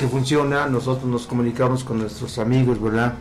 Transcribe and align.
que 0.00 0.08
funciona, 0.08 0.66
nosotros 0.66 1.04
nos 1.04 1.26
comunicamos 1.26 1.84
con 1.84 1.98
nuestros 1.98 2.38
amigos, 2.38 2.80
¿verdad? 2.80 3.12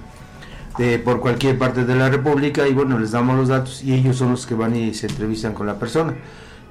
De, 0.78 0.98
por 0.98 1.20
cualquier 1.20 1.58
parte 1.58 1.84
de 1.84 1.94
la 1.94 2.10
República 2.10 2.70
y 2.70 2.74
bueno, 2.74 2.98
les 2.98 3.12
damos 3.12 3.36
los 3.36 3.50
datos 3.50 3.84
y 3.84 3.94
ellos 3.94 4.16
son 4.16 4.32
los 4.32 4.48
que 4.48 4.56
van 4.56 4.78
y 4.78 4.94
se 4.94 5.08
entrevistan 5.08 5.54
con 5.54 5.68
la 5.68 5.78
persona. 5.78 6.16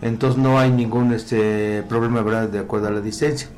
Entonces 0.00 0.42
no 0.42 0.58
hay 0.58 0.70
ningún 0.70 1.12
este 1.12 1.82
problema, 1.82 2.22
¿verdad? 2.22 2.48
De 2.48 2.58
acuerdo 2.58 2.88
a 2.88 2.90
la 2.90 3.02
distancia. 3.02 3.50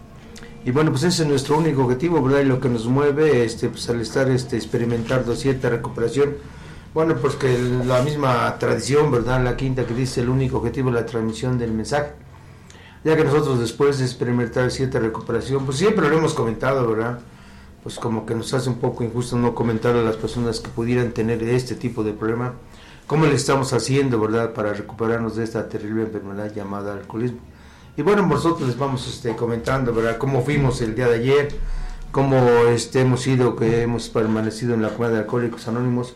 Y 0.65 0.73
bueno, 0.73 0.91
pues 0.91 1.05
ese 1.05 1.23
es 1.23 1.29
nuestro 1.29 1.57
único 1.57 1.85
objetivo, 1.85 2.21
¿verdad? 2.21 2.41
Y 2.41 2.47
lo 2.47 2.59
que 2.59 2.69
nos 2.69 2.87
mueve, 2.87 3.45
este, 3.45 3.69
pues 3.69 3.89
al 3.89 4.01
estar 4.01 4.29
este, 4.29 4.57
experimentando 4.57 5.37
cierta 5.37 5.71
recuperación, 5.71 6.35
bueno, 6.93 7.15
pues 7.15 7.37
que 7.37 7.57
la 7.87 8.03
misma 8.03 8.57
tradición, 8.59 9.13
¿verdad? 9.13 9.45
La 9.45 9.57
quinta 9.57 9.87
que 9.87 9.95
dice 9.95 10.21
el 10.23 10.29
único 10.29 10.57
objetivo 10.57 10.89
es 10.89 10.97
la 10.97 11.07
transmisión 11.07 11.59
del 11.59 11.71
mensaje 11.71 12.11
ya 13.05 13.17
que 13.17 13.25
nosotros 13.25 13.59
después 13.59 13.99
de 13.99 14.05
experimentar 14.05 14.71
cierta 14.71 14.99
recuperación, 14.99 15.65
pues 15.65 15.79
siempre 15.79 16.09
lo 16.09 16.19
hemos 16.19 16.35
comentado, 16.35 16.87
¿verdad? 16.87 17.21
Pues 17.83 17.97
como 17.99 18.27
que 18.27 18.35
nos 18.35 18.53
hace 18.53 18.69
un 18.69 18.77
poco 18.77 19.05
injusto 19.05 19.37
no 19.37 19.55
comentar 19.55 19.97
a 19.97 20.03
las 20.03 20.17
personas 20.17 20.61
que 20.61 20.69
pudieran 20.69 21.13
tener 21.13 21.43
este 21.43 21.75
tipo 21.75 22.05
de 22.05 22.13
problema, 22.13 22.53
cómo 23.07 23.25
le 23.25 23.35
estamos 23.35 23.73
haciendo, 23.73 24.21
¿verdad?, 24.21 24.53
para 24.53 24.75
recuperarnos 24.75 25.37
de 25.37 25.45
esta 25.45 25.69
terrible 25.69 26.03
enfermedad 26.03 26.53
llamada 26.55 26.93
alcoholismo. 26.93 27.41
Y 27.97 28.03
bueno, 28.03 28.27
nosotros 28.27 28.69
les 28.69 28.79
vamos 28.79 29.09
este, 29.09 29.35
comentando, 29.35 29.95
¿verdad?, 29.95 30.19
cómo 30.19 30.43
fuimos 30.43 30.81
el 30.83 30.95
día 30.95 31.09
de 31.09 31.15
ayer, 31.17 31.49
cómo 32.13 32.37
este, 32.69 33.01
hemos 33.01 33.27
ido, 33.27 33.57
que 33.57 33.83
hemos 33.83 34.11
permanecido 34.11 34.75
en 34.75 34.83
la 34.83 34.91
comunidad 34.91 35.15
de 35.15 35.19
Alcohólicos 35.21 35.69
Anónimos 35.69 36.15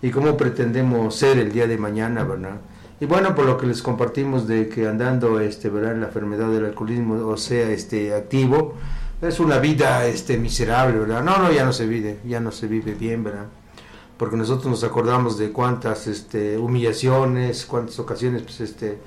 y 0.00 0.10
cómo 0.10 0.36
pretendemos 0.36 1.14
ser 1.14 1.38
el 1.38 1.52
día 1.52 1.66
de 1.66 1.78
mañana, 1.78 2.24
¿verdad? 2.24 2.60
Y 3.02 3.04
bueno, 3.04 3.34
por 3.34 3.46
lo 3.46 3.58
que 3.58 3.66
les 3.66 3.82
compartimos 3.82 4.46
de 4.46 4.68
que 4.68 4.86
andando 4.86 5.40
este, 5.40 5.68
¿verdad? 5.68 5.96
la 5.96 6.06
enfermedad 6.06 6.48
del 6.52 6.66
alcoholismo, 6.66 7.14
o 7.26 7.36
sea, 7.36 7.68
este 7.70 8.14
activo, 8.14 8.74
es 9.20 9.40
una 9.40 9.58
vida 9.58 10.06
este 10.06 10.38
miserable, 10.38 11.00
¿verdad? 11.00 11.24
No, 11.24 11.36
no, 11.38 11.50
ya 11.50 11.64
no 11.64 11.72
se 11.72 11.84
vive, 11.84 12.20
ya 12.24 12.38
no 12.38 12.52
se 12.52 12.68
vive 12.68 12.94
bien, 12.94 13.24
¿verdad? 13.24 13.46
Porque 14.16 14.36
nosotros 14.36 14.66
nos 14.70 14.84
acordamos 14.84 15.36
de 15.36 15.50
cuántas 15.50 16.06
este 16.06 16.56
humillaciones, 16.56 17.66
cuántas 17.66 17.98
ocasiones 17.98 18.42
pues 18.42 18.60
este 18.60 18.98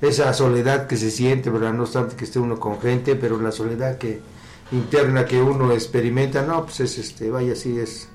esa 0.00 0.32
soledad 0.32 0.86
que 0.86 0.96
se 0.96 1.10
siente, 1.10 1.50
¿verdad? 1.50 1.72
No 1.72 1.82
obstante 1.82 2.14
que 2.14 2.26
esté 2.26 2.38
uno 2.38 2.60
con 2.60 2.80
gente, 2.80 3.16
pero 3.16 3.36
la 3.42 3.50
soledad 3.50 3.98
que 3.98 4.20
interna 4.70 5.24
que 5.24 5.42
uno 5.42 5.72
experimenta, 5.72 6.42
no, 6.42 6.66
pues 6.66 6.78
es 6.78 6.98
este, 6.98 7.32
vaya, 7.32 7.56
sí 7.56 7.80
es 7.80 8.10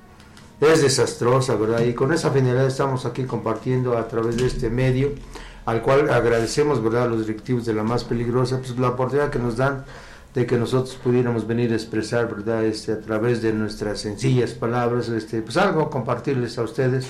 es 0.61 0.81
desastrosa, 0.81 1.55
¿verdad? 1.55 1.81
Y 1.81 1.93
con 1.93 2.13
esa 2.13 2.31
finalidad 2.31 2.67
estamos 2.67 3.05
aquí 3.05 3.23
compartiendo 3.23 3.97
a 3.97 4.07
través 4.07 4.37
de 4.37 4.47
este 4.47 4.69
medio, 4.69 5.11
al 5.65 5.81
cual 5.81 6.09
agradecemos, 6.09 6.83
¿verdad?, 6.83 7.03
a 7.03 7.07
los 7.07 7.25
directivos 7.27 7.65
de 7.65 7.73
la 7.73 7.83
más 7.83 8.03
peligrosa, 8.03 8.59
pues 8.59 8.77
la 8.77 8.89
oportunidad 8.89 9.29
que 9.29 9.39
nos 9.39 9.57
dan 9.57 9.85
de 10.33 10.45
que 10.45 10.57
nosotros 10.57 10.95
pudiéramos 11.01 11.47
venir 11.47 11.71
a 11.71 11.75
expresar, 11.75 12.27
¿verdad?, 12.27 12.65
este, 12.65 12.91
a 12.91 12.99
través 12.99 13.41
de 13.41 13.53
nuestras 13.53 13.99
sencillas 13.99 14.51
palabras, 14.51 15.09
este, 15.09 15.41
pues 15.41 15.57
algo 15.57 15.89
compartirles 15.89 16.57
a 16.57 16.63
ustedes 16.63 17.07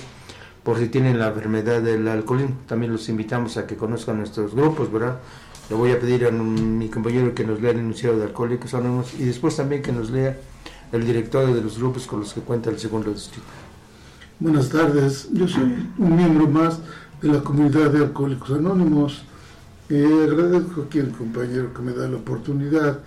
por 0.62 0.78
si 0.78 0.88
tienen 0.88 1.18
la 1.18 1.28
enfermedad 1.28 1.80
del 1.80 2.08
alcoholismo. 2.08 2.56
También 2.66 2.92
los 2.92 3.08
invitamos 3.08 3.56
a 3.56 3.66
que 3.66 3.76
conozcan 3.76 4.18
nuestros 4.18 4.54
grupos, 4.54 4.90
¿verdad? 4.92 5.18
Le 5.68 5.76
voy 5.76 5.92
a 5.92 5.98
pedir 5.98 6.26
a 6.26 6.30
mi 6.30 6.88
compañero 6.88 7.34
que 7.34 7.44
nos 7.44 7.60
lea 7.60 7.72
el 7.72 7.78
enunciado 7.78 8.18
de 8.18 8.24
Alcohólicos 8.24 8.74
Anónimos 8.74 9.14
y 9.14 9.24
después 9.24 9.56
también 9.56 9.82
que 9.82 9.92
nos 9.92 10.10
lea 10.10 10.36
el 10.92 11.04
director 11.04 11.52
de 11.52 11.60
los 11.60 11.78
grupos 11.78 12.06
con 12.06 12.20
los 12.20 12.32
que 12.32 12.40
cuenta 12.40 12.70
el 12.70 12.78
segundo 12.78 13.10
distrito. 13.12 13.46
Buenas 14.38 14.68
tardes, 14.68 15.28
yo 15.32 15.48
soy 15.48 15.88
un 15.98 16.16
miembro 16.16 16.46
más 16.46 16.78
de 17.22 17.28
la 17.28 17.40
comunidad 17.40 17.90
de 17.90 18.04
Alcohólicos 18.04 18.50
Anónimos. 18.50 19.22
Eh, 19.88 20.26
agradezco 20.28 20.82
aquí 20.82 21.00
al 21.00 21.10
compañero 21.10 21.72
que 21.72 21.82
me 21.82 21.92
da 21.92 22.08
la 22.08 22.16
oportunidad 22.16 23.00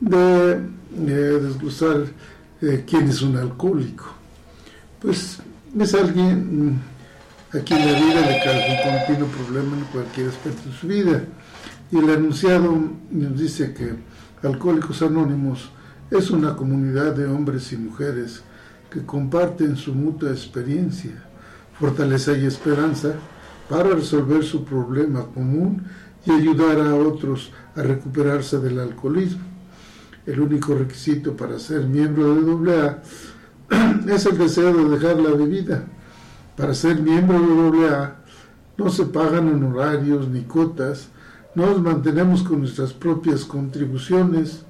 de 0.00 0.60
desglosar 1.00 2.04
eh, 2.60 2.84
quién 2.86 3.08
es 3.08 3.22
un 3.22 3.36
alcohólico. 3.36 4.04
Pues 5.00 5.38
es 5.78 5.94
alguien 5.94 6.70
mm, 6.70 7.56
a 7.56 7.60
quien 7.60 7.78
la 7.80 7.98
vida 7.98 8.20
le 8.20 8.40
causa 8.44 8.66
un 8.68 8.98
continuo 8.98 9.28
problema 9.28 9.76
en 9.76 9.84
cualquier 9.84 10.28
aspecto 10.28 10.68
de 10.68 10.76
su 10.76 10.86
vida. 10.86 11.24
Y 11.90 11.98
el 11.98 12.10
anunciado 12.10 12.76
nos 13.10 13.38
dice 13.38 13.72
que 13.74 13.94
Alcohólicos 14.46 15.02
Anónimos 15.02 15.70
es 16.10 16.30
una 16.30 16.56
comunidad 16.56 17.14
de 17.14 17.26
hombres 17.26 17.72
y 17.72 17.76
mujeres 17.76 18.42
que 18.90 19.04
comparten 19.04 19.76
su 19.76 19.94
mutua 19.94 20.30
experiencia, 20.30 21.12
fortaleza 21.78 22.36
y 22.36 22.46
esperanza 22.46 23.12
para 23.68 23.90
resolver 23.90 24.42
su 24.42 24.64
problema 24.64 25.26
común 25.26 25.82
y 26.24 26.30
ayudar 26.30 26.80
a 26.80 26.94
otros 26.94 27.52
a 27.76 27.82
recuperarse 27.82 28.58
del 28.58 28.80
alcoholismo. 28.80 29.42
El 30.24 30.40
único 30.40 30.74
requisito 30.74 31.36
para 31.36 31.58
ser 31.58 31.84
miembro 31.84 32.34
de 32.34 32.80
AA 32.80 33.02
es 34.08 34.26
el 34.26 34.38
deseo 34.38 34.72
de 34.72 34.98
dejar 34.98 35.20
la 35.20 35.30
bebida. 35.30 35.84
Para 36.56 36.74
ser 36.74 37.00
miembro 37.00 37.70
de 37.70 37.88
AA 37.88 38.16
no 38.78 38.88
se 38.88 39.04
pagan 39.04 39.48
honorarios 39.48 40.28
ni 40.28 40.42
cuotas, 40.42 41.08
nos 41.54 41.80
mantenemos 41.82 42.42
con 42.42 42.60
nuestras 42.60 42.92
propias 42.92 43.44
contribuciones. 43.44 44.64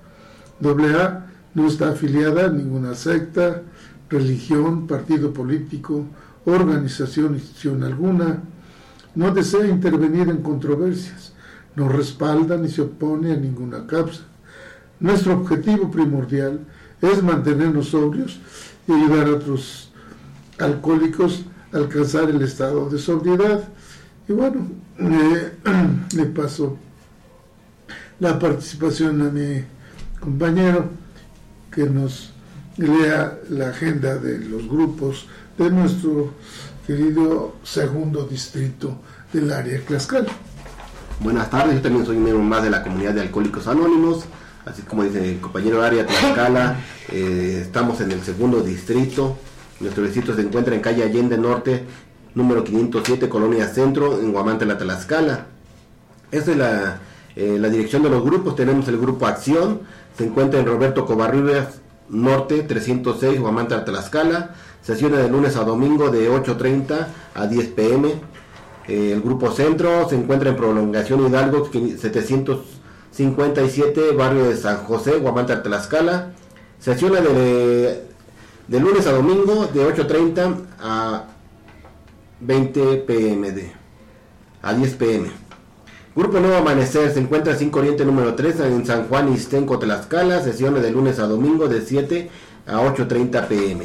AA 0.62 1.27
no 1.54 1.66
está 1.66 1.90
afiliada 1.90 2.46
a 2.46 2.50
ninguna 2.50 2.94
secta, 2.94 3.62
religión, 4.08 4.86
partido 4.86 5.32
político, 5.32 6.06
organización, 6.44 7.34
institución 7.34 7.82
alguna. 7.82 8.42
No 9.14 9.32
desea 9.32 9.66
intervenir 9.66 10.28
en 10.28 10.42
controversias, 10.42 11.32
no 11.74 11.88
respalda 11.88 12.56
ni 12.56 12.68
se 12.68 12.82
opone 12.82 13.32
a 13.32 13.36
ninguna 13.36 13.86
causa. 13.86 14.22
Nuestro 15.00 15.34
objetivo 15.34 15.90
primordial 15.90 16.60
es 17.00 17.22
mantenernos 17.22 17.88
sobrios 17.88 18.40
y 18.86 18.92
ayudar 18.92 19.28
a 19.28 19.32
otros 19.32 19.92
alcohólicos 20.58 21.44
a 21.72 21.78
alcanzar 21.78 22.30
el 22.30 22.42
estado 22.42 22.88
de 22.90 22.98
sobriedad. 22.98 23.62
Y 24.28 24.32
bueno, 24.32 24.66
le 26.14 26.26
paso 26.26 26.76
la 28.20 28.38
participación 28.38 29.22
a 29.22 29.30
mi 29.30 29.62
compañero 30.20 30.90
que 31.70 31.84
nos 31.84 32.32
lea 32.76 33.38
la 33.50 33.70
agenda 33.70 34.16
de 34.16 34.38
los 34.38 34.68
grupos 34.68 35.26
de 35.56 35.70
nuestro 35.70 36.32
querido 36.86 37.56
segundo 37.62 38.24
distrito 38.24 38.98
del 39.32 39.52
área 39.52 39.80
Tlaxcala. 39.80 40.28
Buenas 41.20 41.50
tardes, 41.50 41.74
yo 41.74 41.82
también 41.82 42.06
soy 42.06 42.16
miembro 42.16 42.44
más 42.44 42.62
de 42.62 42.70
la 42.70 42.82
comunidad 42.82 43.12
de 43.14 43.22
Alcohólicos 43.22 43.66
Anónimos, 43.66 44.24
así 44.64 44.82
como 44.82 45.02
dice 45.02 45.32
el 45.32 45.40
compañero 45.40 45.82
área 45.82 46.06
Tlaxcala, 46.06 46.76
eh, 47.12 47.58
estamos 47.62 48.00
en 48.00 48.12
el 48.12 48.22
segundo 48.22 48.60
distrito, 48.60 49.36
nuestro 49.80 50.04
distrito 50.04 50.34
se 50.34 50.42
encuentra 50.42 50.74
en 50.74 50.80
calle 50.80 51.02
Allende 51.02 51.36
Norte, 51.36 51.84
número 52.34 52.62
507, 52.62 53.28
Colonia 53.28 53.66
Centro, 53.66 54.20
en 54.20 54.32
Guamante, 54.32 54.64
la 54.64 54.78
Tlaxcala. 54.78 55.46
Esta 56.30 56.52
es 56.52 56.56
la, 56.56 57.00
eh, 57.34 57.58
la 57.58 57.68
dirección 57.68 58.02
de 58.02 58.10
los 58.10 58.22
grupos, 58.22 58.54
tenemos 58.54 58.86
el 58.88 58.98
grupo 58.98 59.26
Acción, 59.26 59.80
se 60.18 60.26
encuentra 60.26 60.58
en 60.58 60.66
Roberto 60.66 61.06
Covarrubias 61.06 61.80
Norte 62.08 62.64
306, 62.64 63.38
Guamanta, 63.38 63.84
Tlaxcala. 63.84 64.56
Sesiones 64.82 65.22
de 65.22 65.28
lunes 65.28 65.54
a 65.56 65.62
domingo 65.62 66.10
de 66.10 66.28
8.30 66.28 67.06
a 67.34 67.46
10 67.46 67.68
pm. 67.68 68.08
Eh, 68.88 69.12
el 69.12 69.20
grupo 69.20 69.52
Centro 69.52 70.08
se 70.08 70.16
encuentra 70.16 70.50
en 70.50 70.56
Prolongación 70.56 71.24
Hidalgo 71.24 71.70
757, 71.70 74.10
barrio 74.12 74.48
de 74.48 74.56
San 74.56 74.78
José, 74.78 75.18
Guamanta, 75.18 75.62
Tlaxcala. 75.62 76.32
Sesiones 76.80 77.22
de, 77.22 78.02
de 78.66 78.80
lunes 78.80 79.06
a 79.06 79.12
domingo 79.12 79.66
de 79.66 79.86
8.30 79.86 80.56
a 80.80 81.26
20 82.40 82.96
pm. 83.06 83.52
De, 83.52 83.70
a 84.62 84.74
10 84.74 84.94
pm. 84.96 85.47
Grupo 86.18 86.40
Nuevo 86.40 86.56
Amanecer 86.56 87.14
se 87.14 87.20
encuentra 87.20 87.54
5 87.54 87.78
Oriente 87.78 88.04
número 88.04 88.34
3 88.34 88.58
en 88.58 88.84
San 88.84 89.06
Juan 89.06 89.32
Istenco, 89.32 89.78
Tlaxcala, 89.78 90.42
sesiones 90.42 90.82
de 90.82 90.90
lunes 90.90 91.20
a 91.20 91.28
domingo 91.28 91.68
de 91.68 91.80
7 91.80 92.28
a 92.66 92.80
8.30 92.80 93.46
pm. 93.46 93.84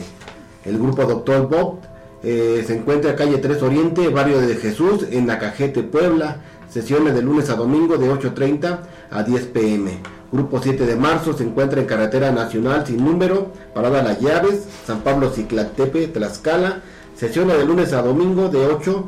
El 0.66 0.80
grupo 0.80 1.06
Doctor 1.06 1.48
Bob 1.48 1.82
eh, 2.24 2.64
se 2.66 2.76
encuentra 2.76 3.12
en 3.12 3.18
calle 3.18 3.38
3 3.38 3.62
Oriente, 3.62 4.08
barrio 4.08 4.42
de 4.42 4.56
Jesús, 4.56 5.06
en 5.12 5.28
Nacajete, 5.28 5.84
Puebla, 5.84 6.38
sesiones 6.68 7.14
de 7.14 7.22
lunes 7.22 7.52
a 7.52 7.56
domingo 7.56 7.98
de 7.98 8.10
8.30 8.10 8.80
a 9.12 9.22
10 9.22 9.46
pm. 9.46 10.00
Grupo 10.32 10.60
7 10.60 10.88
de 10.88 10.96
marzo 10.96 11.38
se 11.38 11.44
encuentra 11.44 11.82
en 11.82 11.86
carretera 11.86 12.32
nacional 12.32 12.88
sin 12.88 13.06
número, 13.06 13.52
parada 13.76 14.02
Las 14.02 14.20
Llaves, 14.20 14.66
San 14.88 15.02
Pablo 15.02 15.30
Ciclatepe, 15.30 16.08
Tlaxcala, 16.08 16.82
sesiones 17.16 17.60
de 17.60 17.66
lunes 17.66 17.94
a 17.94 18.02
domingo 18.02 18.50
de 18.50 18.66
8 18.66 19.08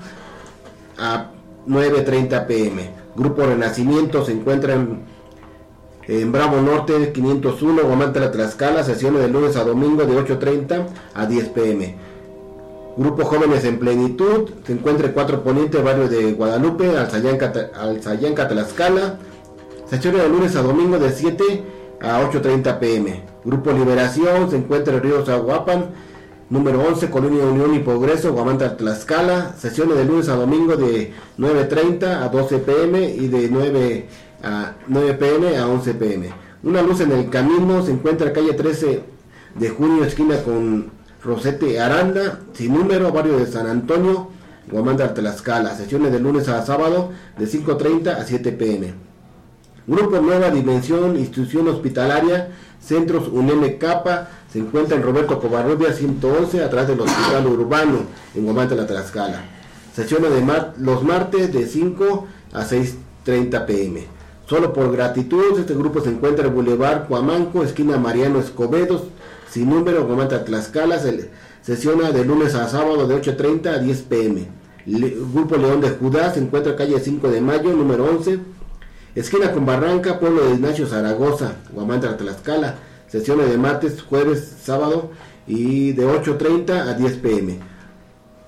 a 1.00 1.32
9.30 1.68 2.46
pm. 2.46 3.05
Grupo 3.16 3.44
Renacimiento 3.44 4.26
se 4.26 4.34
encuentra 4.34 4.74
en, 4.74 6.32
Bravo 6.32 6.62
Norte 6.62 7.14
501, 7.14 7.84
Guamante 7.84 8.20
La 8.20 8.30
Tlaxcala, 8.30 8.84
sesiones 8.84 9.22
de 9.22 9.30
lunes 9.30 9.56
a 9.56 9.64
domingo 9.64 10.06
de 10.06 10.14
8.30 10.14 10.86
a 11.14 11.26
10 11.26 11.50
pm. 11.50 11.96
Grupo 12.98 13.26
Jóvenes 13.26 13.64
en 13.66 13.80
Plenitud 13.80 14.50
se 14.66 14.74
encuentra 14.74 15.08
en 15.08 15.14
Cuatro 15.14 15.44
Poniente, 15.44 15.82
barrio 15.82 16.08
de 16.08 16.34
Guadalupe, 16.34 16.96
Alzayanca, 16.98 18.48
Tlaxcala, 18.48 19.18
sesiones 19.90 20.22
de 20.22 20.30
lunes 20.30 20.56
a 20.56 20.62
domingo 20.62 21.00
de 21.00 21.12
7 21.12 21.64
a 22.02 22.22
8.30 22.22 22.80
pm. 22.80 23.24
Grupo 23.44 23.72
Liberación 23.72 24.50
se 24.52 24.58
encuentra 24.58 24.96
en 24.96 25.04
Río 25.04 25.26
Zaguapan, 25.26 25.86
número 26.50 26.82
11, 26.82 27.10
Colonia 27.10 27.44
Unión 27.44 27.74
y 27.74 27.80
Progreso, 27.80 28.34
Guamanta, 28.34 28.78
Tlaxcala, 28.78 29.56
sesiones 29.58 29.98
de 29.98 30.06
lunes 30.06 30.30
a 30.30 30.36
domingo 30.36 30.76
de 30.76 31.14
9.30 31.38 32.22
a 32.22 32.30
12 32.30 32.60
pm 32.60 33.10
y 33.10 33.28
de 33.28 33.50
9 33.50 34.08
a 34.44 34.74
9 34.88 35.14
pm 35.16 35.58
a 35.58 35.68
11 35.68 35.94
pm. 35.96 36.30
Una 36.64 36.82
luz 36.82 37.02
en 37.02 37.12
el 37.12 37.30
camino 37.30 37.84
se 37.84 37.92
encuentra 37.92 38.34
calle 38.34 38.54
13 38.54 39.04
de 39.56 39.70
junio, 39.70 40.04
esquina 40.04 40.42
con 40.44 40.92
Rosete 41.24 41.80
Aranda, 41.80 42.42
sin 42.54 42.74
número, 42.74 43.12
barrio 43.12 43.38
de 43.38 43.48
San 43.48 43.68
Antonio, 43.68 44.30
Guamanta, 44.70 45.14
Tlaxcala, 45.14 45.76
sesiones 45.76 46.12
de 46.12 46.20
lunes 46.20 46.48
a 46.48 46.66
sábado 46.66 47.12
de 47.38 47.46
5.30 47.46 48.18
a 48.18 48.24
7 48.24 48.52
pm. 48.52 48.94
Grupo 49.88 50.20
Nueva 50.20 50.50
Dimensión, 50.50 51.16
institución 51.16 51.68
hospitalaria, 51.68 52.50
Centros 52.86 53.30
UNEM 53.30 53.78
Capa, 53.80 54.30
se 54.52 54.60
encuentra 54.60 54.96
en 54.96 55.04
Roberto 55.04 55.40
Covarrubia 55.40 55.92
111, 55.92 56.64
atrás 56.64 56.88
del 56.88 57.02
Hospital 57.02 57.48
Urbano, 57.48 58.00
en 58.36 58.46
Guamanta, 58.46 58.76
la 58.76 58.86
Tlaxcala. 58.86 59.44
Sesiones 59.96 60.32
de 60.32 60.44
los 60.78 61.04
martes 61.04 61.52
de 61.52 61.66
5 61.66 62.28
a 62.54 62.64
6.30 62.64 63.66
pm. 63.66 64.06
Solo 64.48 64.72
por 64.72 64.92
gratitud, 64.92 65.60
este 65.60 65.74
grupo 65.74 66.02
se 66.02 66.10
encuentra 66.10 66.46
en 66.46 66.54
Boulevard 66.54 67.08
Cuamanco, 67.08 67.64
esquina 67.64 67.98
Mariano 67.98 68.40
Escobedo, 68.40 69.04
sin 69.50 69.70
número, 69.70 70.06
Guamanta, 70.06 70.46
Tlaxcala. 70.46 71.00
Se 71.00 71.30
sesiona 71.64 72.12
de 72.12 72.24
lunes 72.24 72.54
a 72.54 72.70
sábado 72.70 73.08
de 73.08 73.16
8.30 73.16 73.68
a 73.68 73.80
10 73.80 74.02
pm. 74.04 74.48
grupo 75.34 75.58
León 75.58 75.82
de 75.82 75.90
Judá 75.90 76.32
se 76.32 76.40
encuentra 76.40 76.74
en 76.74 76.78
calle 76.78 77.00
5 77.00 77.30
de 77.30 77.42
Mayo, 77.42 77.74
número 77.74 78.06
11, 78.06 78.40
esquina 79.16 79.52
con 79.52 79.66
Barranca, 79.66 80.20
pueblo 80.20 80.46
de 80.46 80.56
Ignacio 80.56 80.86
Zaragoza, 80.88 81.56
Guamanta, 81.74 82.18
Tlaxcala 82.18 82.76
sesiones 83.08 83.50
de 83.50 83.58
martes, 83.58 84.02
jueves, 84.02 84.56
sábado 84.62 85.12
y 85.48 85.94
de 85.94 86.06
8.30 86.06 86.88
a 86.88 86.94
10 86.94 87.14
pm. 87.18 87.60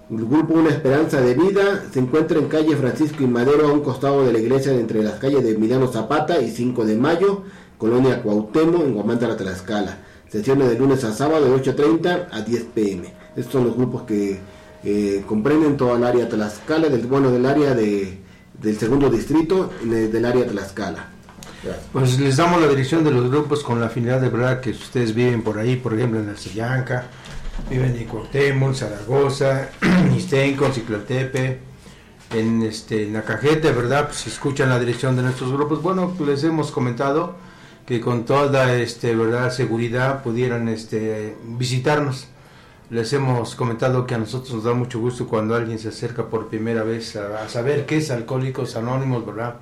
El 0.10 0.26
grupo 0.26 0.56
Una 0.56 0.70
Esperanza 0.70 1.22
de 1.22 1.34
Vida 1.36 1.86
se 1.92 2.00
encuentra 2.00 2.38
en 2.38 2.48
calle 2.48 2.76
Francisco 2.76 3.24
y 3.24 3.28
Madero 3.28 3.68
a 3.68 3.72
un 3.72 3.82
costado 3.82 4.26
de 4.26 4.34
la 4.34 4.40
iglesia 4.40 4.74
entre 4.74 5.04
las 5.04 5.20
calles 5.20 5.44
de 5.44 5.58
Milano 5.58 5.88
Zapata 5.88 6.42
y 6.42 6.50
5 6.52 6.86
de 6.86 6.96
Mayo, 6.96 7.44
Colonia 7.78 8.22
Cuauhtémoc 8.22 8.82
en 8.82 8.94
Guamanta, 8.94 9.28
la 9.28 9.38
Tlaxcala. 9.38 9.98
Sesiones 10.30 10.70
de 10.70 10.78
lunes 10.78 11.04
a 11.04 11.14
sábado 11.14 11.46
de 11.46 11.64
8.30 11.64 12.28
a 12.32 12.42
10 12.42 12.64
pm. 12.74 13.14
Estos 13.36 13.54
son 13.54 13.66
los 13.66 13.78
grupos 13.78 14.04
que 14.04 14.40
eh, 14.84 15.24
comprenden 15.28 15.78
toda 15.78 15.98
el 15.98 16.04
área 16.04 16.28
Tlaxcala, 16.28 16.90
del, 16.90 17.06
bueno, 17.08 17.32
del 17.32 17.46
área 17.46 17.74
de, 17.74 18.18
del 18.62 18.78
segundo 18.78 19.10
distrito, 19.10 19.72
del 19.84 20.26
área 20.26 20.46
Tlaxcala. 20.46 21.10
Pues 21.92 22.20
les 22.20 22.38
damos 22.38 22.62
la 22.62 22.68
dirección 22.68 23.04
de 23.04 23.12
los 23.12 23.30
grupos 23.30 23.64
con 23.64 23.80
la 23.80 23.88
afinidad 23.88 24.22
de 24.22 24.30
verdad 24.30 24.62
que 24.62 24.72
ustedes 24.72 25.14
viven 25.14 25.42
por 25.42 25.58
ahí, 25.58 25.76
por 25.76 25.94
ejemplo 25.94 26.20
en 26.20 26.30
Arcellanca, 26.30 27.08
viven 27.70 27.96
en 27.96 28.06
Cuauhtémoc, 28.06 28.74
Zaragoza, 28.76 29.70
Istenco, 30.16 30.72
Ciclotepe, 30.72 31.60
en 32.34 32.62
este 32.62 33.08
en 33.08 33.22
cajeta, 33.22 33.72
¿verdad? 33.72 34.08
Pues 34.08 34.28
escuchan 34.28 34.70
la 34.70 34.80
dirección 34.80 35.16
de 35.16 35.24
nuestros 35.24 35.52
grupos, 35.52 35.82
bueno, 35.82 36.16
les 36.26 36.44
hemos 36.44 36.72
comentado 36.72 37.36
que 37.86 38.02
con 38.02 38.26
toda 38.26 38.76
este 38.76 39.16
verdad 39.16 39.52
seguridad 39.52 40.22
pudieran 40.22 40.68
este 40.68 41.36
visitarnos. 41.44 42.28
Les 42.90 43.12
hemos 43.12 43.56
comentado 43.56 44.08
que 44.08 44.16
a 44.16 44.18
nosotros 44.18 44.54
nos 44.54 44.64
da 44.64 44.74
mucho 44.74 45.00
gusto 45.00 45.28
cuando 45.28 45.56
alguien 45.56 45.78
se 45.78 45.90
acerca 45.90 46.28
por 46.28 46.48
primera 46.48 46.84
vez 46.84 47.18
a, 47.18 47.50
saber 47.50 47.86
qué 47.86 47.98
es 47.98 48.12
Alcohólicos 48.12 48.78
Anónimos, 48.78 49.26
¿verdad? 49.26 49.56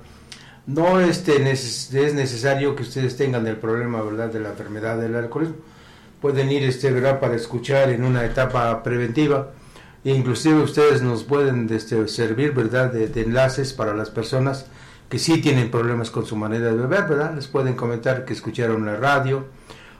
no 0.66 1.00
este, 1.00 1.50
es 1.50 1.92
necesario 1.92 2.74
que 2.74 2.82
ustedes 2.82 3.16
tengan 3.16 3.46
el 3.46 3.56
problema 3.56 4.02
verdad 4.02 4.28
de 4.28 4.40
la 4.40 4.50
enfermedad 4.50 4.98
del 4.98 5.14
alcoholismo. 5.14 5.56
Pueden 6.20 6.50
ir 6.50 6.64
este 6.64 6.90
verdad 6.90 7.20
para 7.20 7.34
escuchar 7.34 7.90
en 7.90 8.04
una 8.04 8.24
etapa 8.24 8.82
preventiva. 8.82 9.52
E 10.04 10.10
inclusive 10.10 10.60
ustedes 10.60 11.02
nos 11.02 11.24
pueden 11.24 11.68
este, 11.72 12.06
servir 12.08 12.52
verdad 12.52 12.92
de, 12.92 13.20
enlaces 13.22 13.72
para 13.72 13.94
las 13.94 14.10
personas 14.10 14.66
que 15.08 15.18
sí 15.18 15.40
tienen 15.40 15.70
problemas 15.70 16.10
con 16.10 16.26
su 16.26 16.36
manera 16.36 16.66
de 16.66 16.76
beber 16.76 17.04
verdad 17.04 17.34
les 17.34 17.46
pueden 17.46 17.74
comentar 17.74 18.24
que 18.24 18.32
escucharon 18.32 18.86
la 18.86 18.96
radio 18.96 19.46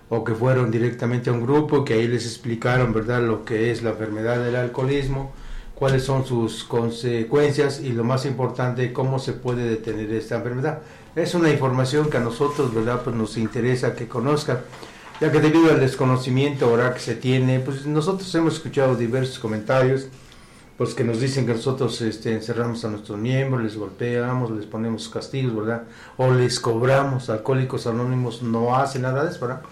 o 0.09 0.25
que 0.25 0.35
fueron 0.35 0.71
directamente 0.71 1.31
a 1.31 1.33
un 1.33 1.43
grupo 1.43 1.85
que 1.85 1.95
ahí 1.95 2.07
les 2.07 2.25
explicaron 2.25 2.93
verdad 2.93 3.23
lo 3.23 3.45
que 3.45 3.71
es 3.71 3.83
la 3.83 3.91
enfermedad 3.91 4.43
del 4.45 4.57
alcoholismo 4.57 5.33
cuáles 5.77 6.05
son 6.05 6.25
sus 6.27 6.65
consecuencias 6.65 7.81
y 7.81 7.93
lo 7.93 8.03
más 8.03 8.25
importante, 8.25 8.93
cómo 8.93 9.19
se 9.19 9.35
puede 9.35 9.69
detener 9.69 10.11
esta 10.13 10.37
enfermedad. 10.37 10.81
Es 11.15 11.35
una 11.35 11.51
información 11.51 12.11
que 12.11 12.17
a 12.17 12.21
nosotros, 12.21 12.75
¿verdad? 12.75 13.03
Pues 13.05 13.15
nos 13.15 13.37
interesa 13.37 13.95
que 13.95 14.09
conozcan, 14.09 14.61
ya 15.21 15.31
que 15.31 15.39
debido 15.39 15.71
al 15.71 15.79
desconocimiento 15.81 16.67
ahora 16.67 16.95
que 16.95 17.01
se 17.01 17.15
tiene, 17.15 17.61
pues 17.61 17.87
nosotros 17.87 18.35
hemos 18.35 18.55
escuchado 18.55 18.97
diversos 18.97 19.39
comentarios, 19.39 20.09
pues 20.79 20.95
que 20.95 21.05
nos 21.05 21.21
dicen 21.21 21.47
que 21.47 21.53
nosotros 21.53 22.01
este, 22.01 22.33
encerramos 22.33 22.83
a 22.87 22.89
nuestros 22.89 23.19
miembros, 23.19 23.63
les 23.63 23.77
golpeamos, 23.77 24.51
les 24.51 24.65
ponemos 24.65 25.11
castigos, 25.11 25.55
¿verdad? 25.55 25.83
O 26.17 26.33
les 26.33 26.59
cobramos, 26.59 27.29
alcohólicos 27.29 27.87
anónimos 27.87 28.43
no 28.43 28.77
hacen 28.77 29.03
nada 29.03 29.25
de 29.25 29.31
eso, 29.31 29.47
¿verdad? 29.47 29.63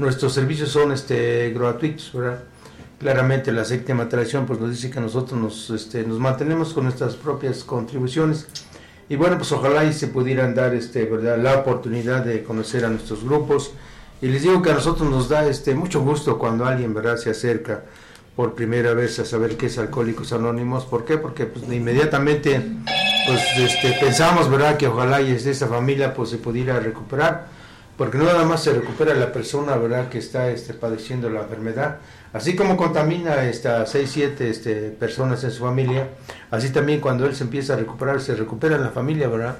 Nuestros 0.00 0.32
servicios 0.32 0.70
son 0.70 0.92
este, 0.92 1.50
gratuitos, 1.50 2.10
¿verdad? 2.14 2.40
claramente 2.98 3.52
la 3.52 3.66
séptima 3.66 4.08
tradición 4.08 4.46
pues 4.46 4.58
nos 4.58 4.70
dice 4.70 4.90
que 4.90 4.98
nosotros 4.98 5.38
nos, 5.38 5.68
este, 5.68 6.04
nos 6.04 6.18
mantenemos 6.18 6.72
con 6.72 6.84
nuestras 6.84 7.16
propias 7.16 7.64
contribuciones. 7.64 8.46
Y 9.10 9.16
bueno 9.16 9.36
pues 9.36 9.52
ojalá 9.52 9.84
y 9.84 9.92
se 9.92 10.08
pudieran 10.08 10.54
dar 10.54 10.74
este 10.74 11.04
verdad 11.04 11.36
la 11.38 11.56
oportunidad 11.56 12.24
de 12.24 12.42
conocer 12.42 12.86
a 12.86 12.88
nuestros 12.88 13.22
grupos. 13.22 13.72
Y 14.22 14.28
les 14.28 14.42
digo 14.42 14.62
que 14.62 14.70
a 14.70 14.74
nosotros 14.74 15.10
nos 15.10 15.28
da 15.28 15.46
este 15.46 15.74
mucho 15.74 16.00
gusto 16.00 16.38
cuando 16.38 16.64
alguien 16.64 16.94
verdad 16.94 17.18
se 17.18 17.28
acerca 17.28 17.84
por 18.34 18.54
primera 18.54 18.94
vez 18.94 19.18
a 19.18 19.26
saber 19.26 19.58
qué 19.58 19.66
es 19.66 19.76
Alcohólicos 19.76 20.32
Anónimos. 20.32 20.86
¿por 20.86 21.04
qué? 21.04 21.18
porque 21.18 21.44
pues 21.44 21.70
inmediatamente 21.70 22.62
pues 23.26 23.42
este, 23.58 23.98
pensamos 24.00 24.50
verdad 24.50 24.78
que 24.78 24.86
ojalá 24.86 25.20
y 25.20 25.30
esta 25.32 25.66
familia 25.66 26.14
pues 26.14 26.30
se 26.30 26.38
pudiera 26.38 26.80
recuperar 26.80 27.59
porque 28.00 28.16
no 28.16 28.24
nada 28.24 28.46
más 28.46 28.62
se 28.62 28.72
recupera 28.72 29.12
la 29.12 29.30
persona 29.30 29.76
verdad 29.76 30.08
que 30.08 30.16
está 30.16 30.48
este, 30.48 30.72
padeciendo 30.72 31.28
la 31.28 31.42
enfermedad 31.42 31.98
Así 32.32 32.56
como 32.56 32.74
contamina 32.74 33.34
a 33.34 33.86
6, 33.86 34.10
7 34.10 34.48
este, 34.48 34.74
personas 34.88 35.44
en 35.44 35.50
su 35.50 35.62
familia, 35.62 36.08
así 36.50 36.70
también 36.70 36.98
cuando 36.98 37.26
él 37.26 37.36
se 37.36 37.44
empieza 37.44 37.74
a 37.74 37.76
recuperar, 37.76 38.22
se 38.22 38.34
recupera 38.34 38.76
en 38.76 38.84
la 38.84 38.88
familia, 38.88 39.28
¿verdad? 39.28 39.56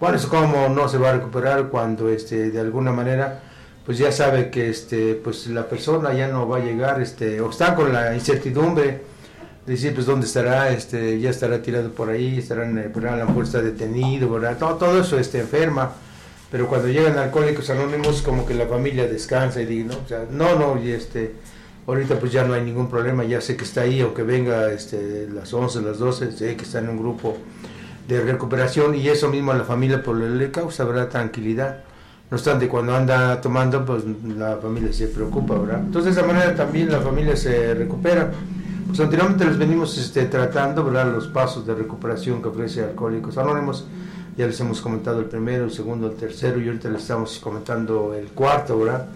Bueno, 0.00 0.16
eso 0.16 0.30
como 0.30 0.70
no 0.70 0.88
se 0.88 0.96
va 0.96 1.10
a 1.10 1.12
recuperar 1.12 1.68
cuando 1.68 2.08
este, 2.08 2.50
de 2.50 2.60
alguna 2.60 2.92
manera 2.92 3.42
pues 3.84 3.98
ya 3.98 4.10
sabe 4.10 4.48
que 4.48 4.70
este, 4.70 5.14
pues 5.16 5.48
la 5.48 5.68
persona 5.68 6.14
ya 6.14 6.28
no 6.28 6.48
va 6.48 6.56
a 6.56 6.60
llegar, 6.60 7.02
este, 7.02 7.42
o 7.42 7.50
está 7.50 7.74
con 7.74 7.92
la 7.92 8.14
incertidumbre 8.14 9.02
de 9.66 9.72
decir 9.72 9.92
pues 9.92 10.06
dónde 10.06 10.24
estará, 10.24 10.70
este, 10.70 11.20
ya 11.20 11.28
estará 11.28 11.60
tirado 11.60 11.90
por 11.90 12.08
ahí, 12.08 12.38
estará 12.38 12.64
en 12.64 12.76
la 12.76 13.26
fuerza 13.26 13.60
detenido, 13.60 14.30
¿verdad? 14.30 14.56
Todo, 14.56 14.76
todo 14.76 14.98
eso 14.98 15.18
este, 15.18 15.40
enferma 15.40 15.92
pero 16.52 16.68
cuando 16.68 16.86
llegan 16.86 17.18
alcohólicos 17.18 17.68
anónimos 17.70 18.22
como 18.22 18.46
que 18.46 18.54
la 18.54 18.66
familia 18.66 19.08
descansa 19.08 19.60
y 19.60 19.66
dice, 19.66 19.88
no, 19.88 19.94
o 20.04 20.06
sea, 20.06 20.26
no, 20.30 20.56
no, 20.56 20.80
y 20.80 20.92
este, 20.92 21.34
Ahorita 21.84 22.20
pues 22.20 22.30
ya 22.30 22.44
no 22.44 22.54
hay 22.54 22.62
ningún 22.62 22.88
problema, 22.88 23.24
ya 23.24 23.40
sé 23.40 23.56
que 23.56 23.64
está 23.64 23.80
ahí, 23.80 24.00
aunque 24.00 24.22
venga 24.22 24.70
este, 24.70 25.28
las 25.28 25.52
11, 25.52 25.82
las 25.82 25.98
12, 25.98 26.30
sé 26.30 26.56
que 26.56 26.62
está 26.62 26.78
en 26.78 26.88
un 26.88 26.96
grupo 26.96 27.36
de 28.06 28.20
recuperación 28.20 28.94
y 28.94 29.08
eso 29.08 29.28
mismo 29.28 29.50
a 29.50 29.56
la 29.56 29.64
familia 29.64 30.00
pues, 30.00 30.18
le 30.18 30.50
causa 30.52 30.84
¿verdad? 30.84 31.08
tranquilidad. 31.08 31.78
No 32.30 32.36
obstante, 32.36 32.68
cuando 32.68 32.94
anda 32.94 33.40
tomando, 33.40 33.84
pues 33.84 34.04
la 34.04 34.58
familia 34.58 34.92
se 34.92 35.08
preocupa, 35.08 35.58
¿verdad? 35.58 35.80
Entonces 35.80 36.14
de 36.14 36.20
esa 36.20 36.26
manera 36.26 36.54
también 36.54 36.90
la 36.90 37.00
familia 37.00 37.36
se 37.36 37.74
recupera. 37.74 38.30
Pues 38.86 39.00
anteriormente 39.00 39.44
les 39.44 39.58
venimos 39.58 39.98
este, 39.98 40.26
tratando, 40.26 40.84
¿verdad? 40.84 41.12
Los 41.12 41.26
pasos 41.26 41.66
de 41.66 41.74
recuperación 41.74 42.40
que 42.40 42.48
ofrece 42.48 42.84
Alcohólicos 42.84 43.36
Anónimos. 43.38 43.86
Ya 44.36 44.46
les 44.46 44.58
hemos 44.60 44.80
comentado 44.80 45.20
el 45.20 45.26
primero, 45.26 45.64
el 45.64 45.70
segundo, 45.70 46.08
el 46.08 46.16
tercero 46.16 46.60
y 46.60 46.66
ahorita 46.66 46.88
les 46.88 47.02
estamos 47.02 47.38
comentando 47.38 48.14
el 48.14 48.28
cuarto, 48.28 48.78
¿verdad? 48.78 49.08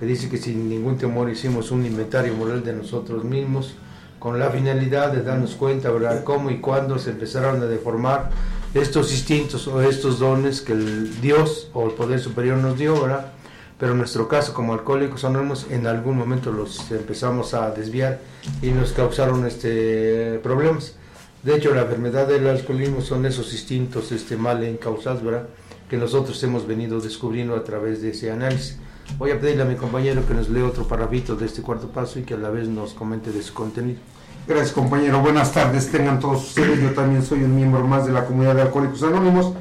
que 0.00 0.06
dice 0.06 0.30
que 0.30 0.38
sin 0.38 0.68
ningún 0.70 0.96
temor 0.96 1.28
hicimos 1.28 1.70
un 1.70 1.84
inventario 1.84 2.32
moral 2.32 2.64
de 2.64 2.72
nosotros 2.72 3.22
mismos 3.22 3.74
con 4.18 4.38
la 4.38 4.48
finalidad 4.48 5.12
de 5.12 5.22
darnos 5.22 5.54
cuenta, 5.54 5.90
¿verdad?, 5.90 6.24
cómo 6.24 6.50
y 6.50 6.58
cuándo 6.58 6.98
se 6.98 7.10
empezaron 7.10 7.62
a 7.62 7.66
deformar 7.66 8.30
estos 8.72 9.12
instintos 9.12 9.68
o 9.68 9.82
estos 9.82 10.18
dones 10.18 10.62
que 10.62 10.72
el 10.72 11.20
Dios 11.20 11.68
o 11.74 11.86
el 11.86 11.92
poder 11.92 12.18
superior 12.18 12.56
nos 12.56 12.78
dio, 12.78 13.00
¿verdad? 13.00 13.32
Pero 13.78 13.92
en 13.92 13.98
nuestro 13.98 14.26
caso, 14.26 14.54
como 14.54 14.72
alcohólicos 14.72 15.24
anónimos, 15.24 15.66
en 15.70 15.86
algún 15.86 16.16
momento 16.16 16.50
los 16.50 16.90
empezamos 16.90 17.52
a 17.52 17.70
desviar 17.70 18.20
y 18.62 18.70
nos 18.70 18.92
causaron 18.92 19.46
este 19.46 20.38
problemas. 20.42 20.96
De 21.42 21.56
hecho, 21.56 21.74
la 21.74 21.82
enfermedad 21.82 22.28
del 22.28 22.46
alcoholismo 22.46 23.00
son 23.00 23.24
esos 23.24 23.52
instintos 23.54 24.12
este, 24.12 24.36
mal 24.36 24.60
¿verdad? 24.60 25.46
Que 25.88 25.96
nosotros 25.96 26.42
hemos 26.42 26.66
venido 26.66 27.00
descubriendo 27.00 27.56
a 27.56 27.64
través 27.64 28.02
de 28.02 28.10
ese 28.10 28.30
análisis. 28.30 28.78
Voy 29.16 29.30
a 29.30 29.40
pedirle 29.40 29.62
a 29.62 29.66
mi 29.66 29.74
compañero 29.74 30.26
que 30.26 30.34
nos 30.34 30.50
lea 30.50 30.66
otro 30.66 30.86
parrafito 30.86 31.36
de 31.36 31.46
este 31.46 31.62
cuarto 31.62 31.88
paso 31.88 32.18
y 32.18 32.24
que 32.24 32.34
a 32.34 32.36
la 32.36 32.50
vez 32.50 32.68
nos 32.68 32.92
comente 32.92 33.32
de 33.32 33.42
su 33.42 33.54
contenido. 33.54 33.98
Gracias 34.46 34.72
compañero, 34.72 35.20
buenas 35.20 35.52
tardes, 35.52 35.90
tengan 35.90 36.20
todos 36.20 36.48
ustedes, 36.48 36.80
yo 36.80 36.90
también 36.92 37.22
soy 37.22 37.42
un 37.42 37.54
miembro 37.54 37.86
más 37.86 38.06
de 38.06 38.12
la 38.12 38.24
comunidad 38.24 38.54
de 38.54 38.62
Alcohólicos 38.62 39.02
Anónimos, 39.02 39.52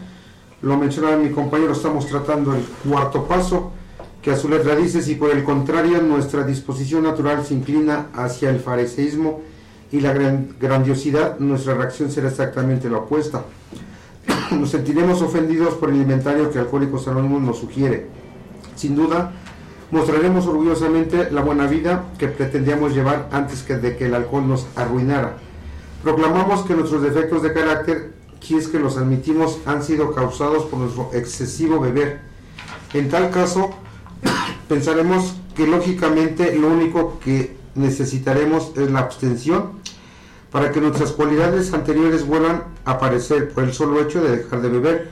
lo 0.61 0.77
mencionaba 0.77 1.17
mi 1.17 1.29
compañero, 1.29 1.73
estamos 1.73 2.07
tratando 2.07 2.55
el 2.55 2.63
cuarto 2.89 3.25
paso, 3.25 3.71
que 4.21 4.31
a 4.31 4.37
su 4.37 4.49
letra 4.49 4.75
dice, 4.75 5.01
si 5.01 5.15
por 5.15 5.31
el 5.31 5.43
contrario 5.43 6.01
nuestra 6.01 6.43
disposición 6.43 7.03
natural 7.03 7.45
se 7.45 7.53
inclina 7.53 8.07
hacia 8.13 8.49
el 8.49 8.59
fariseísmo 8.59 9.41
y 9.91 10.01
la 10.01 10.13
gran, 10.13 10.55
grandiosidad, 10.59 11.39
nuestra 11.39 11.73
reacción 11.73 12.11
será 12.11 12.29
exactamente 12.29 12.89
la 12.89 12.99
opuesta. 12.99 13.43
Nos 14.51 14.69
sentiremos 14.69 15.21
ofendidos 15.21 15.73
por 15.75 15.89
el 15.89 15.97
inventario 15.97 16.51
que 16.51 16.59
Alcohólicos 16.59 17.07
Anónimos 17.07 17.41
nos 17.41 17.57
sugiere. 17.57 18.07
Sin 18.75 18.95
duda, 18.95 19.31
mostraremos 19.91 20.45
orgullosamente 20.47 21.31
la 21.31 21.41
buena 21.41 21.67
vida 21.67 22.05
que 22.17 22.27
pretendíamos 22.27 22.93
llevar 22.93 23.29
antes 23.31 23.63
que 23.63 23.77
de 23.77 23.97
que 23.97 24.05
el 24.05 24.15
alcohol 24.15 24.47
nos 24.47 24.67
arruinara. 24.75 25.37
Proclamamos 26.03 26.61
que 26.65 26.75
nuestros 26.75 27.01
defectos 27.01 27.43
de 27.43 27.53
carácter, 27.53 28.13
si 28.39 28.55
es 28.55 28.67
que 28.67 28.79
los 28.79 28.97
admitimos, 28.97 29.59
han 29.65 29.83
sido 29.83 30.13
causados 30.13 30.65
por 30.65 30.79
nuestro 30.79 31.09
excesivo 31.13 31.79
beber. 31.79 32.21
En 32.93 33.09
tal 33.09 33.31
caso, 33.31 33.71
pensaremos 34.69 35.35
que 35.55 35.67
lógicamente 35.67 36.55
lo 36.55 36.69
único 36.69 37.19
que 37.19 37.58
necesitaremos 37.79 38.71
es 38.75 38.91
la 38.91 38.99
abstención 38.99 39.71
para 40.51 40.71
que 40.71 40.81
nuestras 40.81 41.11
cualidades 41.11 41.73
anteriores 41.73 42.25
vuelvan 42.25 42.63
a 42.85 42.91
aparecer 42.91 43.51
por 43.53 43.63
el 43.63 43.73
solo 43.73 44.01
hecho 44.01 44.21
de 44.21 44.37
dejar 44.37 44.61
de 44.61 44.69
beber. 44.69 45.09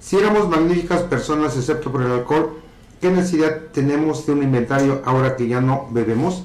Si 0.00 0.16
éramos 0.16 0.48
magníficas 0.48 1.02
personas 1.02 1.56
excepto 1.56 1.90
por 1.90 2.02
el 2.02 2.12
alcohol, 2.12 2.54
¿qué 3.00 3.10
necesidad 3.10 3.62
tenemos 3.72 4.26
de 4.26 4.32
un 4.32 4.42
inventario 4.42 5.02
ahora 5.04 5.36
que 5.36 5.48
ya 5.48 5.60
no 5.60 5.88
bebemos? 5.90 6.44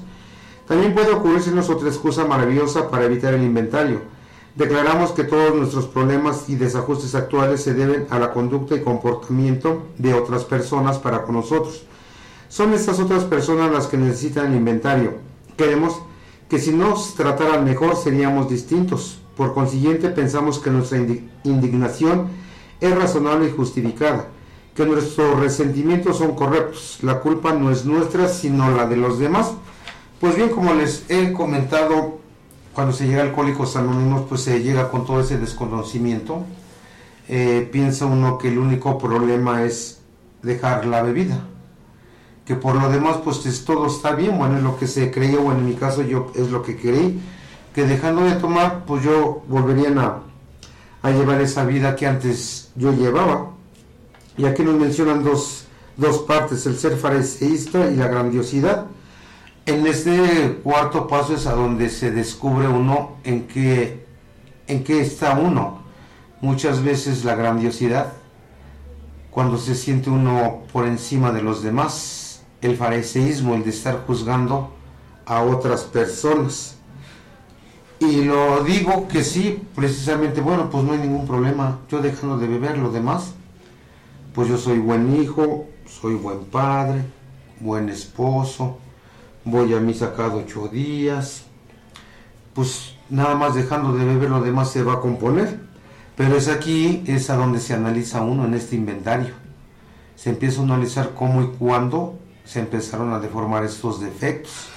También 0.66 0.94
puede 0.94 1.12
ocurrirse 1.12 1.52
otra 1.58 1.88
excusa 1.88 2.24
maravillosa 2.24 2.90
para 2.90 3.04
evitar 3.04 3.34
el 3.34 3.42
inventario. 3.42 4.00
Declaramos 4.54 5.12
que 5.12 5.24
todos 5.24 5.54
nuestros 5.54 5.86
problemas 5.86 6.48
y 6.48 6.56
desajustes 6.56 7.14
actuales 7.14 7.62
se 7.62 7.74
deben 7.74 8.06
a 8.10 8.18
la 8.18 8.32
conducta 8.32 8.74
y 8.74 8.82
comportamiento 8.82 9.86
de 9.96 10.12
otras 10.12 10.44
personas 10.44 10.98
para 10.98 11.22
con 11.22 11.36
nosotros. 11.36 11.84
Son 12.48 12.74
estas 12.74 13.00
otras 13.00 13.24
personas 13.24 13.72
las 13.72 13.86
que 13.86 13.96
necesitan 13.96 14.48
el 14.48 14.56
inventario. 14.56 15.31
Queremos 15.56 16.00
que 16.48 16.58
si 16.58 16.70
nos 16.70 17.14
trataran 17.14 17.64
mejor 17.64 17.96
seríamos 17.96 18.48
distintos. 18.48 19.20
Por 19.36 19.54
consiguiente 19.54 20.10
pensamos 20.10 20.58
que 20.58 20.70
nuestra 20.70 20.98
indignación 21.44 22.28
es 22.80 22.94
razonable 22.94 23.48
y 23.48 23.52
justificada, 23.52 24.26
que 24.74 24.84
nuestros 24.84 25.40
resentimientos 25.40 26.18
son 26.18 26.34
correctos, 26.34 26.98
la 27.00 27.20
culpa 27.20 27.54
no 27.54 27.70
es 27.70 27.86
nuestra 27.86 28.28
sino 28.28 28.70
la 28.70 28.86
de 28.86 28.96
los 28.96 29.18
demás. 29.18 29.52
Pues 30.20 30.36
bien, 30.36 30.50
como 30.50 30.74
les 30.74 31.04
he 31.08 31.32
comentado, 31.32 32.18
cuando 32.74 32.92
se 32.92 33.06
llega 33.06 33.22
a 33.22 33.24
Alcohólicos 33.24 33.76
Anónimos, 33.76 34.26
pues 34.28 34.42
se 34.42 34.62
llega 34.62 34.90
con 34.90 35.06
todo 35.06 35.20
ese 35.20 35.38
desconocimiento. 35.38 36.44
Eh, 37.28 37.68
piensa 37.72 38.06
uno 38.06 38.36
que 38.36 38.48
el 38.48 38.58
único 38.58 38.98
problema 38.98 39.64
es 39.64 40.00
dejar 40.42 40.84
la 40.84 41.02
bebida 41.02 41.46
que 42.52 42.58
por 42.58 42.74
lo 42.74 42.90
demás 42.90 43.16
pues 43.24 43.46
es, 43.46 43.64
todo 43.64 43.86
está 43.86 44.14
bien, 44.14 44.36
bueno, 44.36 44.58
es 44.58 44.62
lo 44.62 44.78
que 44.78 44.86
se 44.86 45.10
creyó, 45.10 45.40
bueno, 45.40 45.60
en 45.60 45.66
mi 45.66 45.74
caso 45.74 46.02
yo 46.02 46.30
es 46.34 46.50
lo 46.50 46.62
que 46.62 46.76
creí, 46.76 47.18
que 47.74 47.84
dejando 47.84 48.24
de 48.24 48.32
tomar 48.32 48.84
pues 48.84 49.02
yo 49.02 49.42
volvería 49.48 49.88
a, 49.98 50.20
a 51.00 51.10
llevar 51.10 51.40
esa 51.40 51.64
vida 51.64 51.96
que 51.96 52.06
antes 52.06 52.70
yo 52.76 52.92
llevaba. 52.92 53.52
Y 54.36 54.44
aquí 54.44 54.62
nos 54.62 54.74
mencionan 54.74 55.24
dos, 55.24 55.64
dos 55.96 56.18
partes, 56.18 56.66
el 56.66 56.76
ser 56.76 56.98
fariseísta 56.98 57.90
y 57.90 57.96
la 57.96 58.08
grandiosidad. 58.08 58.84
En 59.64 59.86
este 59.86 60.60
cuarto 60.62 61.06
paso 61.06 61.34
es 61.34 61.46
a 61.46 61.54
donde 61.54 61.88
se 61.88 62.10
descubre 62.10 62.68
uno 62.68 63.12
en 63.24 63.46
qué, 63.46 64.04
en 64.66 64.84
qué 64.84 65.00
está 65.00 65.38
uno. 65.38 65.80
Muchas 66.42 66.82
veces 66.82 67.24
la 67.24 67.34
grandiosidad, 67.34 68.12
cuando 69.30 69.56
se 69.56 69.74
siente 69.74 70.10
uno 70.10 70.64
por 70.70 70.86
encima 70.86 71.32
de 71.32 71.40
los 71.40 71.62
demás, 71.62 72.21
el 72.62 72.76
fariseísmo, 72.76 73.54
el 73.54 73.64
de 73.64 73.70
estar 73.70 74.04
juzgando 74.06 74.72
a 75.26 75.42
otras 75.42 75.82
personas. 75.82 76.76
Y 77.98 78.24
lo 78.24 78.64
digo 78.64 79.06
que 79.06 79.22
sí, 79.22 79.62
precisamente, 79.74 80.40
bueno, 80.40 80.70
pues 80.70 80.82
no 80.84 80.92
hay 80.92 80.98
ningún 80.98 81.26
problema. 81.26 81.80
Yo 81.88 82.00
dejando 82.00 82.38
de 82.38 82.46
beber 82.46 82.78
lo 82.78 82.90
demás, 82.90 83.34
pues 84.34 84.48
yo 84.48 84.56
soy 84.56 84.78
buen 84.78 85.20
hijo, 85.20 85.66
soy 85.86 86.14
buen 86.14 86.44
padre, 86.46 87.04
buen 87.60 87.88
esposo, 87.88 88.78
voy 89.44 89.74
a 89.74 89.80
misa 89.80 90.14
cada 90.14 90.34
ocho 90.34 90.68
días. 90.68 91.44
Pues 92.54 92.96
nada 93.08 93.34
más 93.34 93.54
dejando 93.54 93.92
de 93.92 94.04
beber 94.04 94.30
lo 94.30 94.40
demás 94.40 94.70
se 94.70 94.82
va 94.82 94.94
a 94.94 95.00
componer. 95.00 95.60
Pero 96.16 96.36
es 96.36 96.48
aquí, 96.48 97.02
es 97.06 97.30
a 97.30 97.36
donde 97.36 97.58
se 97.58 97.74
analiza 97.74 98.20
uno 98.20 98.44
en 98.44 98.54
este 98.54 98.76
inventario. 98.76 99.34
Se 100.16 100.30
empieza 100.30 100.60
a 100.60 100.64
analizar 100.64 101.12
cómo 101.14 101.42
y 101.42 101.46
cuándo 101.58 102.18
se 102.44 102.60
empezaron 102.60 103.12
a 103.12 103.20
deformar 103.20 103.64
estos 103.64 104.00
defectos, 104.00 104.68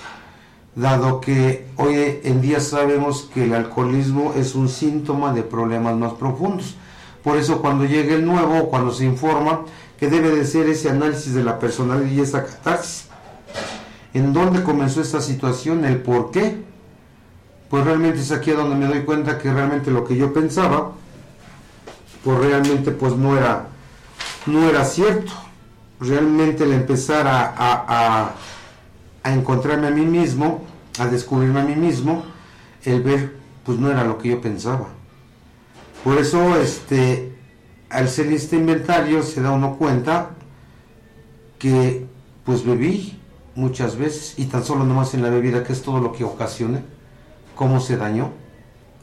dado 0.76 1.22
que 1.22 1.68
hoy 1.78 2.20
en 2.24 2.42
día 2.42 2.60
sabemos 2.60 3.30
que 3.34 3.46
el 3.46 3.54
alcoholismo 3.54 4.34
es 4.36 4.56
un 4.56 4.70
síntoma 4.70 5.34
de 5.34 5.44
problemas 5.44 5.96
más 5.96 6.14
profundos. 6.14 6.76
Por 7.24 7.38
eso 7.38 7.62
cuando 7.62 7.86
llega 7.86 8.14
el 8.14 8.26
nuevo, 8.26 8.70
cuando 8.70 8.94
se 8.94 9.06
informa, 9.06 9.62
que 10.00 10.10
debe 10.10 10.30
de 10.30 10.46
ser 10.46 10.70
ese 10.70 10.90
análisis 10.90 11.34
de 11.34 11.44
la 11.44 11.58
personalidad 11.58 12.12
y 12.12 12.20
esa 12.20 12.46
catarsis. 12.46 13.08
¿En 14.14 14.34
dónde 14.34 14.64
comenzó 14.64 15.02
esta 15.02 15.22
situación? 15.22 15.86
¿El 15.86 16.02
por 16.02 16.32
qué? 16.32 16.64
Pues 17.70 17.84
realmente 17.84 18.20
es 18.20 18.32
aquí 18.32 18.52
donde 18.52 18.76
me 18.76 18.86
doy 18.86 19.04
cuenta 19.04 19.38
que 19.38 19.52
realmente 19.52 19.92
lo 19.92 20.06
que 20.06 20.16
yo 20.16 20.34
pensaba, 20.34 20.92
pues 22.24 22.40
realmente 22.40 22.92
pues 22.92 23.16
no 23.16 23.38
era, 23.38 23.68
no 24.46 24.70
era 24.70 24.86
cierto 24.86 25.32
realmente 26.00 26.64
el 26.64 26.74
empezar 26.74 27.28
a, 27.28 28.34
a, 29.24 29.32
encontrarme 29.32 29.88
a 29.88 29.92
mí 29.92 30.06
mismo, 30.06 30.62
a 31.00 31.08
descubrirme 31.08 31.62
a 31.62 31.64
mí 31.64 31.76
mismo, 31.76 32.24
el 32.84 33.02
ver, 33.02 33.36
pues 33.64 33.80
no 33.80 33.90
era 33.90 34.04
lo 34.04 34.18
que 34.18 34.30
yo 34.30 34.42
pensaba. 34.42 34.88
Por 36.04 36.18
eso, 36.18 36.56
este, 36.58 37.36
al 37.90 38.08
ser 38.10 38.32
este 38.32 38.58
inventario, 38.58 39.24
se 39.24 39.42
da 39.42 39.52
uno 39.52 39.78
cuenta 39.78 40.32
que, 41.58 42.06
pues 42.44 42.64
bebí 42.64 43.20
muchas 43.56 43.98
veces, 43.98 44.38
y 44.38 44.46
tan 44.46 44.64
solo 44.64 44.84
nomás 44.84 45.14
en 45.14 45.24
la 45.24 45.30
bebida, 45.30 45.64
que 45.64 45.74
es 45.74 45.82
todo 45.82 46.00
lo 46.00 46.12
que 46.12 46.24
ocasiona, 46.24 46.82
cómo 47.56 47.80
se 47.80 47.98
dañó. 47.98 48.32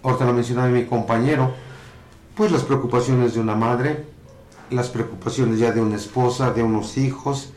Ahorita 0.03 0.25
lo 0.25 0.33
mencionaba 0.33 0.69
mi 0.69 0.85
compañero, 0.85 1.53
pues 2.37 2.53
las 2.53 2.63
preocupaciones 2.63 3.35
de 3.35 3.41
una 3.41 3.55
madre, 3.55 4.12
las 4.73 4.88
preocupaciones 4.88 5.59
ya 5.59 5.73
de 5.73 5.81
una 5.81 5.97
esposa, 5.97 6.50
de 6.50 6.62
unos 6.62 6.97
hijos, 6.99 7.52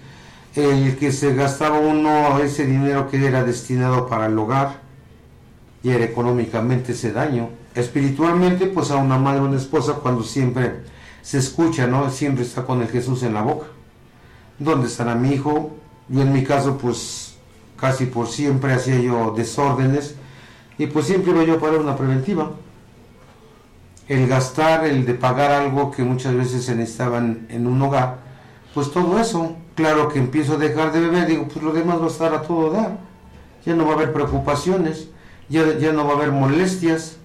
el 0.55 0.97
que 0.97 1.11
se 1.11 1.33
gastaba 1.33 1.79
uno 1.79 2.39
ese 2.39 2.65
dinero 2.65 3.09
que 3.09 3.25
era 3.25 3.43
destinado 3.43 4.07
para 4.07 4.27
el 4.27 4.37
hogar 4.37 4.81
y 5.83 5.89
era 5.89 6.05
económicamente 6.05 6.93
ese 6.93 7.11
daño. 7.11 7.49
Espiritualmente, 7.73 8.67
pues 8.67 8.91
a 8.91 8.95
una 8.95 9.17
madre 9.17 9.41
una 9.41 9.57
esposa 9.57 9.93
cuando 9.95 10.23
siempre 10.23 10.83
se 11.21 11.39
escucha, 11.39 11.87
¿no? 11.87 12.09
Siempre 12.09 12.43
está 12.43 12.65
con 12.65 12.81
el 12.81 12.87
Jesús 12.87 13.23
en 13.23 13.33
la 13.33 13.41
boca. 13.41 13.67
¿Dónde 14.57 14.87
estará 14.87 15.15
mi 15.15 15.33
hijo? 15.33 15.75
Yo 16.07 16.21
en 16.21 16.31
mi 16.31 16.43
caso, 16.43 16.77
pues 16.77 17.35
casi 17.77 18.05
por 18.05 18.27
siempre 18.27 18.73
hacía 18.73 18.99
yo 18.99 19.33
desórdenes 19.35 20.15
y 20.77 20.87
pues 20.87 21.07
siempre 21.07 21.31
iba 21.31 21.43
yo 21.43 21.59
para 21.59 21.77
una 21.77 21.97
preventiva 21.97 22.51
el 24.07 24.27
gastar, 24.27 24.85
el 24.85 25.05
de 25.05 25.15
pagar 25.15 25.51
algo 25.51 25.91
que 25.91 26.03
muchas 26.03 26.35
veces 26.35 26.65
se 26.65 26.75
necesitaban 26.75 27.47
en 27.49 27.67
un 27.67 27.81
hogar, 27.81 28.17
pues 28.73 28.91
todo 28.91 29.19
eso, 29.19 29.55
claro 29.73 30.09
que 30.09 30.19
empiezo 30.19 30.53
a 30.53 30.57
dejar 30.57 30.91
de 30.91 30.99
beber, 30.99 31.27
digo, 31.27 31.47
pues 31.47 31.63
lo 31.63 31.71
demás 31.71 31.99
va 31.99 32.05
a 32.05 32.09
estar 32.09 32.33
a 32.33 32.41
todo 32.41 32.71
dar, 32.71 32.97
ya 33.65 33.73
no 33.75 33.85
va 33.85 33.93
a 33.93 33.95
haber 33.95 34.13
preocupaciones, 34.13 35.09
ya, 35.49 35.77
ya 35.77 35.91
no 35.91 36.05
va 36.05 36.13
a 36.13 36.15
haber 36.17 36.31
molestias, 36.31 37.17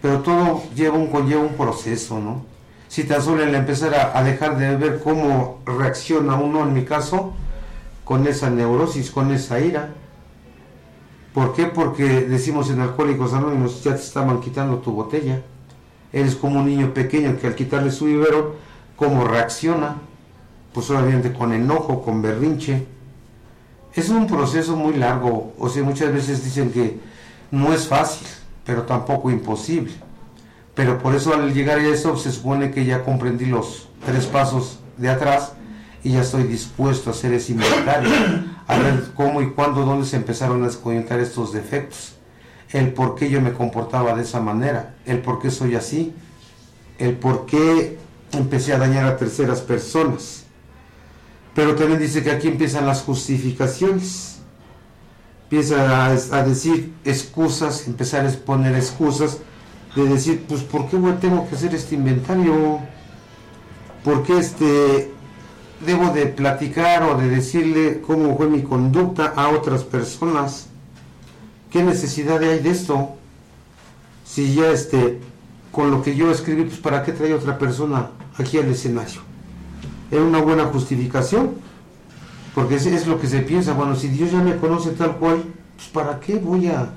pero 0.00 0.20
todo 0.20 0.62
lleva 0.74 0.96
un, 0.96 1.08
conlleva 1.08 1.42
un 1.42 1.54
proceso, 1.54 2.20
¿no? 2.20 2.44
Si 2.88 3.04
tan 3.04 3.20
solo 3.20 3.42
el 3.42 3.54
empezar 3.54 3.94
a, 3.94 4.18
a 4.18 4.22
dejar 4.22 4.56
de 4.56 4.76
beber, 4.76 5.00
cómo 5.02 5.58
reacciona 5.66 6.36
uno, 6.36 6.62
en 6.62 6.72
mi 6.72 6.84
caso, 6.84 7.32
con 8.04 8.26
esa 8.26 8.50
neurosis, 8.50 9.10
con 9.10 9.32
esa 9.32 9.58
ira. 9.60 9.90
¿Por 11.32 11.54
qué? 11.54 11.66
Porque 11.66 12.04
decimos 12.04 12.70
en 12.70 12.80
Alcohólicos 12.80 13.32
Anónimos, 13.32 13.82
ya 13.82 13.94
te 13.94 14.02
estaban 14.02 14.40
quitando 14.40 14.78
tu 14.78 14.92
botella 14.92 15.42
Eres 16.14 16.36
como 16.36 16.60
un 16.60 16.66
niño 16.66 16.94
pequeño 16.94 17.36
que 17.40 17.48
al 17.48 17.56
quitarle 17.56 17.90
su 17.90 18.04
vivero, 18.04 18.54
¿cómo 18.94 19.24
reacciona? 19.24 19.96
Pues 20.72 20.88
obviamente 20.90 21.32
con 21.32 21.52
enojo, 21.52 22.04
con 22.04 22.22
berrinche. 22.22 22.86
Es 23.92 24.10
un 24.10 24.28
proceso 24.28 24.76
muy 24.76 24.94
largo, 24.94 25.52
o 25.58 25.68
sea, 25.68 25.82
muchas 25.82 26.12
veces 26.12 26.44
dicen 26.44 26.70
que 26.70 27.00
no 27.50 27.72
es 27.72 27.88
fácil, 27.88 28.28
pero 28.64 28.82
tampoco 28.82 29.28
imposible. 29.28 29.92
Pero 30.76 31.00
por 31.00 31.16
eso 31.16 31.34
al 31.34 31.52
llegar 31.52 31.80
a 31.80 31.84
eso 31.88 32.16
se 32.16 32.30
supone 32.30 32.70
que 32.70 32.84
ya 32.84 33.02
comprendí 33.02 33.46
los 33.46 33.88
tres 34.06 34.26
pasos 34.26 34.78
de 34.96 35.08
atrás 35.08 35.54
y 36.04 36.12
ya 36.12 36.20
estoy 36.20 36.44
dispuesto 36.44 37.10
a 37.10 37.12
hacer 37.12 37.32
ese 37.32 37.54
inventario, 37.54 38.12
a 38.68 38.78
ver 38.78 39.10
cómo 39.16 39.42
y 39.42 39.50
cuándo, 39.50 39.84
dónde 39.84 40.06
se 40.06 40.14
empezaron 40.14 40.62
a 40.62 40.66
desconectar 40.66 41.18
estos 41.18 41.52
defectos 41.52 42.14
el 42.74 42.92
por 42.92 43.14
qué 43.14 43.30
yo 43.30 43.40
me 43.40 43.52
comportaba 43.52 44.14
de 44.14 44.22
esa 44.22 44.40
manera, 44.40 44.96
el 45.06 45.20
por 45.20 45.38
qué 45.38 45.52
soy 45.52 45.76
así, 45.76 46.12
el 46.98 47.14
por 47.14 47.46
qué 47.46 47.96
empecé 48.32 48.72
a 48.72 48.78
dañar 48.78 49.06
a 49.06 49.16
terceras 49.16 49.60
personas. 49.60 50.42
Pero 51.54 51.76
también 51.76 52.00
dice 52.00 52.24
que 52.24 52.32
aquí 52.32 52.48
empiezan 52.48 52.84
las 52.84 53.02
justificaciones. 53.02 54.40
Empieza 55.44 56.06
a, 56.06 56.42
decir 56.42 56.92
excusas, 57.04 57.86
empezar 57.86 58.26
a 58.26 58.28
exponer 58.28 58.74
excusas, 58.74 59.38
de 59.94 60.04
decir, 60.06 60.44
pues, 60.48 60.62
¿por 60.62 60.88
qué 60.88 60.96
tengo 61.20 61.48
que 61.48 61.54
hacer 61.54 61.72
este 61.76 61.94
inventario? 61.94 62.80
¿Por 64.02 64.24
qué 64.24 64.36
este, 64.36 65.12
debo 65.86 66.10
de 66.10 66.26
platicar 66.26 67.04
o 67.04 67.16
de 67.16 67.28
decirle 67.28 68.00
cómo 68.00 68.36
fue 68.36 68.48
mi 68.48 68.62
conducta 68.62 69.32
a 69.36 69.50
otras 69.50 69.84
personas? 69.84 70.70
¿Qué 71.74 71.82
necesidad 71.82 72.40
hay 72.40 72.60
de 72.60 72.70
esto? 72.70 73.16
Si 74.24 74.54
ya 74.54 74.70
este, 74.70 75.18
con 75.72 75.90
lo 75.90 76.02
que 76.02 76.14
yo 76.14 76.30
escribí, 76.30 76.62
pues 76.62 76.78
¿para 76.78 77.02
qué 77.02 77.10
trae 77.10 77.34
otra 77.34 77.58
persona 77.58 78.10
aquí 78.38 78.58
al 78.58 78.68
escenario? 78.68 79.22
¿Era 80.08 80.22
una 80.22 80.40
buena 80.40 80.66
justificación? 80.66 81.54
Porque 82.54 82.76
es, 82.76 82.86
es 82.86 83.08
lo 83.08 83.20
que 83.20 83.26
se 83.26 83.40
piensa, 83.40 83.72
bueno, 83.72 83.96
si 83.96 84.06
Dios 84.06 84.30
ya 84.30 84.38
me 84.38 84.56
conoce 84.56 84.90
tal 84.90 85.16
cual, 85.16 85.42
pues 85.74 85.88
¿para 85.88 86.20
qué 86.20 86.36
voy 86.36 86.68
a, 86.68 86.90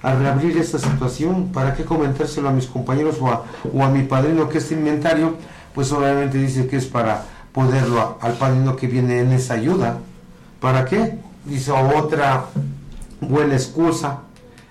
reabrir 0.00 0.56
esta 0.58 0.78
situación? 0.78 1.50
¿Para 1.52 1.74
qué 1.74 1.84
comentárselo 1.84 2.50
a 2.50 2.52
mis 2.52 2.66
compañeros 2.66 3.16
o 3.20 3.26
a, 3.26 3.42
o 3.74 3.82
a 3.82 3.88
mi 3.88 4.04
padrino 4.04 4.48
que 4.48 4.58
este 4.58 4.74
inventario? 4.74 5.34
Pues 5.74 5.90
obviamente 5.90 6.38
dice 6.38 6.68
que 6.68 6.76
es 6.76 6.86
para 6.86 7.24
poderlo 7.50 8.16
al 8.20 8.34
padrino 8.34 8.76
que 8.76 8.86
viene 8.86 9.22
en 9.22 9.32
esa 9.32 9.54
ayuda. 9.54 9.98
¿Para 10.60 10.84
qué? 10.84 11.18
Dice 11.46 11.72
otra 11.72 12.44
buena 13.20 13.54
excusa, 13.54 14.20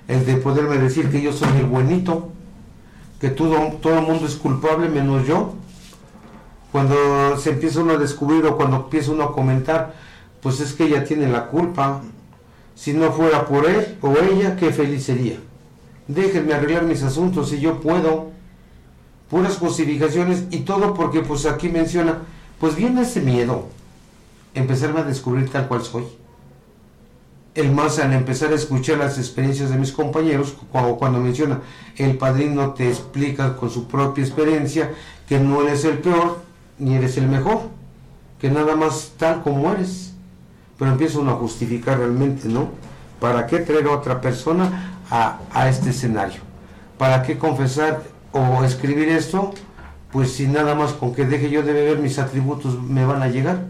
el 0.08 0.26
de 0.26 0.36
poderme 0.38 0.78
decir 0.78 1.10
que 1.10 1.22
yo 1.22 1.32
soy 1.32 1.50
el 1.58 1.66
buenito, 1.66 2.30
que 3.20 3.30
todo, 3.30 3.74
todo 3.82 4.00
el 4.00 4.06
mundo 4.06 4.26
es 4.26 4.36
culpable 4.36 4.90
menos 4.90 5.28
yo. 5.28 5.54
Cuando 6.72 7.38
se 7.38 7.52
empieza 7.52 7.82
uno 7.82 7.94
a 7.94 7.98
descubrir 7.98 8.46
o 8.46 8.58
cuando 8.58 8.78
empieza 8.78 9.12
uno 9.12 9.24
a 9.24 9.34
comentar, 9.34 9.96
pues 10.42 10.60
es 10.60 10.74
que 10.74 10.86
ella 10.86 11.04
tiene 11.04 11.28
la 11.28 11.48
culpa. 11.48 12.02
Si 12.76 12.94
no 12.94 13.12
fuera 13.12 13.46
por 13.46 13.68
él 13.68 13.98
o 14.02 14.14
ella, 14.18 14.56
qué 14.56 14.72
feliz 14.72 15.04
sería. 15.04 15.38
Déjenme 16.08 16.54
arreglar 16.54 16.84
mis 16.84 17.04
asuntos 17.04 17.50
si 17.50 17.60
yo 17.60 17.82
puedo. 17.82 18.32
Puras 19.30 19.58
justificaciones 19.58 20.46
y 20.50 20.62
todo 20.62 20.96
porque 20.96 21.22
pues 21.22 21.46
aquí 21.46 21.70
menciona, 21.70 22.20
pues 22.60 22.76
viene 22.76 23.02
ese 23.02 23.22
miedo, 23.22 23.68
empezarme 24.56 25.02
a 25.02 25.04
descubrir 25.04 25.52
tal 25.52 25.68
cual 25.68 25.84
soy 25.84 26.19
el 27.60 27.72
más 27.72 28.00
al 28.00 28.14
empezar 28.14 28.52
a 28.52 28.56
escuchar 28.56 28.98
las 28.98 29.18
experiencias 29.18 29.70
de 29.70 29.78
mis 29.78 29.92
compañeros, 29.92 30.56
cuando, 30.72 30.96
cuando 30.96 31.20
menciona 31.20 31.60
el 31.98 32.18
padrino 32.18 32.74
te 32.74 32.88
explica 32.88 33.58
con 33.58 33.70
su 33.70 33.88
propia 33.88 34.24
experiencia 34.24 34.92
que 35.28 35.40
no 35.40 35.62
eres 35.62 35.84
el 35.84 35.98
peor 35.98 36.42
ni 36.78 36.96
eres 36.96 37.18
el 37.18 37.28
mejor, 37.28 37.64
que 38.40 38.50
nada 38.50 38.76
más 38.76 39.14
tal 39.18 39.44
como 39.44 39.72
eres. 39.72 40.14
Pero 40.78 40.92
empieza 40.92 41.20
uno 41.20 41.32
a 41.32 41.36
justificar 41.36 41.98
realmente, 41.98 42.48
¿no? 42.48 42.70
¿Para 43.20 43.46
qué 43.46 43.60
traer 43.60 43.88
a 43.88 43.92
otra 43.92 44.22
persona 44.22 44.96
a, 45.10 45.40
a 45.52 45.68
este 45.68 45.90
escenario? 45.90 46.40
¿Para 46.98 47.22
qué 47.24 47.38
confesar 47.38 48.02
o 48.32 48.64
escribir 48.64 49.10
esto? 49.10 49.54
Pues 50.14 50.32
si 50.32 50.48
nada 50.48 50.76
más 50.76 50.94
con 50.94 51.14
que 51.14 51.26
deje 51.26 51.50
yo 51.50 51.64
de 51.64 51.74
beber 51.74 52.00
mis 52.00 52.18
atributos 52.18 52.82
me 52.82 53.06
van 53.06 53.22
a 53.22 53.28
llegar. 53.28 53.66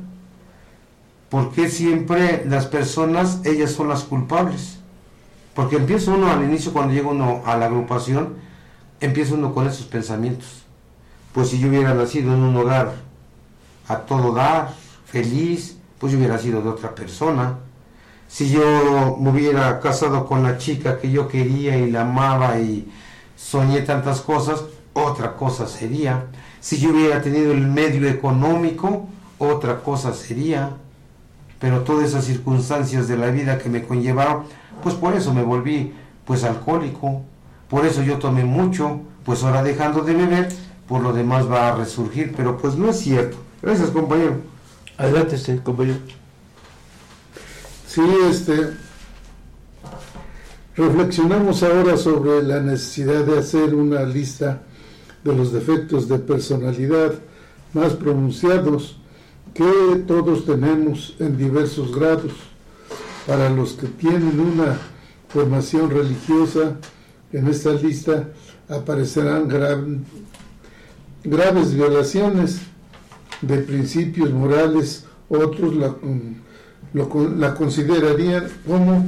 ¿Por 1.30 1.52
qué 1.52 1.70
siempre 1.70 2.44
las 2.48 2.66
personas, 2.66 3.42
ellas 3.46 3.72
son 3.72 3.90
las 3.90 4.04
culpables? 4.04 4.80
Porque 5.54 5.76
empieza 5.76 6.12
uno 6.12 6.32
al 6.32 6.44
inicio, 6.44 6.74
cuando 6.74 6.94
llega 6.94 7.10
uno 7.10 7.44
a 7.46 7.56
la 7.56 7.68
agrupación, 7.68 8.36
empieza 9.00 9.36
uno 9.36 9.54
con 9.54 9.68
esos 9.68 9.86
pensamientos. 9.86 10.64
Pues 11.34 11.50
si 11.50 11.60
yo 11.60 11.70
hubiera 11.70 11.94
nacido 11.94 12.34
en 12.34 12.42
un 12.42 12.58
hogar 12.58 12.94
a 13.88 13.98
todo 13.98 14.34
dar, 14.34 14.74
feliz, 15.06 15.78
pues 16.00 16.14
yo 16.14 16.18
hubiera 16.18 16.40
sido 16.40 16.64
de 16.64 16.70
otra 16.70 16.96
persona. 16.96 17.60
Si 18.28 18.50
yo 18.50 19.18
me 19.20 19.30
hubiera 19.30 19.80
casado 19.80 20.26
con 20.26 20.42
la 20.42 20.58
chica 20.58 20.98
que 21.00 21.12
yo 21.12 21.28
quería 21.28 21.78
y 21.78 21.92
la 21.92 22.02
amaba 22.02 22.60
y 22.60 22.92
soñé 23.36 23.82
tantas 23.82 24.22
cosas, 24.22 24.63
otra 24.94 25.36
cosa 25.36 25.68
sería. 25.68 26.26
Si 26.60 26.80
yo 26.80 26.89
hubiera 26.89 27.22
tenido 27.22 27.52
el 27.52 27.68
medio 27.68 28.10
económico, 28.10 29.08
otra 29.38 29.82
cosa 29.82 30.13
sería 30.13 30.72
pero 31.60 31.82
todas 31.82 32.10
esas 32.10 32.26
circunstancias 32.26 33.08
de 33.08 33.17
la 33.17 33.28
vida 33.28 33.58
que 33.58 33.69
me 33.69 33.84
conllevaron, 33.84 34.43
pues 34.82 34.95
por 34.95 35.13
eso 35.13 35.34
me 35.34 35.43
volví 35.43 35.93
pues 36.26 36.43
alcohólico, 36.43 37.22
por 37.69 37.86
eso 37.86 38.02
yo 38.02 38.17
tomé 38.17 38.45
mucho, 38.45 39.02
pues 39.26 39.43
ahora 39.43 39.62
dejando 39.62 40.02
de 40.02 40.13
beber, 40.13 40.50
por 40.88 41.02
lo 41.02 41.13
demás 41.13 41.50
va 41.50 41.69
a 41.69 41.76
resurgir, 41.76 42.34
pero 42.36 42.58
pues 42.58 42.76
no 42.76 42.89
es 42.89 43.00
cierto. 43.00 43.38
Gracias, 43.62 43.89
compañero. 43.89 44.38
Adelante, 44.98 45.36
este, 45.36 45.58
compañero. 45.60 46.00
Sí, 47.88 48.02
este, 48.30 48.74
reflexionamos 50.76 51.62
ahora 51.63 51.98
sobre 51.98 52.43
la 52.43 52.62
necesidad 52.62 53.26
de 53.26 53.39
hacer 53.39 53.76
una 53.76 54.04
lista 54.04 54.62
de 55.24 55.36
los 55.36 55.52
defectos 55.52 56.08
de 56.08 56.19
personalidad 56.19 57.13
más 57.74 57.93
pronunciados 57.93 58.99
que 59.60 60.04
todos 60.08 60.45
tenemos 60.45 61.17
en 61.19 61.36
diversos 61.36 61.93
grados. 61.93 62.32
Para 63.28 63.50
los 63.50 63.74
que 63.74 63.88
tienen 63.88 64.39
una 64.39 64.78
formación 65.28 65.89
religiosa, 65.89 66.78
en 67.34 67.45
esta 67.50 67.74
lista 67.74 68.30
aparecerán 68.69 69.50
graves 71.26 71.74
violaciones 71.74 72.62
de 73.41 73.58
principios 73.58 74.32
morales, 74.32 75.06
otros 75.28 75.76
la, 75.76 75.93
la 76.93 77.54
considerarían 77.54 78.48
como 78.65 79.06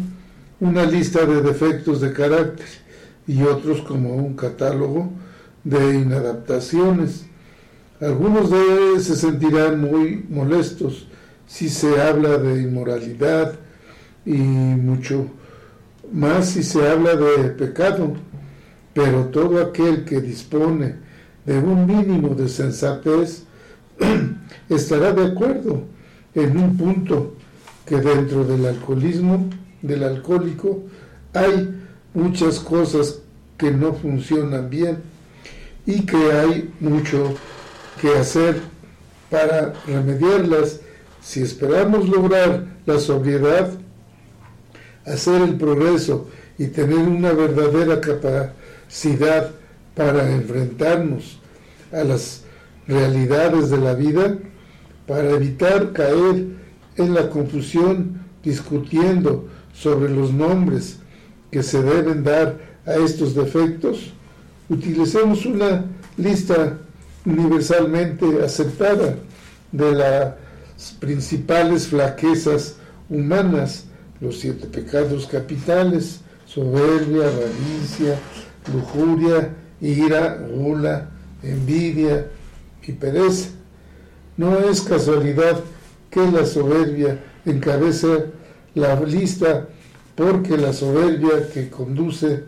una 0.60 0.84
lista 0.84 1.26
de 1.26 1.42
defectos 1.42 2.02
de 2.02 2.12
carácter 2.12 2.68
y 3.26 3.42
otros 3.44 3.82
como 3.84 4.18
un 4.18 4.36
catálogo 4.36 5.12
de 5.64 5.96
inadaptaciones 5.96 7.31
algunos 8.02 8.50
de 8.50 9.00
se 9.00 9.16
sentirán 9.16 9.80
muy 9.80 10.26
molestos 10.28 11.08
si 11.48 11.70
se 11.70 12.02
habla 12.02 12.38
de 12.38 12.64
inmoralidad 12.64 13.54
y 14.26 14.38
mucho 14.38 15.28
más 16.12 16.50
si 16.50 16.64
se 16.64 16.88
habla 16.90 17.16
de 17.16 17.50
pecado, 17.50 18.14
pero 18.94 19.26
todo 19.26 19.62
aquel 19.62 20.04
que 20.04 20.20
dispone 20.20 20.96
de 21.46 21.60
un 21.60 21.86
mínimo 21.86 22.30
de 22.30 22.50
sensatez 22.50 23.44
estará 24.70 25.14
de 25.14 25.28
acuerdo 25.28 25.84
en 26.34 26.58
un 26.58 26.78
punto 26.78 27.36
que 27.86 27.98
dentro 27.98 28.44
del 28.46 28.66
alcoholismo, 28.66 29.48
del 29.82 30.04
alcohólico, 30.04 30.84
hay 31.34 31.70
muchas 32.14 32.60
cosas 32.60 33.20
que 33.58 33.72
no 33.72 33.94
funcionan 33.94 34.70
bien 34.70 34.98
y 35.86 36.06
que 36.06 36.32
hay 36.32 36.74
mucho 36.80 37.36
que 38.02 38.10
hacer 38.16 38.60
para 39.30 39.74
remediarlas. 39.86 40.82
Si 41.22 41.42
esperamos 41.42 42.10
lograr 42.10 42.66
la 42.88 43.00
sobriedad, 43.00 43.70
hacer 45.06 45.42
el 45.44 45.56
progreso 45.56 46.28
y 46.58 46.68
tener 46.68 46.98
una 46.98 47.32
verdadera 47.32 48.02
capacidad 48.02 49.52
para 49.96 50.32
enfrentarnos 50.32 51.40
a 51.92 52.04
las 52.04 52.44
realidades 52.88 53.70
de 53.70 53.78
la 53.78 53.94
vida, 53.94 54.38
para 55.06 55.30
evitar 55.32 55.94
caer 55.94 56.48
en 56.98 57.14
la 57.14 57.30
confusión 57.30 58.22
discutiendo 58.44 59.48
sobre 59.74 60.10
los 60.10 60.34
nombres 60.34 60.98
que 61.52 61.62
se 61.62 61.84
deben 61.84 62.24
dar 62.24 62.58
a 62.86 62.96
estos 62.96 63.36
defectos, 63.36 64.12
utilicemos 64.70 65.46
una 65.46 65.86
lista 66.18 66.80
universalmente 67.26 68.26
aceptada 68.44 69.16
de 69.72 69.92
las 69.94 70.34
principales 71.00 71.88
flaquezas 71.88 72.76
humanas, 73.10 73.86
los 74.20 74.40
siete 74.40 74.68
pecados 74.68 75.28
capitales, 75.28 76.22
soberbia, 76.46 77.28
avaricia, 77.28 78.20
lujuria, 78.74 79.50
ira, 79.80 80.38
gula, 80.52 81.10
envidia 81.44 82.28
y 82.84 82.92
pereza. 82.94 83.50
No 84.38 84.58
es 84.60 84.82
casualidad 84.82 85.60
que 86.10 86.26
la 86.32 86.46
soberbia 86.46 87.20
encabece 87.46 88.26
la 88.76 89.00
lista 89.00 89.68
porque 90.16 90.58
la 90.58 90.74
soberbia 90.74 91.50
que 91.54 91.70
conduce 91.70 92.44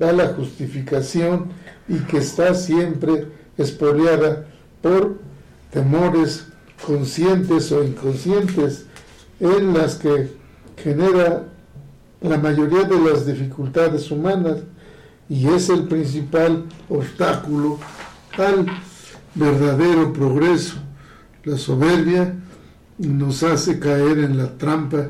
a 0.00 0.12
la 0.12 0.28
justificación 0.28 1.48
y 1.88 1.98
que 2.00 2.18
está 2.18 2.54
siempre 2.54 3.26
espoliada 3.58 4.46
por 4.82 5.18
temores 5.70 6.46
conscientes 6.84 7.72
o 7.72 7.82
inconscientes 7.82 8.86
en 9.40 9.74
las 9.74 9.96
que 9.96 10.30
genera 10.76 11.48
la 12.20 12.38
mayoría 12.38 12.84
de 12.84 12.98
las 12.98 13.26
dificultades 13.26 14.10
humanas 14.10 14.58
y 15.28 15.48
es 15.48 15.68
el 15.68 15.84
principal 15.84 16.64
obstáculo 16.88 17.78
al 18.36 18.66
verdadero 19.34 20.12
progreso. 20.12 20.76
La 21.44 21.58
soberbia 21.58 22.34
nos 22.98 23.42
hace 23.42 23.78
caer 23.78 24.18
en 24.18 24.38
la 24.38 24.56
trampa 24.56 25.08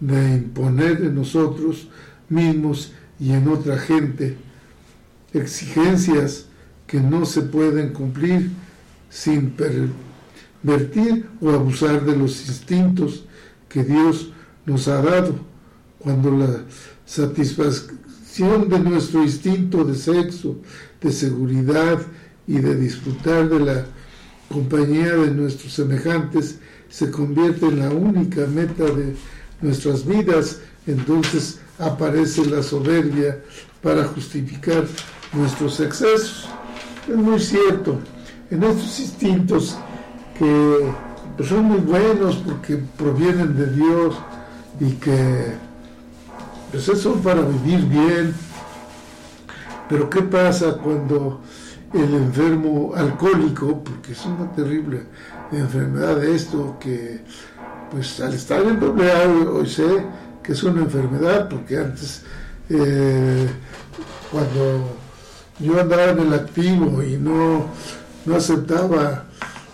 de 0.00 0.34
imponer 0.34 1.02
en 1.02 1.14
nosotros 1.14 1.88
mismos 2.28 2.92
y 3.18 3.32
en 3.32 3.48
otra 3.48 3.78
gente 3.78 4.36
exigencias 5.32 6.46
que 6.86 7.00
no 7.00 7.24
se 7.24 7.42
pueden 7.42 7.92
cumplir 7.92 8.50
sin 9.10 9.50
pervertir 9.50 11.26
o 11.40 11.50
abusar 11.50 12.04
de 12.04 12.16
los 12.16 12.48
instintos 12.48 13.24
que 13.68 13.84
Dios 13.84 14.30
nos 14.66 14.88
ha 14.88 15.02
dado, 15.02 15.34
cuando 15.98 16.30
la 16.30 16.64
satisfacción 17.06 18.68
de 18.68 18.78
nuestro 18.78 19.22
instinto 19.22 19.84
de 19.84 19.94
sexo, 19.94 20.56
de 21.00 21.12
seguridad 21.12 22.00
y 22.46 22.58
de 22.58 22.76
disfrutar 22.76 23.48
de 23.48 23.60
la 23.60 23.86
compañía 24.48 25.14
de 25.14 25.30
nuestros 25.30 25.72
semejantes 25.72 26.58
se 26.88 27.10
convierte 27.10 27.66
en 27.66 27.80
la 27.80 27.90
única 27.90 28.46
meta 28.46 28.84
de 28.84 29.16
nuestras 29.60 30.06
vidas, 30.06 30.60
entonces 30.86 31.58
aparece 31.78 32.46
la 32.46 32.62
soberbia 32.62 33.40
para 33.82 34.04
justificar 34.04 34.84
nuestros 35.32 35.80
excesos. 35.80 36.48
Es 37.08 37.16
muy 37.16 37.38
cierto, 37.38 37.98
en 38.50 38.62
estos 38.62 38.98
instintos 39.00 39.76
que 40.38 40.90
pues, 41.36 41.48
son 41.48 41.64
muy 41.64 41.78
buenos 41.78 42.36
porque 42.36 42.78
provienen 42.96 43.56
de 43.56 43.66
Dios 43.66 44.14
y 44.80 44.92
que 44.92 45.54
pues, 46.70 46.84
son 46.84 47.20
para 47.20 47.42
vivir 47.42 47.84
bien. 47.86 48.34
Pero 49.88 50.08
¿qué 50.08 50.22
pasa 50.22 50.78
cuando 50.78 51.42
el 51.92 52.14
enfermo 52.14 52.92
alcohólico, 52.96 53.84
porque 53.84 54.12
es 54.12 54.24
una 54.24 54.50
terrible 54.52 55.02
enfermedad 55.52 56.24
esto, 56.24 56.76
que 56.80 57.20
pues 57.90 58.18
al 58.20 58.34
estar 58.34 58.62
en 58.62 58.80
doble 58.80 59.12
hoy 59.46 59.68
sé 59.68 60.04
que 60.42 60.52
es 60.52 60.62
una 60.62 60.82
enfermedad, 60.82 61.48
porque 61.48 61.78
antes 61.78 62.22
eh, 62.68 63.46
cuando 64.32 64.96
yo 65.58 65.80
andaba 65.80 66.10
en 66.10 66.18
el 66.20 66.34
activo 66.34 67.02
y 67.02 67.16
no, 67.16 67.68
no 68.26 68.36
aceptaba 68.36 69.24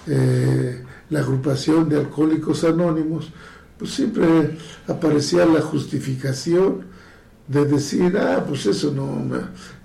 eh, 0.06 0.84
la 1.08 1.20
agrupación 1.20 1.88
de 1.88 1.98
alcohólicos 1.98 2.64
anónimos, 2.64 3.30
pues 3.78 3.92
siempre 3.92 4.58
aparecía 4.86 5.46
la 5.46 5.60
justificación 5.60 6.84
de 7.48 7.64
decir, 7.64 8.16
ah, 8.18 8.44
pues 8.46 8.66
eso 8.66 8.92
no, 8.92 9.26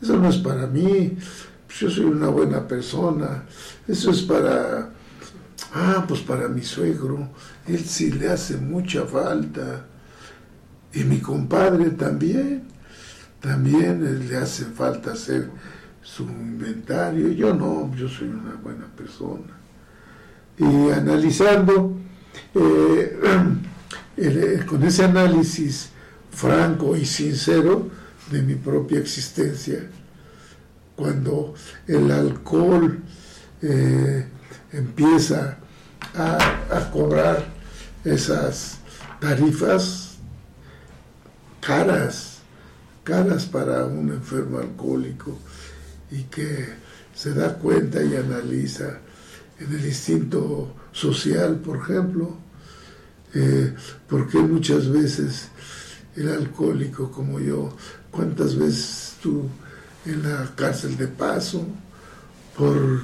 eso 0.01 0.17
no 0.17 0.29
es 0.29 0.37
para 0.37 0.67
mí, 0.67 1.17
pues 1.65 1.79
yo 1.79 1.89
soy 1.89 2.05
una 2.05 2.27
buena 2.27 2.67
persona, 2.67 3.43
eso 3.87 4.11
es 4.11 4.21
para, 4.21 4.91
ah, 5.73 6.05
pues 6.07 6.21
para 6.21 6.47
mi 6.47 6.61
suegro, 6.61 7.29
él 7.67 7.83
sí 7.83 8.11
le 8.11 8.29
hace 8.29 8.57
mucha 8.57 9.05
falta, 9.05 9.85
y 10.93 11.03
mi 11.03 11.19
compadre 11.19 11.89
también, 11.91 12.63
también 13.39 14.27
le 14.27 14.37
hace 14.37 14.65
falta 14.65 15.13
hacer 15.13 15.49
su 16.05 16.23
inventario, 16.23 17.31
yo 17.31 17.53
no, 17.53 17.93
yo 17.95 18.07
soy 18.07 18.27
una 18.27 18.53
buena 18.61 18.85
persona. 18.95 19.57
Y 20.57 20.91
analizando, 20.91 21.97
eh, 22.53 23.19
eh, 24.17 24.63
con 24.67 24.83
ese 24.83 25.03
análisis 25.03 25.89
franco 26.31 26.95
y 26.95 27.05
sincero 27.05 27.89
de 28.29 28.41
mi 28.43 28.53
propia 28.53 28.99
existencia, 28.99 29.89
cuando 30.95 31.55
el 31.87 32.11
alcohol 32.11 32.99
eh, 33.63 34.27
empieza 34.73 35.57
a, 36.13 36.91
cobrar 36.93 37.43
esas 38.03 38.77
tarifas 39.19 40.17
caras, 41.59 42.37
caras 43.03 43.45
para 43.47 43.85
un 43.85 44.09
enfermo 44.09 44.59
alcohólico 44.59 45.37
y 46.15 46.23
que 46.23 46.65
se 47.13 47.33
da 47.33 47.55
cuenta 47.55 48.01
y 48.03 48.15
analiza 48.15 48.99
en 49.59 49.73
el 49.73 49.85
instinto 49.85 50.73
social, 50.91 51.57
por 51.57 51.77
ejemplo, 51.77 52.37
eh, 53.33 53.73
porque 54.07 54.37
muchas 54.39 54.89
veces 54.89 55.49
el 56.15 56.29
alcohólico 56.29 57.11
como 57.11 57.39
yo, 57.39 57.75
cuántas 58.11 58.57
veces 58.57 59.15
tú 59.21 59.49
en 60.05 60.23
la 60.23 60.49
cárcel 60.55 60.95
de 60.97 61.07
paso, 61.07 61.65
por, 62.57 63.01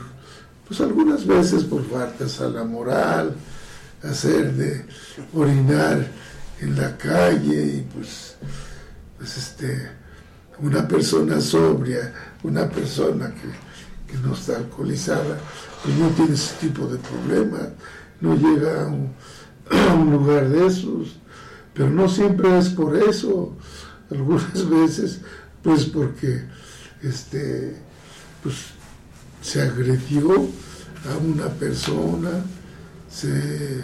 pues 0.67 0.80
algunas 0.80 1.26
veces 1.26 1.63
por 1.65 1.86
faltas 1.89 2.39
a 2.39 2.47
la 2.50 2.63
moral, 2.63 3.36
hacer 4.04 4.54
de 4.54 4.86
orinar 5.34 6.08
en 6.62 6.78
la 6.78 6.97
calle 6.97 7.65
y 7.65 7.88
pues, 7.93 8.36
pues 9.17 9.38
este, 9.38 9.89
una 10.62 10.88
persona 10.88 11.39
sobria, 11.41 12.13
una 12.43 12.69
persona 12.69 13.34
que, 13.34 14.12
que 14.12 14.17
no 14.19 14.34
está 14.34 14.58
alcoholizada, 14.58 15.38
pues 15.84 15.95
no 15.97 16.08
tiene 16.10 16.34
ese 16.34 16.56
tipo 16.56 16.88
de 16.88 16.97
problema, 16.97 17.60
no 18.19 18.36
llega 18.36 18.84
a 18.84 18.88
un, 18.88 19.13
a 19.71 19.95
lugar 19.95 20.50
de 20.50 20.67
esos, 20.67 21.17
pero 21.74 21.89
no 21.89 22.08
siempre 22.08 22.58
es 22.58 22.69
por 22.69 22.95
eso, 22.95 23.56
algunas 24.10 24.69
veces 24.69 25.21
pues 25.63 25.86
porque 25.86 26.43
este, 27.04 27.76
pues, 28.43 28.56
se 29.41 29.62
agredió 29.62 30.47
a 31.10 31.17
una 31.17 31.47
persona, 31.47 32.30
se, 33.10 33.84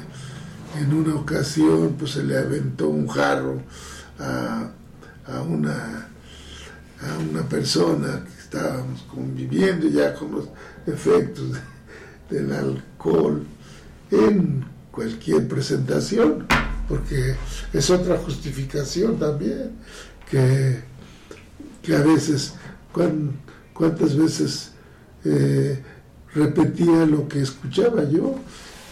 en 0.79 0.93
una 0.93 1.15
ocasión 1.15 1.95
pues, 1.97 2.11
se 2.11 2.23
le 2.23 2.37
aventó 2.37 2.89
un 2.89 3.07
jarro 3.07 3.61
a, 4.19 4.71
una, 5.47 6.07
a 7.01 7.17
una 7.17 7.47
persona 7.47 8.23
que 8.25 8.41
estábamos 8.41 9.01
conviviendo 9.03 9.87
ya 9.87 10.13
con 10.13 10.31
los 10.31 10.49
efectos 10.85 11.51
del 12.29 12.51
alcohol 12.51 13.45
en 14.11 14.65
cualquier 14.91 15.47
presentación, 15.47 16.47
porque 16.87 17.35
es 17.73 17.89
otra 17.89 18.17
justificación 18.17 19.19
también, 19.19 19.71
que, 20.29 20.81
que 21.83 21.95
a 21.95 22.01
veces 22.01 22.53
cuántas 23.73 24.15
veces 24.15 24.71
eh, 25.23 25.83
repetía 26.33 27.05
lo 27.05 27.27
que 27.27 27.41
escuchaba 27.41 28.03
yo, 28.09 28.35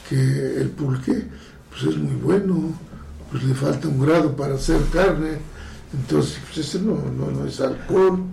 que 0.10 0.62
el 0.62 0.70
pulque 0.70 1.26
pues 1.70 1.84
es 1.84 1.98
muy 1.98 2.16
bueno, 2.16 2.74
pues 3.32 3.44
le 3.44 3.54
falta 3.54 3.88
un 3.88 4.00
grado 4.00 4.36
para 4.36 4.56
hacer 4.56 4.80
carne, 4.94 5.40
entonces 5.94 6.40
pues 6.46 6.68
ese 6.68 6.80
no, 6.80 6.98
no, 7.12 7.46
es 7.46 7.62
alcohol, 7.62 8.24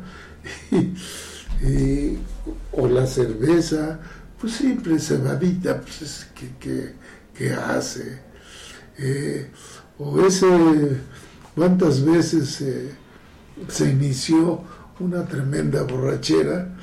o 2.72 2.88
la 2.88 3.06
cerveza, 3.06 4.00
pues 4.40 4.54
siempre 4.54 4.98
cebadita, 4.98 5.80
pues 5.80 6.02
es 6.02 6.26
que, 6.58 6.94
que, 7.32 7.52
hace, 7.52 8.20
eh, 8.98 9.50
o 9.98 10.20
ese, 10.26 10.46
cuántas 11.54 12.04
veces 12.04 12.60
eh, 12.60 12.92
se 13.68 13.90
inició 13.90 14.62
una 15.00 15.24
tremenda 15.24 15.82
borrachera, 15.82 16.76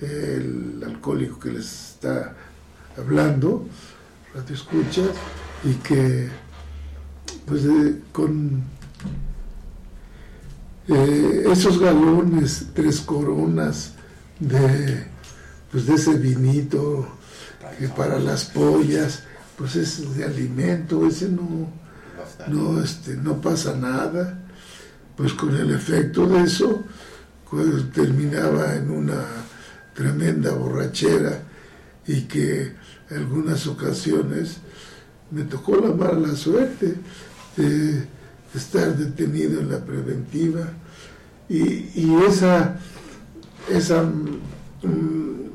el 0.00 0.82
alcohólico 0.84 1.40
que 1.40 1.52
les 1.52 1.92
está 1.92 2.36
hablando, 2.98 3.66
radio 4.34 4.54
escucha, 4.54 5.02
y 5.64 5.72
que 5.76 6.28
pues 7.46 7.62
con 8.12 8.64
eh, 10.88 11.44
esos 11.50 11.80
galones, 11.80 12.66
tres 12.74 13.00
coronas 13.00 13.92
de, 14.38 15.06
pues 15.70 15.86
de 15.86 15.94
ese 15.94 16.14
vinito 16.14 17.08
que 17.78 17.88
para 17.88 18.18
las 18.18 18.44
pollas, 18.46 19.24
pues 19.56 19.76
es 19.76 20.16
de 20.16 20.24
alimento, 20.24 21.06
ese 21.06 21.28
no, 21.28 21.68
no, 22.48 22.82
este, 22.82 23.16
no 23.16 23.40
pasa 23.40 23.74
nada, 23.74 24.38
pues 25.16 25.32
con 25.32 25.56
el 25.56 25.74
efecto 25.74 26.26
de 26.26 26.42
eso, 26.42 26.84
pues, 27.50 27.90
terminaba 27.92 28.74
en 28.74 28.90
una 28.90 29.24
tremenda 29.94 30.52
borrachera 30.52 31.42
y 32.06 32.22
que 32.22 32.74
en 33.10 33.16
algunas 33.16 33.66
ocasiones 33.66 34.58
me 35.30 35.44
tocó 35.44 35.76
la 35.76 35.94
mala 35.94 36.36
suerte 36.36 36.94
de 37.56 38.06
estar 38.56 38.96
detenido 38.96 39.60
en 39.60 39.70
la 39.70 39.84
preventiva 39.84 40.68
y, 41.48 42.14
esa, 42.28 42.76
esa 43.70 44.04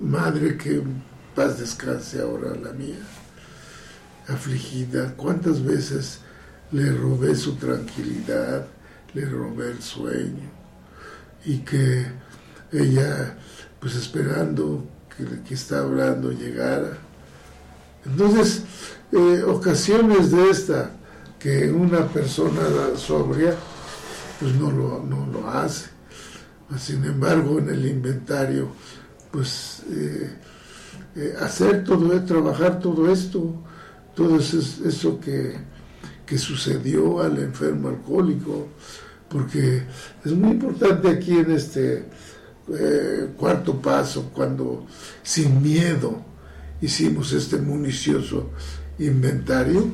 madre 0.01 0.57
que 0.57 0.81
paz 1.35 1.59
descanse 1.59 2.21
ahora 2.21 2.55
la 2.55 2.71
mía, 2.71 2.99
afligida, 4.27 5.13
cuántas 5.17 5.63
veces 5.63 6.19
le 6.71 6.91
robé 6.91 7.35
su 7.35 7.55
tranquilidad, 7.55 8.65
le 9.13 9.25
robé 9.25 9.71
el 9.71 9.81
sueño 9.81 10.49
y 11.43 11.57
que 11.59 12.05
ella, 12.71 13.37
pues 13.79 13.95
esperando 13.95 14.87
que 15.15 15.23
el 15.23 15.43
que 15.43 15.55
está 15.55 15.79
hablando 15.79 16.31
llegara. 16.31 16.97
Entonces, 18.05 18.63
eh, 19.11 19.43
ocasiones 19.43 20.31
de 20.31 20.49
esta 20.49 20.91
que 21.41 21.71
una 21.71 22.07
persona 22.07 22.61
sobria 22.95 23.55
pues 24.39 24.55
no 24.55 24.71
lo, 24.71 25.03
no 25.03 25.25
lo 25.27 25.49
hace. 25.49 25.89
Sin 26.79 27.03
embargo, 27.03 27.59
en 27.59 27.69
el 27.69 27.85
inventario, 27.85 28.69
pues 29.31 29.83
eh, 29.91 30.29
eh, 31.15 31.33
hacer 31.41 31.83
todo, 31.83 32.23
trabajar 32.23 32.79
todo 32.79 33.11
esto, 33.11 33.55
todo 34.15 34.39
eso, 34.39 34.59
eso 34.87 35.19
que, 35.19 35.57
que 36.25 36.37
sucedió 36.37 37.21
al 37.21 37.37
enfermo 37.39 37.89
alcohólico, 37.89 38.69
porque 39.29 39.83
es 40.23 40.31
muy 40.31 40.51
importante 40.51 41.09
aquí 41.09 41.37
en 41.37 41.51
este 41.51 42.05
cuarto 43.35 43.81
paso, 43.81 44.29
cuando 44.33 44.85
sin 45.23 45.61
miedo 45.61 46.23
hicimos 46.79 47.33
este 47.33 47.57
municioso 47.57 48.51
inventario, 48.97 49.87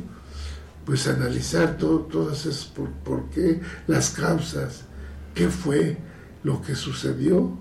pues 0.87 1.05
analizar 1.09 1.75
todo, 1.77 1.99
todas 2.03 2.45
esas, 2.45 2.63
por, 2.63 3.29
qué, 3.29 3.59
las 3.87 4.11
causas, 4.11 4.85
qué 5.35 5.49
fue 5.49 5.97
lo 6.43 6.61
que 6.61 6.75
sucedió, 6.75 7.57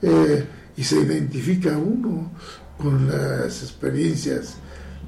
eh, 0.00 0.46
y 0.74 0.82
se 0.82 1.00
identifica 1.00 1.76
uno 1.76 2.32
con 2.78 3.06
las 3.06 3.62
experiencias 3.62 4.54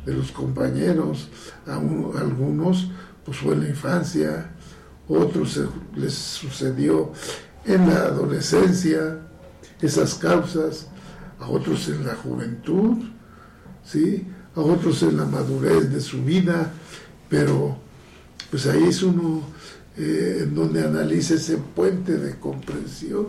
de 0.05 0.13
los 0.13 0.31
compañeros, 0.31 1.31
a 1.67 1.77
algunos 1.77 2.91
pues 3.25 3.39
fue 3.39 3.55
en 3.55 3.63
la 3.63 3.69
infancia, 3.71 4.51
otros 5.09 5.59
les 5.97 6.13
sucedió 6.13 7.13
en 7.65 7.89
la 7.89 8.09
adolescencia, 8.09 9.21
esas 9.81 10.17
causas, 10.17 10.89
a 11.41 11.49
otros 11.49 11.89
en 11.89 12.07
la 12.07 12.15
juventud, 12.15 12.99
¿sí? 13.83 14.29
a 14.55 14.61
otros 14.61 15.03
en 15.03 15.17
la 15.17 15.25
madurez 15.25 15.91
de 15.91 16.01
su 16.03 16.23
vida, 16.23 16.71
pero 17.33 17.79
pues 18.51 18.67
ahí 18.67 18.85
es 18.89 19.03
uno 19.03 19.41
eh, 19.97 20.41
en 20.43 20.55
donde 20.55 20.85
analiza 20.85 21.33
ese 21.33 21.57
puente 21.57 22.19
de 22.19 22.39
comprensión. 22.39 23.29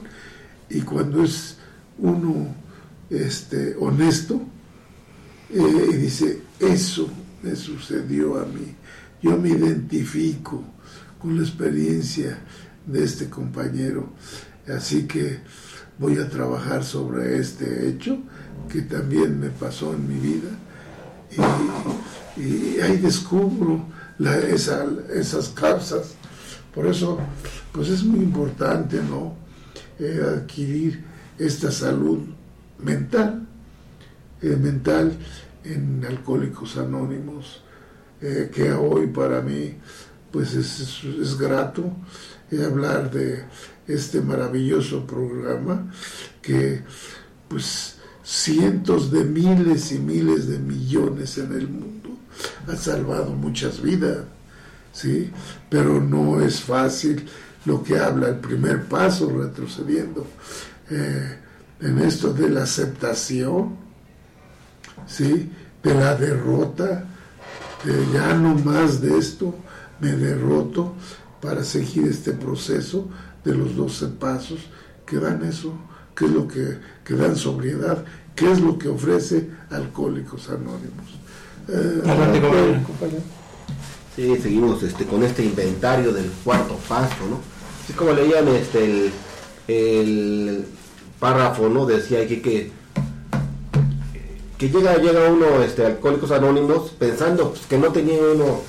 Y 0.70 0.82
cuando 0.82 1.24
es 1.24 1.56
uno 1.98 2.54
este, 3.10 3.78
honesto 3.80 4.42
eh, 5.50 5.88
y 5.90 5.96
dice, 5.96 6.42
eso 6.60 7.08
me 7.42 7.56
sucedió 7.56 8.42
a 8.42 8.46
mí, 8.46 8.76
yo 9.22 9.38
me 9.38 9.50
identifico 9.50 10.62
con 11.18 11.38
la 11.38 11.44
experiencia 11.44 12.40
de 12.86 13.06
este 13.06 13.30
compañero, 13.30 14.10
así 14.68 15.04
que 15.04 15.40
voy 15.98 16.18
a 16.18 16.30
trabajar 16.30 16.84
sobre 16.84 17.40
este 17.40 17.88
hecho 17.88 18.18
que 18.70 18.82
también 18.82 19.40
me 19.40 19.50
pasó 19.50 19.94
en 19.94 20.08
mi 20.10 20.20
vida. 20.20 20.50
Y, 22.38 22.80
ahí 22.80 22.98
descubro 22.98 23.86
esas 24.20 25.50
causas. 25.50 26.16
Por 26.74 26.88
eso, 26.88 27.20
pues 27.72 27.90
es 27.90 28.04
muy 28.04 28.20
importante, 28.20 29.02
¿no? 29.02 29.36
Eh, 30.00 30.22
adquirir 30.38 31.04
esta 31.38 31.72
salud 31.72 32.20
mental, 32.80 33.48
eh, 34.42 34.58
mental 34.60 35.14
en 35.64 36.04
Alcohólicos 36.06 36.78
Anónimos, 36.78 37.62
eh, 38.22 38.50
que 38.54 38.72
hoy 38.72 39.08
para 39.08 39.42
mí, 39.42 39.76
pues 40.32 40.56
es, 40.56 41.04
es 41.04 41.38
grato 41.38 41.96
hablar 42.62 43.10
de 43.10 43.46
este 43.88 44.22
maravilloso 44.22 45.08
programa 45.08 45.92
que, 46.42 46.82
pues, 47.48 47.96
cientos 48.24 49.12
de 49.12 49.24
miles 49.24 49.92
y 49.92 50.00
miles 50.00 50.48
de 50.48 50.60
millones 50.60 51.38
en 51.38 51.54
el 51.54 51.68
mundo. 51.68 52.13
Ha 52.68 52.76
salvado 52.76 53.32
muchas 53.32 53.82
vidas, 53.82 54.20
¿sí? 54.92 55.32
Pero 55.70 56.00
no 56.00 56.42
es 56.42 56.62
fácil 56.62 57.28
lo 57.66 57.84
que 57.84 57.98
habla 57.98 58.30
el 58.30 58.38
primer 58.38 58.86
paso, 58.86 59.30
retrocediendo 59.30 60.26
eh, 60.90 61.40
en 61.82 62.00
esto 62.00 62.34
de 62.34 62.50
la 62.50 62.64
aceptación, 62.64 63.76
¿sí? 65.08 65.52
De 65.82 65.94
la 65.94 66.16
derrota, 66.16 67.06
de 67.84 68.08
ya 68.14 68.34
no 68.34 68.56
más 68.56 69.02
de 69.02 69.18
esto, 69.18 69.56
me 70.00 70.14
derroto 70.14 70.96
para 71.42 71.64
seguir 71.64 72.08
este 72.08 72.32
proceso 72.32 73.10
de 73.44 73.56
los 73.56 73.76
12 73.76 74.08
pasos 74.08 74.60
que 75.06 75.18
dan 75.18 75.44
eso 75.44 75.78
qué 76.16 76.26
es 76.26 76.32
lo 76.32 76.48
que, 76.48 76.80
dan 77.16 77.36
sobriedad, 77.36 78.04
qué 78.36 78.52
es 78.52 78.60
lo 78.60 78.78
que 78.78 78.90
ofrece 78.90 79.50
Alcohólicos 79.70 80.50
Anónimos. 80.50 81.20
Eh, 81.68 82.02
sí, 84.16 84.38
seguimos 84.42 84.84
este, 84.84 85.06
con 85.06 85.24
este 85.24 85.44
inventario 85.44 86.12
del 86.12 86.30
cuarto 86.44 86.76
paso, 86.88 87.16
¿no? 87.30 87.40
Así 87.84 87.94
como 87.94 88.12
leían 88.12 88.48
este, 88.50 89.12
el, 89.68 90.66
párrafo, 91.20 91.70
¿no? 91.70 91.86
Decía 91.86 92.20
aquí 92.22 92.38
que, 92.42 92.72
que 94.58 94.70
llega, 94.70 94.98
llega 94.98 95.32
uno, 95.32 95.64
este, 95.64 95.86
Alcohólicos 95.86 96.32
Anónimos, 96.32 96.92
pensando 96.92 97.52
pues, 97.52 97.66
que 97.66 97.78
no 97.78 97.92
tenía 97.92 98.20
uno 98.22 98.62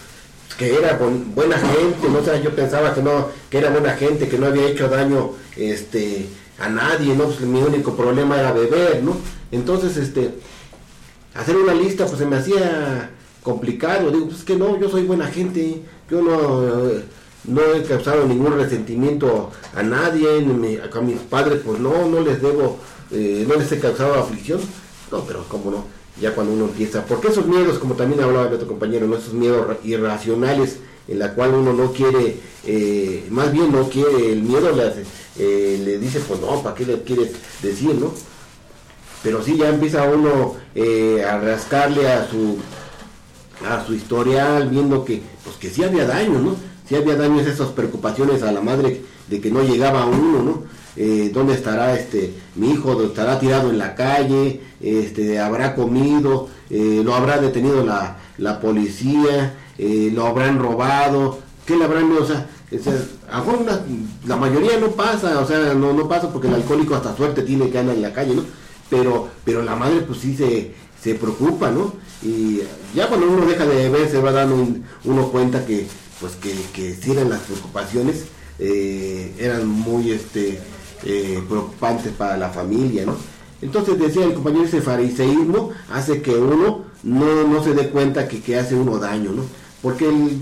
que 0.56 0.76
era 0.76 0.96
buena 1.34 1.58
gente, 1.58 2.08
no 2.08 2.22
sé, 2.24 2.40
yo 2.42 2.54
pensaba 2.54 2.94
que 2.94 3.02
no, 3.02 3.28
que 3.50 3.58
era 3.58 3.70
buena 3.70 3.94
gente, 3.94 4.28
que 4.28 4.38
no 4.38 4.46
había 4.46 4.68
hecho 4.68 4.88
daño, 4.88 5.32
este, 5.56 6.28
a 6.60 6.68
nadie, 6.68 7.14
¿no? 7.16 7.24
Pues 7.24 7.40
mi 7.40 7.60
único 7.60 7.96
problema 7.96 8.38
era 8.38 8.52
beber, 8.52 9.02
¿no? 9.02 9.16
Entonces, 9.50 9.96
este, 9.96 10.34
hacer 11.34 11.56
una 11.56 11.74
lista, 11.74 12.06
pues 12.06 12.18
se 12.18 12.26
me 12.26 12.36
hacía 12.36 13.10
complicado. 13.42 14.10
Digo, 14.10 14.28
pues 14.28 14.44
que 14.44 14.56
no, 14.56 14.78
yo 14.80 14.88
soy 14.88 15.02
buena 15.02 15.26
gente, 15.26 15.82
yo 16.10 16.22
no, 16.22 16.62
no 17.46 17.74
he 17.74 17.82
causado 17.82 18.26
ningún 18.26 18.56
resentimiento 18.56 19.50
a 19.74 19.82
nadie, 19.82 20.40
ni 20.42 20.76
a 20.76 21.00
mis 21.00 21.18
padres, 21.18 21.60
pues 21.64 21.78
no, 21.78 22.08
no 22.08 22.20
les 22.20 22.40
debo, 22.40 22.78
eh, 23.10 23.44
no 23.46 23.54
les 23.56 23.70
he 23.72 23.78
causado 23.78 24.14
aflicción. 24.14 24.60
No, 25.12 25.20
pero 25.24 25.44
como 25.44 25.70
no, 25.70 25.84
ya 26.20 26.34
cuando 26.34 26.52
uno 26.52 26.64
empieza, 26.64 27.04
porque 27.04 27.28
esos 27.28 27.46
miedos, 27.46 27.78
como 27.78 27.94
también 27.94 28.22
hablaba 28.22 28.48
de 28.48 28.56
otro 28.56 28.66
compañero, 28.68 29.06
¿no? 29.06 29.16
esos 29.16 29.34
miedos 29.34 29.76
irracionales 29.84 30.78
en 31.06 31.18
la 31.18 31.34
cual 31.34 31.54
uno 31.54 31.72
no 31.72 31.92
quiere, 31.92 32.36
eh, 32.64 33.26
más 33.30 33.52
bien 33.52 33.70
no 33.70 33.88
quiere, 33.90 34.32
el 34.32 34.42
miedo 34.42 34.72
le, 34.72 34.92
eh, 35.38 35.80
le 35.84 35.98
dice, 35.98 36.20
pues 36.26 36.40
no, 36.40 36.62
¿para 36.62 36.74
qué 36.74 36.86
le 36.86 37.02
quieres 37.02 37.32
decir, 37.62 37.94
no? 37.94 38.12
Pero 39.24 39.42
sí 39.42 39.56
ya 39.56 39.68
empieza 39.68 40.04
uno 40.04 40.54
eh, 40.76 41.24
a 41.28 41.38
rascarle 41.38 42.08
a 42.12 42.28
su 42.28 42.58
a 43.68 43.84
su 43.84 43.94
historial, 43.94 44.68
viendo 44.68 45.04
que, 45.04 45.22
pues 45.42 45.56
que 45.56 45.70
sí 45.70 45.82
había 45.82 46.06
daño, 46.06 46.38
¿no? 46.38 46.56
Sí 46.86 46.94
había 46.94 47.16
daños 47.16 47.46
esas 47.46 47.68
preocupaciones 47.68 48.42
a 48.42 48.52
la 48.52 48.60
madre 48.60 49.00
de 49.28 49.40
que 49.40 49.50
no 49.50 49.62
llegaba 49.62 50.06
uno, 50.06 50.42
¿no? 50.42 50.74
dónde 51.32 51.54
estará 51.54 51.98
este 51.98 52.34
mi 52.54 52.70
hijo 52.70 53.02
estará 53.02 53.40
tirado 53.40 53.68
en 53.68 53.78
la 53.78 53.96
calle 53.96 54.60
este 54.80 55.40
habrá 55.40 55.74
comido 55.74 56.48
lo 56.70 57.14
habrá 57.16 57.38
detenido 57.38 57.84
la, 57.84 58.18
la 58.38 58.60
policía 58.60 59.54
eh, 59.76 60.10
lo 60.14 60.26
habrán 60.26 60.58
robado, 60.58 61.38
¿qué 61.66 61.76
le 61.76 61.84
habrán, 61.84 62.12
o 62.12 62.24
sea, 62.24 62.46
la 64.26 64.36
mayoría 64.36 64.78
no 64.78 64.88
pasa, 64.92 65.40
o 65.40 65.46
sea, 65.46 65.74
no, 65.74 65.92
no 65.92 66.08
pasa 66.08 66.30
porque 66.30 66.46
el 66.46 66.54
alcohólico 66.54 66.94
hasta 66.94 67.16
suerte 67.16 67.42
tiene 67.42 67.70
que 67.70 67.78
andar 67.78 67.96
en 67.96 68.02
la 68.02 68.12
calle, 68.12 68.36
¿no? 68.36 68.44
Pero, 68.90 69.28
pero 69.44 69.62
la 69.62 69.76
madre 69.76 70.00
pues 70.00 70.20
sí 70.20 70.36
se, 70.36 70.74
se 71.02 71.14
preocupa, 71.14 71.70
¿no? 71.70 71.94
Y 72.22 72.60
ya 72.94 73.08
cuando 73.08 73.28
uno 73.28 73.46
deja 73.46 73.66
de 73.66 73.88
beber 73.88 74.10
se 74.10 74.20
va 74.20 74.32
dando 74.32 74.66
uno 75.04 75.28
cuenta 75.28 75.64
que, 75.66 75.86
pues 76.20 76.34
que, 76.36 76.54
que 76.72 76.96
eran 77.10 77.30
las 77.30 77.40
preocupaciones, 77.40 78.24
eh, 78.58 79.34
eran 79.38 79.66
muy 79.66 80.10
este, 80.12 80.60
eh, 81.04 81.42
preocupantes 81.48 82.12
para 82.12 82.36
la 82.36 82.50
familia, 82.50 83.04
¿no? 83.04 83.16
Entonces 83.62 83.98
decía 83.98 84.24
el 84.24 84.34
compañero, 84.34 84.64
ese 84.64 84.82
fariseísmo 84.82 85.70
hace 85.90 86.20
que 86.22 86.34
uno 86.34 86.84
no, 87.02 87.44
no 87.44 87.64
se 87.64 87.74
dé 87.74 87.88
cuenta 87.88 88.28
que, 88.28 88.40
que 88.40 88.58
hace 88.58 88.74
uno 88.74 88.98
daño, 88.98 89.32
¿no? 89.32 89.42
porque 89.84 90.08
él 90.08 90.38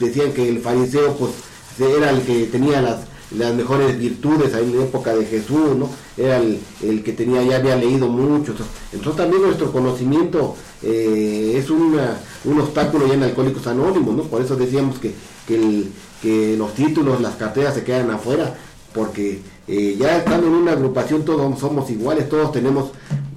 decían 0.00 0.32
que 0.32 0.48
el 0.48 0.60
fariseo 0.60 1.16
pues 1.16 1.30
era 1.78 2.10
el 2.10 2.22
que 2.22 2.46
tenía 2.46 2.82
las, 2.82 3.02
las 3.36 3.54
mejores 3.54 3.98
virtudes 3.98 4.54
en 4.54 4.76
la 4.76 4.84
época 4.84 5.14
de 5.14 5.24
Jesús, 5.24 5.76
¿no? 5.76 5.88
Era 6.16 6.38
el, 6.38 7.02
que 7.02 7.12
tenía, 7.12 7.42
ya 7.42 7.56
había 7.56 7.76
leído 7.76 8.08
mucho. 8.08 8.54
Entonces 8.92 9.16
también 9.16 9.42
nuestro 9.42 9.70
conocimiento 9.72 10.56
eh, 10.82 11.54
es 11.56 11.70
una, 11.70 12.18
un 12.44 12.60
obstáculo 12.60 13.06
ya 13.06 13.14
en 13.14 13.22
Alcohólicos 13.22 13.66
Anónimos, 13.66 14.14
¿no? 14.14 14.22
Por 14.24 14.42
eso 14.42 14.56
decíamos 14.56 14.98
que, 14.98 15.14
que, 15.46 16.56
los 16.56 16.74
títulos, 16.74 17.20
las 17.20 17.36
carteras 17.36 17.74
se 17.74 17.84
quedan 17.84 18.10
afuera, 18.10 18.58
porque 18.92 19.40
eh, 19.66 19.96
ya 19.98 20.18
estando 20.18 20.48
en 20.48 20.52
una 20.52 20.72
agrupación 20.72 21.24
todos 21.24 21.58
somos 21.58 21.90
iguales, 21.90 22.28
todos 22.28 22.52
tenemos 22.52 22.90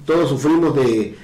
todos 0.04 0.28
sufrimos 0.28 0.74
de, 0.76 1.16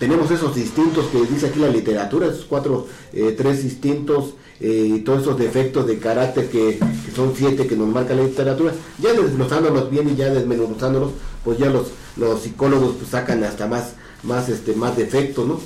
tenemos 0.00 0.30
esos 0.30 0.56
instintos 0.56 1.06
que 1.06 1.24
dice 1.24 1.46
aquí 1.46 1.60
la 1.60 1.68
literatura, 1.68 2.26
esos 2.26 2.46
cuatro, 2.46 2.88
eh, 3.12 3.32
tres 3.36 3.62
instintos 3.62 4.34
eh, 4.60 4.92
y 4.96 5.00
todos 5.00 5.22
esos 5.22 5.38
defectos 5.38 5.86
de 5.86 5.98
carácter 5.98 6.48
que, 6.48 6.78
son 7.14 7.32
siete 7.36 7.66
que 7.66 7.76
nos 7.76 7.88
marca 7.88 8.14
la 8.14 8.22
literatura, 8.22 8.72
ya 8.98 9.12
desglosándolos 9.12 9.90
bien 9.90 10.08
y 10.08 10.16
ya 10.16 10.30
desmenuzándolos, 10.30 11.12
pues 11.44 11.58
ya 11.58 11.70
los, 11.70 11.88
los 12.16 12.42
psicólogos 12.42 12.96
pues 12.96 13.10
sacan 13.10 13.42
hasta 13.44 13.66
más, 13.66 13.94
más, 14.22 14.48
este, 14.48 14.74
más 14.74 14.96
defectos, 14.96 15.46
¿no? 15.46 15.60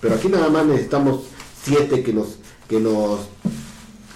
Pero 0.00 0.14
aquí 0.14 0.28
nada 0.28 0.48
más 0.50 0.66
necesitamos 0.66 1.22
siete 1.62 2.02
que 2.02 2.12
nos, 2.12 2.36
que 2.68 2.78
nos, 2.78 3.20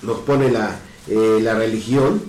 nos 0.02 0.18
pone 0.18 0.50
la, 0.50 0.78
eh, 1.08 1.40
la 1.42 1.54
religión, 1.54 2.22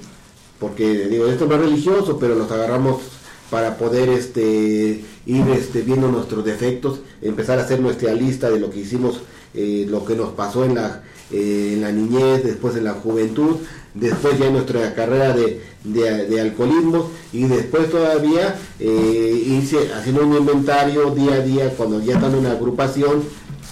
porque 0.60 1.08
digo, 1.08 1.27
esto 1.27 1.45
no 1.45 1.56
es 1.56 1.62
religioso, 1.62 2.17
pero 2.19 2.36
nos 2.36 2.51
agarramos 2.51 3.01
para 3.49 3.77
poder 3.77 4.10
este, 4.10 5.04
ir 5.25 5.47
este, 5.49 5.82
viendo 5.82 6.08
nuestros 6.08 6.45
defectos, 6.45 7.01
empezar 7.21 7.60
a 7.60 7.63
hacer 7.63 7.82
nuestra 7.82 8.13
lista 8.13 8.49
de 8.49 8.60
lo 8.60 8.69
que 8.69 8.80
hicimos, 8.80 9.21
eh, 9.54 9.86
lo 9.89 10.06
que 10.06 10.15
nos 10.15 10.30
pasó 10.32 10.63
en 10.63 10.75
la, 10.75 11.04
eh, 11.32 11.74
en 11.74 11.82
la 11.82 11.91
niñez, 11.91 12.44
después 12.44 12.76
en 12.76 12.86
la 12.86 12.94
juventud, 12.94 13.58
después 13.94 14.39
ya 14.39 14.48
en 14.48 14.54
nuestra 14.54 14.94
carrera 14.94 15.34
de, 15.34 15.62
de, 15.84 16.41
alcoholismo 16.41 17.10
y 17.34 17.44
después 17.44 17.89
todavía 17.89 18.56
eh, 18.80 19.44
irse 19.48 19.94
haciendo 19.94 20.26
un 20.26 20.36
inventario 20.36 21.12
día 21.12 21.36
a 21.36 21.39
día 21.41 21.70
cuando 21.76 22.02
ya 22.02 22.15
están 22.15 22.34
en 22.34 22.39
una 22.39 22.52
agrupación, 22.52 23.24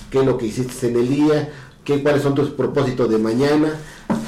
qué 0.10 0.20
es 0.20 0.26
lo 0.26 0.38
que 0.38 0.48
hiciste 0.48 0.88
en 0.88 0.98
el 0.98 1.10
día, 1.10 1.50
qué, 1.84 2.02
cuáles 2.02 2.24
son 2.24 2.36
tus 2.36 2.50
propósitos 2.50 3.10
de 3.10 3.18
mañana, 3.18 3.74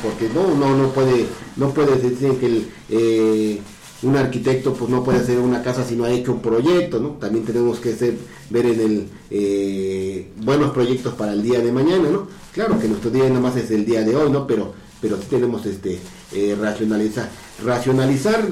porque 0.03 0.29
no, 0.33 0.55
no, 0.55 0.77
no 0.77 0.89
puede, 0.89 1.25
no 1.57 1.69
puede 1.69 1.97
decir 1.97 2.37
que 2.39 2.63
eh, 2.89 3.61
un 4.03 4.15
arquitecto 4.15 4.73
pues 4.73 4.89
no 4.89 5.03
puede 5.03 5.19
hacer 5.19 5.37
una 5.39 5.61
casa 5.61 5.85
si 5.85 5.95
no 5.95 6.05
ha 6.05 6.11
hecho 6.11 6.33
un 6.33 6.41
proyecto, 6.41 6.99
¿no? 6.99 7.09
También 7.11 7.45
tenemos 7.45 7.79
que 7.79 7.93
ser, 7.93 8.15
ver 8.49 8.65
en 8.65 8.79
el 8.79 9.07
eh, 9.29 10.31
buenos 10.43 10.71
proyectos 10.71 11.13
para 11.13 11.33
el 11.33 11.43
día 11.43 11.59
de 11.59 11.71
mañana, 11.71 12.09
¿no? 12.09 12.27
Claro 12.53 12.77
que 12.79 12.87
nuestro 12.87 13.09
día 13.09 13.27
nada 13.29 13.39
más 13.39 13.55
es 13.55 13.71
el 13.71 13.85
día 13.85 14.01
de 14.01 14.15
hoy, 14.15 14.29
¿no? 14.29 14.45
Pero, 14.45 14.73
pero 14.99 15.17
sí 15.17 15.27
tenemos 15.29 15.65
este 15.65 15.99
eh, 16.33 16.57
racionalizar, 16.59 17.29
racionalizar 17.63 18.45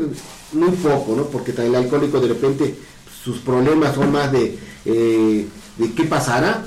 muy 0.53 0.71
poco, 0.71 1.15
¿no? 1.15 1.23
Porque 1.25 1.51
el 1.51 1.75
alcohólico 1.75 2.21
de 2.21 2.29
repente 2.29 2.75
sus 3.23 3.39
problemas 3.39 3.95
son 3.95 4.11
más 4.11 4.31
de, 4.31 4.57
eh, 4.85 5.47
de 5.77 5.93
qué 5.93 6.03
pasará 6.05 6.63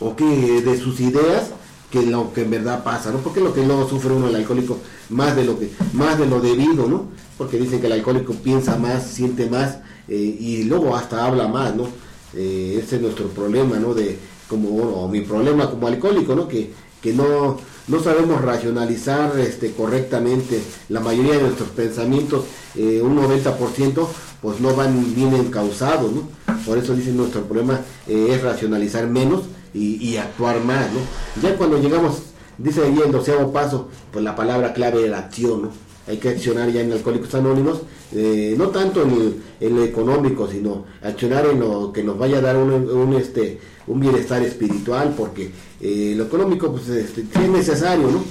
o 0.00 0.16
que 0.16 0.24
de 0.62 0.78
sus 0.78 1.00
ideas 1.00 1.50
que 1.90 2.06
lo 2.06 2.32
que 2.32 2.42
en 2.42 2.50
verdad 2.50 2.82
pasa, 2.82 3.10
¿no? 3.12 3.18
Porque 3.18 3.40
lo 3.40 3.52
que 3.52 3.64
luego 3.64 3.86
sufre 3.86 4.14
uno 4.14 4.28
el 4.28 4.36
alcohólico 4.36 4.78
más 5.10 5.36
de 5.36 5.44
lo 5.44 5.58
que 5.58 5.70
más 5.92 6.18
de 6.18 6.26
lo 6.26 6.40
debido, 6.40 6.88
¿no? 6.88 7.08
Porque 7.36 7.58
dicen 7.58 7.80
que 7.80 7.86
el 7.86 7.92
alcohólico 7.92 8.32
piensa 8.32 8.78
más, 8.78 9.06
siente 9.06 9.50
más 9.50 9.76
eh, 10.08 10.14
y 10.40 10.64
luego 10.64 10.96
hasta 10.96 11.26
habla 11.26 11.46
más, 11.48 11.76
¿no? 11.76 11.88
Eh, 12.34 12.80
ese 12.82 12.96
es 12.96 13.02
nuestro 13.02 13.28
problema, 13.28 13.76
¿no? 13.76 13.92
De 13.92 14.18
como 14.52 14.68
o 14.68 15.08
mi 15.08 15.22
problema 15.22 15.70
como 15.70 15.86
alcohólico, 15.86 16.34
¿no? 16.34 16.46
Que, 16.46 16.70
que 17.00 17.12
no 17.14 17.56
no 17.88 18.00
sabemos 18.00 18.40
racionalizar 18.42 19.38
este 19.40 19.72
correctamente 19.72 20.60
la 20.88 21.00
mayoría 21.00 21.34
de 21.34 21.42
nuestros 21.42 21.70
pensamientos, 21.70 22.44
eh, 22.76 23.00
un 23.02 23.16
90% 23.16 24.06
pues 24.40 24.60
no 24.60 24.74
van 24.74 25.14
bien 25.14 25.34
encausados, 25.34 26.12
¿no? 26.12 26.28
Por 26.64 26.78
eso 26.78 26.94
dicen 26.94 27.16
nuestro 27.16 27.42
problema 27.42 27.80
es 28.06 28.42
racionalizar 28.42 29.08
menos 29.08 29.42
y, 29.74 30.16
actuar 30.16 30.62
más, 30.62 30.86
¿no? 30.92 31.00
Ya 31.42 31.56
cuando 31.56 31.78
llegamos, 31.78 32.22
dice 32.58 32.82
ahí 32.82 32.98
el 33.04 33.10
doceavo 33.10 33.52
paso, 33.52 33.88
pues 34.12 34.24
la 34.24 34.36
palabra 34.36 34.72
clave 34.74 35.04
es 35.04 35.10
la 35.10 35.18
acción, 35.18 35.62
¿no? 35.62 35.70
Hay 36.06 36.18
que 36.18 36.30
accionar 36.30 36.70
ya 36.70 36.80
en 36.80 36.92
Alcohólicos 36.92 37.34
Anónimos, 37.34 37.82
eh, 38.12 38.54
no 38.58 38.68
tanto 38.68 39.02
en, 39.02 39.76
lo 39.76 39.84
económico, 39.84 40.48
sino 40.48 40.84
accionar 41.02 41.46
en 41.46 41.60
lo 41.60 41.92
que 41.92 42.02
nos 42.02 42.18
vaya 42.18 42.38
a 42.38 42.40
dar 42.42 42.56
un, 42.56 43.14
este, 43.14 43.60
un 43.86 44.00
bienestar 44.00 44.42
espiritual, 44.42 45.14
porque 45.16 45.50
eh, 45.80 46.14
lo 46.16 46.24
económico 46.24 46.70
pues, 46.72 46.88
este, 46.88 47.22
es 47.22 47.48
necesario, 47.48 48.08
¿no? 48.10 48.24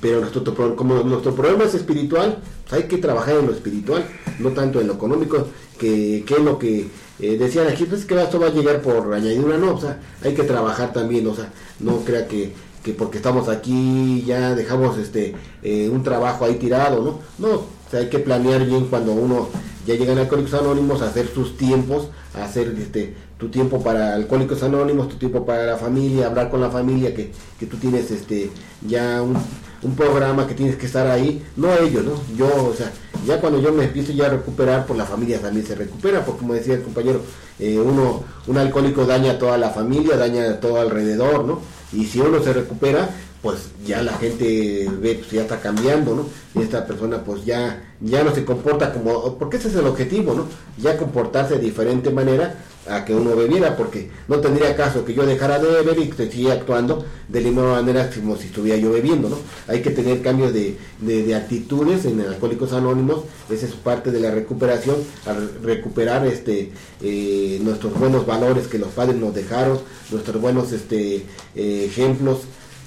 Pero 0.00 0.20
nuestro, 0.20 0.76
como 0.76 1.02
nuestro 1.02 1.34
problema 1.34 1.64
es 1.64 1.74
espiritual, 1.74 2.38
pues 2.68 2.82
hay 2.82 2.88
que 2.88 2.98
trabajar 2.98 3.36
en 3.36 3.46
lo 3.46 3.52
espiritual, 3.52 4.04
no 4.38 4.50
tanto 4.50 4.80
en 4.80 4.86
lo 4.86 4.94
económico, 4.94 5.48
que, 5.78 6.24
que 6.26 6.34
es 6.34 6.40
lo 6.40 6.58
que 6.58 6.88
eh, 7.20 7.36
decían 7.36 7.66
aquí, 7.66 7.84
pues 7.84 8.04
que 8.04 8.20
esto 8.20 8.38
va 8.38 8.46
a 8.46 8.52
llegar 8.52 8.80
por 8.80 9.12
añadidura, 9.12 9.58
no, 9.58 9.74
o 9.74 9.80
sea, 9.80 10.00
hay 10.22 10.34
que 10.34 10.44
trabajar 10.44 10.92
también, 10.92 11.26
o 11.26 11.34
sea, 11.34 11.52
no 11.80 11.98
crea 12.04 12.28
que, 12.28 12.52
que 12.82 12.92
porque 12.92 13.18
estamos 13.18 13.48
aquí 13.48 14.22
ya 14.24 14.54
dejamos 14.54 14.98
este 14.98 15.34
eh, 15.62 15.88
un 15.92 16.04
trabajo 16.04 16.44
ahí 16.44 16.54
tirado, 16.54 17.02
¿no? 17.02 17.18
No, 17.38 17.56
o 17.56 17.90
sea, 17.90 18.00
hay 18.00 18.08
que 18.08 18.20
planear 18.20 18.64
bien 18.66 18.86
cuando 18.86 19.12
uno 19.12 19.48
ya 19.86 19.94
llega 19.94 20.12
a 20.12 20.20
Alcohólicos 20.20 20.54
Anónimos, 20.54 21.02
a 21.02 21.06
hacer 21.06 21.28
sus 21.32 21.56
tiempos, 21.56 22.08
hacer 22.34 22.74
este 22.78 23.14
tu 23.38 23.48
tiempo 23.48 23.82
para 23.82 24.14
Alcohólicos 24.14 24.62
Anónimos, 24.62 25.08
tu 25.08 25.16
tiempo 25.16 25.46
para 25.46 25.64
la 25.64 25.76
familia, 25.76 26.26
hablar 26.26 26.50
con 26.50 26.60
la 26.60 26.70
familia, 26.70 27.14
que, 27.14 27.30
que 27.58 27.66
tú 27.66 27.76
tienes 27.76 28.10
este 28.10 28.50
ya 28.82 29.22
un, 29.22 29.36
un 29.82 29.94
programa 29.94 30.46
que 30.46 30.54
tienes 30.54 30.76
que 30.76 30.86
estar 30.86 31.06
ahí, 31.06 31.44
no 31.56 31.72
ellos, 31.76 32.04
¿no? 32.04 32.20
Yo, 32.36 32.46
o 32.66 32.74
sea, 32.74 32.90
ya 33.26 33.40
cuando 33.40 33.60
yo 33.60 33.72
me 33.72 33.84
empiezo 33.84 34.12
ya 34.12 34.26
a 34.26 34.30
recuperar, 34.30 34.86
pues 34.86 34.98
la 34.98 35.04
familia 35.04 35.40
también 35.40 35.64
se 35.64 35.76
recupera, 35.76 36.24
porque 36.24 36.40
como 36.40 36.54
decía 36.54 36.74
el 36.74 36.82
compañero, 36.82 37.20
eh, 37.60 37.78
uno, 37.78 38.24
un 38.48 38.58
alcohólico 38.58 39.06
daña 39.06 39.32
a 39.32 39.38
toda 39.38 39.56
la 39.56 39.70
familia, 39.70 40.16
daña 40.16 40.50
a 40.50 40.60
todo 40.60 40.80
alrededor, 40.80 41.44
¿no? 41.44 41.60
Y 41.92 42.06
si 42.06 42.20
uno 42.20 42.42
se 42.42 42.52
recupera, 42.52 43.08
pues 43.40 43.70
ya 43.86 44.02
la 44.02 44.14
gente 44.14 44.90
ve, 45.00 45.14
pues 45.14 45.30
ya 45.30 45.42
está 45.42 45.60
cambiando, 45.60 46.14
¿no? 46.14 46.26
Y 46.54 46.64
esta 46.64 46.84
persona 46.84 47.22
pues 47.22 47.44
ya, 47.44 47.94
ya 48.00 48.24
no 48.24 48.34
se 48.34 48.44
comporta 48.44 48.92
como, 48.92 49.38
porque 49.38 49.58
ese 49.58 49.68
es 49.68 49.76
el 49.76 49.86
objetivo, 49.86 50.34
¿no? 50.34 50.46
Ya 50.76 50.96
comportarse 50.96 51.54
de 51.54 51.60
diferente 51.60 52.10
manera 52.10 52.56
a 52.90 53.04
que 53.04 53.14
uno 53.14 53.36
bebiera, 53.36 53.76
porque 53.76 54.10
no 54.28 54.38
tendría 54.40 54.74
caso 54.76 55.04
que 55.04 55.14
yo 55.14 55.26
dejara 55.26 55.58
de 55.58 55.70
beber 55.70 55.98
y 55.98 56.08
que 56.08 56.30
siguiera 56.30 56.54
actuando 56.54 57.04
de 57.28 57.40
la 57.40 57.48
misma 57.48 57.72
manera 57.72 58.10
como 58.10 58.36
si 58.36 58.46
estuviera 58.46 58.78
yo 58.78 58.90
bebiendo, 58.92 59.28
¿no? 59.28 59.36
Hay 59.66 59.82
que 59.82 59.90
tener 59.90 60.22
cambios 60.22 60.52
de, 60.52 60.76
de, 61.00 61.34
actitudes 61.34 62.04
en 62.04 62.20
Alcohólicos 62.20 62.72
Anónimos, 62.72 63.24
esa 63.50 63.66
es 63.66 63.72
parte 63.72 64.10
de 64.10 64.20
la 64.20 64.30
recuperación, 64.30 64.96
a 65.26 65.34
recuperar 65.64 66.26
este 66.26 66.72
eh, 67.02 67.60
nuestros 67.62 67.94
buenos 67.94 68.26
valores 68.26 68.66
que 68.66 68.78
los 68.78 68.88
padres 68.88 69.16
nos 69.16 69.34
dejaron, 69.34 69.78
nuestros 70.10 70.40
buenos 70.40 70.72
este 70.72 71.26
eh, 71.54 71.84
ejemplos, 71.86 72.40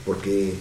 porque 0.06 0.54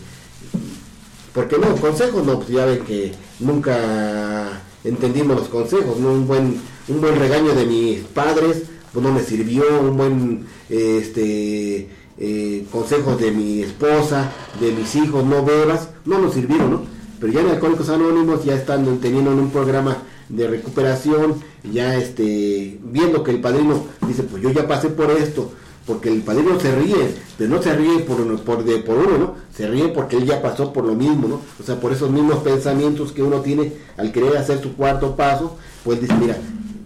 porque 1.32 1.58
no, 1.58 1.76
consejos 1.76 2.26
no, 2.26 2.38
pues 2.38 2.48
ya 2.48 2.64
ven 2.66 2.84
que 2.84 3.12
nunca 3.38 4.62
entendimos 4.82 5.36
los 5.36 5.48
consejos, 5.48 5.98
¿no? 5.98 6.12
un 6.12 6.26
buen 6.26 6.60
un 6.88 7.00
buen 7.00 7.16
regaño 7.18 7.54
de 7.54 7.66
mis 7.66 8.00
padres 8.00 8.64
pues 8.92 9.04
no 9.04 9.12
me 9.12 9.22
sirvió, 9.22 9.64
un 9.80 9.96
buen 9.96 10.46
este 10.68 11.88
eh, 12.18 12.66
consejos 12.70 13.18
de 13.18 13.30
mi 13.30 13.62
esposa, 13.62 14.30
de 14.60 14.72
mis 14.72 14.94
hijos, 14.96 15.24
no 15.24 15.44
bebas, 15.44 15.88
no 16.04 16.18
nos 16.18 16.34
sirvieron, 16.34 16.70
¿no? 16.70 16.82
Pero 17.18 17.32
ya 17.32 17.40
en 17.40 17.48
Alcohólicos 17.48 17.88
Anónimos 17.88 18.44
ya 18.44 18.54
están 18.54 18.98
teniendo 18.98 19.30
un 19.30 19.50
programa 19.50 19.98
de 20.28 20.46
recuperación, 20.46 21.36
ya 21.70 21.96
este, 21.96 22.78
viendo 22.82 23.22
que 23.22 23.30
el 23.30 23.40
padrino 23.40 23.84
dice, 24.06 24.22
pues 24.22 24.42
yo 24.42 24.50
ya 24.50 24.66
pasé 24.68 24.88
por 24.88 25.10
esto, 25.10 25.50
porque 25.86 26.08
el 26.08 26.22
padrino 26.22 26.58
se 26.60 26.74
ríe, 26.74 27.14
pero 27.36 27.50
no 27.50 27.62
se 27.62 27.74
ríe 27.74 28.00
por, 28.00 28.40
por, 28.42 28.64
de, 28.64 28.78
por 28.78 28.98
uno, 28.98 29.18
¿no? 29.18 29.34
Se 29.54 29.66
ríe 29.66 29.88
porque 29.88 30.16
él 30.16 30.26
ya 30.26 30.40
pasó 30.40 30.72
por 30.72 30.84
lo 30.84 30.94
mismo, 30.94 31.26
¿no? 31.26 31.40
O 31.58 31.62
sea, 31.64 31.80
por 31.80 31.92
esos 31.92 32.10
mismos 32.10 32.38
pensamientos 32.38 33.12
que 33.12 33.22
uno 33.22 33.40
tiene 33.40 33.72
al 33.96 34.12
querer 34.12 34.36
hacer 34.36 34.60
su 34.62 34.74
cuarto 34.74 35.16
paso, 35.16 35.56
pues 35.84 36.00
dice, 36.00 36.14
mira, 36.20 36.36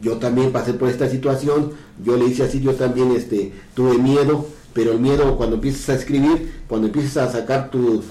yo 0.04 0.18
también 0.18 0.52
pasé 0.52 0.74
por 0.74 0.90
esta 0.90 1.08
situación, 1.08 1.72
yo 2.04 2.16
le 2.16 2.26
hice 2.26 2.44
así, 2.44 2.60
yo 2.60 2.74
también 2.74 3.10
este, 3.12 3.52
tuve 3.74 3.96
miedo, 3.96 4.46
pero 4.74 4.92
el 4.92 5.00
miedo 5.00 5.36
cuando 5.36 5.56
empiezas 5.56 5.88
a 5.88 5.94
escribir, 5.94 6.60
cuando 6.68 6.88
empiezas 6.88 7.16
a 7.16 7.32
sacar 7.32 7.70
tu, 7.70 8.02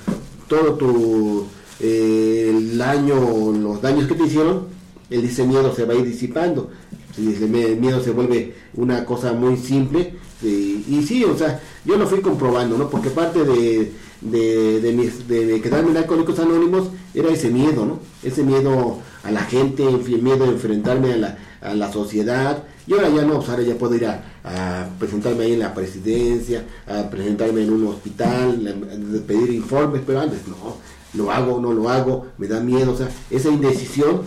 todo 0.47 0.73
tu 0.73 1.45
eh, 1.79 2.47
el 2.49 2.77
daño, 2.77 3.51
los 3.51 3.79
daños 3.79 4.07
que 4.07 4.15
te 4.15 4.23
hicieron, 4.23 4.67
el 5.09 5.21
dice 5.21 5.45
miedo 5.45 5.73
se 5.75 5.85
va 5.85 5.93
a 5.93 5.97
ir 5.97 6.05
disipando. 6.05 6.71
El 7.15 7.77
miedo 7.77 8.03
se 8.03 8.09
vuelve 8.09 8.55
una 8.73 9.05
cosa 9.05 9.33
muy 9.33 9.57
simple. 9.57 10.15
y 10.41 11.03
sí, 11.07 11.23
o 11.23 11.37
sea, 11.37 11.61
yo 11.85 11.95
lo 11.95 12.07
fui 12.07 12.21
comprobando, 12.21 12.75
¿no? 12.75 12.89
Porque 12.89 13.11
parte 13.11 13.43
de, 13.43 13.91
de, 14.23 14.81
de, 14.81 14.91
mis, 14.93 15.27
de, 15.27 15.61
quedarme 15.61 15.91
en 15.91 15.97
Alcohólicos 15.97 16.39
Anónimos 16.39 16.89
era 17.13 17.29
ese 17.29 17.49
miedo, 17.49 17.85
¿no? 17.85 17.99
Ese 18.23 18.43
miedo 18.43 18.99
a 19.23 19.31
la 19.31 19.43
gente, 19.43 19.83
el 19.87 20.21
miedo 20.21 20.45
a 20.45 20.47
enfrentarme 20.47 21.13
a 21.13 21.17
la, 21.17 21.37
a 21.63 21.73
la 21.73 21.91
sociedad. 21.91 22.63
Y 22.85 22.93
ahora 22.93 23.09
ya 23.09 23.23
no, 23.23 23.35
pues 23.37 23.49
ahora 23.49 23.63
ya 23.63 23.75
puedo 23.75 23.95
ir 23.95 24.05
a, 24.05 24.89
presentarme 24.99 25.45
ahí 25.45 25.53
en 25.53 25.59
la 25.59 25.73
presidencia, 25.73 26.65
a 26.85 27.09
presentarme 27.09 27.63
en 27.63 27.71
un 27.71 27.87
hospital, 27.87 29.23
pedir 29.25 29.51
informes, 29.53 30.01
pero 30.05 30.19
antes 30.19 30.41
no, 30.47 30.75
lo 31.13 31.31
hago, 31.31 31.61
no 31.61 31.71
lo 31.71 31.89
hago, 31.89 32.27
me 32.37 32.47
da 32.47 32.59
miedo, 32.59 32.91
o 32.91 32.97
sea, 32.97 33.09
esa 33.29 33.49
indecisión 33.49 34.21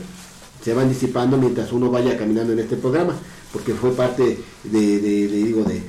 se 0.63 0.73
va 0.73 0.85
disipando 0.85 1.37
mientras 1.37 1.73
uno 1.73 1.91
vaya 1.91 2.17
caminando 2.17 2.55
en 2.55 2.61
este 2.61 2.77
programa, 2.77 3.13
porque 3.53 3.75
fue 3.75 3.91
parte 3.91 4.39
de, 4.65 4.99
digo, 5.29 5.65
de 5.65 5.83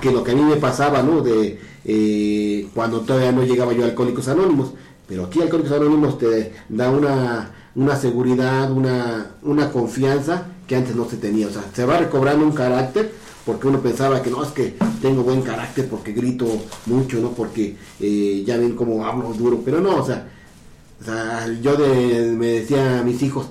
que 0.00 0.12
lo 0.12 0.22
que 0.22 0.30
a 0.30 0.34
mí 0.34 0.42
me 0.42 0.56
pasaba, 0.56 1.02
¿no? 1.02 1.20
De 1.20 1.58
eh, 1.84 2.68
cuando 2.74 3.00
todavía 3.00 3.32
no 3.32 3.42
llegaba 3.42 3.72
yo 3.72 3.82
a 3.82 3.86
Alcohólicos 3.86 4.28
Anónimos, 4.28 4.72
pero 5.08 5.24
aquí 5.24 5.42
Alcohólicos 5.42 5.72
Anónimos 5.72 6.16
te 6.18 6.52
da 6.68 6.90
una, 6.90 7.50
una 7.74 7.96
seguridad, 7.96 8.70
una, 8.70 9.32
una 9.42 9.70
confianza 9.72 10.46
que 10.68 10.76
antes 10.76 10.94
no 10.94 11.08
se 11.08 11.16
tenía. 11.16 11.48
O 11.48 11.50
sea, 11.50 11.64
se 11.72 11.84
va 11.84 11.98
recobrando 11.98 12.44
un 12.44 12.52
carácter 12.52 13.12
porque 13.44 13.66
uno 13.66 13.80
pensaba 13.80 14.22
que 14.22 14.30
no, 14.30 14.44
es 14.44 14.50
que 14.50 14.76
tengo 15.02 15.22
buen 15.22 15.42
carácter 15.42 15.88
porque 15.88 16.12
grito 16.12 16.46
mucho, 16.86 17.18
¿no? 17.18 17.30
Porque 17.32 17.76
eh, 17.98 18.44
ya 18.46 18.58
ven 18.58 18.76
cómo 18.76 19.04
hablo 19.04 19.32
duro, 19.32 19.62
pero 19.64 19.80
no, 19.80 19.96
o 19.96 20.06
sea, 20.06 20.28
yo 21.62 21.76
de, 21.76 22.34
me 22.36 22.46
decía 22.46 23.00
a 23.00 23.02
mis 23.02 23.22
hijos, 23.22 23.46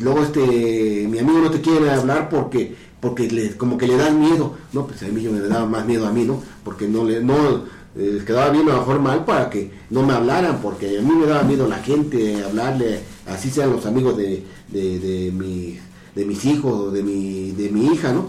luego 0.00 0.22
este, 0.22 1.06
mi 1.08 1.18
amigo 1.18 1.38
no 1.38 1.50
te 1.50 1.60
quiere 1.60 1.90
hablar 1.90 2.28
porque 2.28 2.76
porque 3.00 3.30
le, 3.30 3.56
como 3.56 3.78
que 3.78 3.86
le 3.86 3.96
dan 3.96 4.20
miedo, 4.20 4.56
no, 4.72 4.86
pues 4.86 5.02
a 5.02 5.06
mí 5.06 5.22
yo 5.22 5.30
me 5.30 5.40
daba 5.40 5.66
más 5.66 5.86
miedo 5.86 6.06
a 6.06 6.12
mí, 6.12 6.24
¿no? 6.24 6.42
Porque 6.64 6.88
no 6.88 7.04
le, 7.04 7.22
no, 7.22 7.64
les 7.94 8.24
quedaba 8.24 8.50
bien 8.50 8.68
a 8.68 8.72
lo 8.72 8.78
mejor 8.78 9.00
mal 9.00 9.24
para 9.24 9.48
que 9.50 9.70
no 9.90 10.02
me 10.02 10.14
hablaran, 10.14 10.60
porque 10.60 10.98
a 10.98 11.02
mí 11.02 11.12
me 11.14 11.26
daba 11.26 11.42
miedo 11.42 11.68
la 11.68 11.78
gente 11.78 12.42
hablarle, 12.44 13.00
así 13.26 13.50
sean 13.50 13.70
los 13.70 13.86
amigos 13.86 14.16
de, 14.16 14.44
de, 14.68 15.32
mi, 15.32 15.78
de 16.18 16.24
mis 16.24 16.44
hijos 16.46 16.72
o 16.72 16.90
de 16.90 17.04
mi, 17.04 17.52
de 17.52 17.70
mi 17.70 17.86
hija, 17.94 18.12
¿no? 18.12 18.26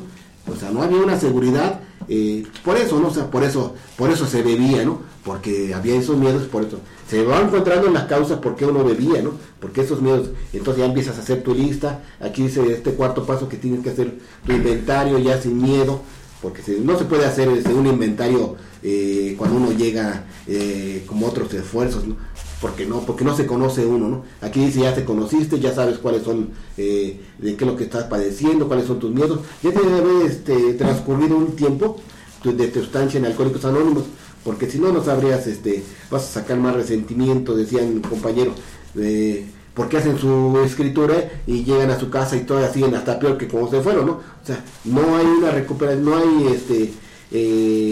O 0.48 0.56
sea, 0.56 0.70
no 0.70 0.84
había 0.84 1.00
una 1.00 1.20
seguridad, 1.20 1.80
eh, 2.08 2.46
por 2.64 2.78
eso, 2.78 3.00
¿no? 3.00 3.08
O 3.08 3.14
sea, 3.14 3.32
por 3.32 3.44
eso, 3.44 3.74
por 3.98 4.12
eso 4.12 4.28
se 4.28 4.44
bebía, 4.44 4.86
¿no? 4.86 5.02
Porque 5.26 5.74
había 5.74 5.96
esos 5.96 6.16
miedos, 6.16 6.44
por 6.44 6.64
eso. 6.64 6.78
Se 7.10 7.24
va 7.24 7.42
encontrando 7.42 7.88
en 7.88 7.96
las 7.96 8.06
causas 8.06 8.38
por 8.40 8.56
qué 8.56 8.68
uno 8.68 8.84
bebía, 8.84 9.24
¿no? 9.24 9.32
Porque 9.60 9.82
esos 9.82 10.04
miedos, 10.04 10.30
entonces 10.54 10.82
ya 10.82 10.86
empiezas 10.86 11.18
a 11.18 11.22
hacer 11.22 11.42
tu 11.42 11.56
lista, 11.56 12.04
aquí 12.20 12.44
dice 12.44 12.62
este 12.72 12.92
cuarto 12.92 13.26
paso 13.26 13.50
que 13.50 13.58
tienes 13.58 13.82
que 13.82 13.90
hacer 13.90 14.20
tu 14.46 14.54
inventario 14.54 15.18
ya 15.18 15.42
sin 15.42 15.60
miedo, 15.60 16.02
porque 16.44 16.62
no 16.84 16.96
se 16.96 17.06
puede 17.06 17.26
hacer 17.26 17.50
este, 17.50 17.74
un 17.74 17.88
inventario 17.88 18.56
eh, 18.84 19.36
cuando 19.38 19.58
uno 19.58 19.72
llega 19.72 20.26
eh, 20.48 21.04
como 21.08 21.28
otros 21.28 21.54
esfuerzos, 21.54 22.06
¿no? 22.06 22.16
porque 22.62 22.86
no 22.86 23.02
porque 23.02 23.24
no 23.24 23.36
se 23.36 23.46
conoce 23.46 23.86
uno, 23.86 24.08
¿no? 24.10 24.24
Aquí 24.42 24.66
dice 24.66 24.82
ya 24.82 24.94
te 24.94 25.06
conociste, 25.06 25.60
ya 25.60 25.74
sabes 25.74 25.98
cuáles 25.98 26.24
son, 26.24 26.50
eh, 26.78 27.20
de 27.38 27.56
qué 27.56 27.64
es 27.64 27.70
lo 27.70 27.78
que 27.78 27.86
estás 27.86 28.06
padeciendo, 28.06 28.68
cuáles 28.68 28.88
son 28.88 29.00
tus 29.00 29.14
miedos, 29.14 29.40
ya 29.64 29.72
te 29.72 29.80
debe 29.80 30.26
este, 30.26 30.74
transcurrido 30.74 31.38
un 31.38 31.56
tiempo 31.56 31.98
de 32.44 32.68
tu 32.68 32.80
estancia 32.80 33.18
en 33.18 33.26
Alcohólicos 33.26 33.66
Anónimos, 33.66 34.04
porque 34.44 34.70
si 34.70 34.80
no, 34.80 34.92
no 34.92 35.04
sabrías, 35.04 35.48
este, 35.48 35.84
vas 36.10 36.24
a 36.24 36.42
sacar 36.42 36.58
más 36.58 36.76
resentimiento, 36.76 37.56
decían 37.56 38.02
compañeros, 38.02 38.56
eh, 38.98 39.46
porque 39.74 39.98
hacen 39.98 40.18
su 40.18 40.60
escritura 40.66 41.16
y 41.48 41.64
llegan 41.64 41.92
a 41.92 42.00
su 42.00 42.10
casa 42.10 42.36
y 42.36 42.42
todavía 42.42 42.74
siguen 42.74 42.96
hasta 42.96 43.20
peor 43.20 43.38
que 43.38 43.48
como 43.48 43.70
se 43.70 43.82
fueron, 43.82 44.06
¿no? 44.06 44.12
O 44.14 44.46
sea, 44.46 44.64
no 44.84 45.16
hay 45.16 45.26
una 45.26 45.52
recuperación, 45.52 46.06
no 46.06 46.18
hay 46.18 46.54
este... 46.54 46.92
Eh, 47.32 47.89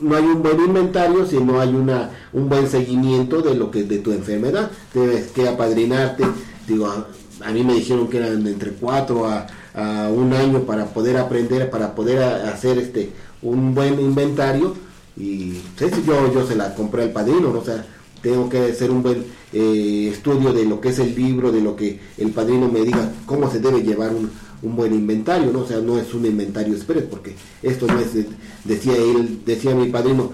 no 0.00 0.16
hay 0.16 0.24
un 0.24 0.42
buen 0.42 0.60
inventario 0.60 1.26
si 1.26 1.38
no 1.38 1.60
hay 1.60 1.74
una 1.74 2.10
un 2.32 2.48
buen 2.48 2.68
seguimiento 2.68 3.42
de 3.42 3.54
lo 3.54 3.70
que 3.70 3.84
de 3.84 3.98
tu 3.98 4.12
enfermedad. 4.12 4.70
Tienes 4.92 5.28
que 5.28 5.48
apadrinarte. 5.48 6.24
Digo 6.66 6.86
a, 6.86 7.50
mí 7.52 7.62
me 7.64 7.74
dijeron 7.74 8.08
que 8.08 8.18
eran 8.18 8.46
entre 8.46 8.72
cuatro 8.72 9.26
a, 9.26 9.46
un 10.12 10.32
año 10.34 10.62
para 10.62 10.86
poder 10.86 11.16
aprender 11.16 11.70
para 11.70 11.94
poder 11.94 12.20
hacer 12.22 12.78
este 12.78 13.12
un 13.42 13.74
buen 13.74 14.00
inventario. 14.00 14.74
Y 15.16 15.60
yo 16.06 16.32
yo 16.32 16.46
se 16.46 16.56
la 16.56 16.74
compré 16.74 17.02
al 17.04 17.12
padrino 17.12 17.50
o 17.50 17.64
sea 17.64 17.84
tengo 18.22 18.48
que 18.48 18.70
hacer 18.70 18.90
un 18.90 19.02
buen 19.02 19.24
eh, 19.52 20.10
estudio 20.12 20.52
de 20.52 20.64
lo 20.64 20.80
que 20.80 20.90
es 20.90 20.98
el 20.98 21.14
libro 21.14 21.50
de 21.50 21.60
lo 21.60 21.74
que 21.74 21.98
el 22.18 22.30
padrino 22.30 22.68
me 22.68 22.80
diga 22.80 23.10
cómo 23.26 23.50
se 23.50 23.60
debe 23.60 23.82
llevar 23.82 24.10
un, 24.14 24.30
un 24.62 24.76
buen 24.76 24.92
inventario, 24.94 25.52
¿no? 25.52 25.66
Sea, 25.66 25.78
no 25.78 25.98
es 25.98 26.12
un 26.14 26.26
inventario 26.26 26.74
express, 26.74 27.04
porque 27.04 27.34
esto 27.62 27.86
no 27.86 27.98
es, 27.98 28.12
decía 28.64 28.96
él, 28.96 29.42
decía 29.44 29.74
mi 29.74 29.88
padrino, 29.88 30.32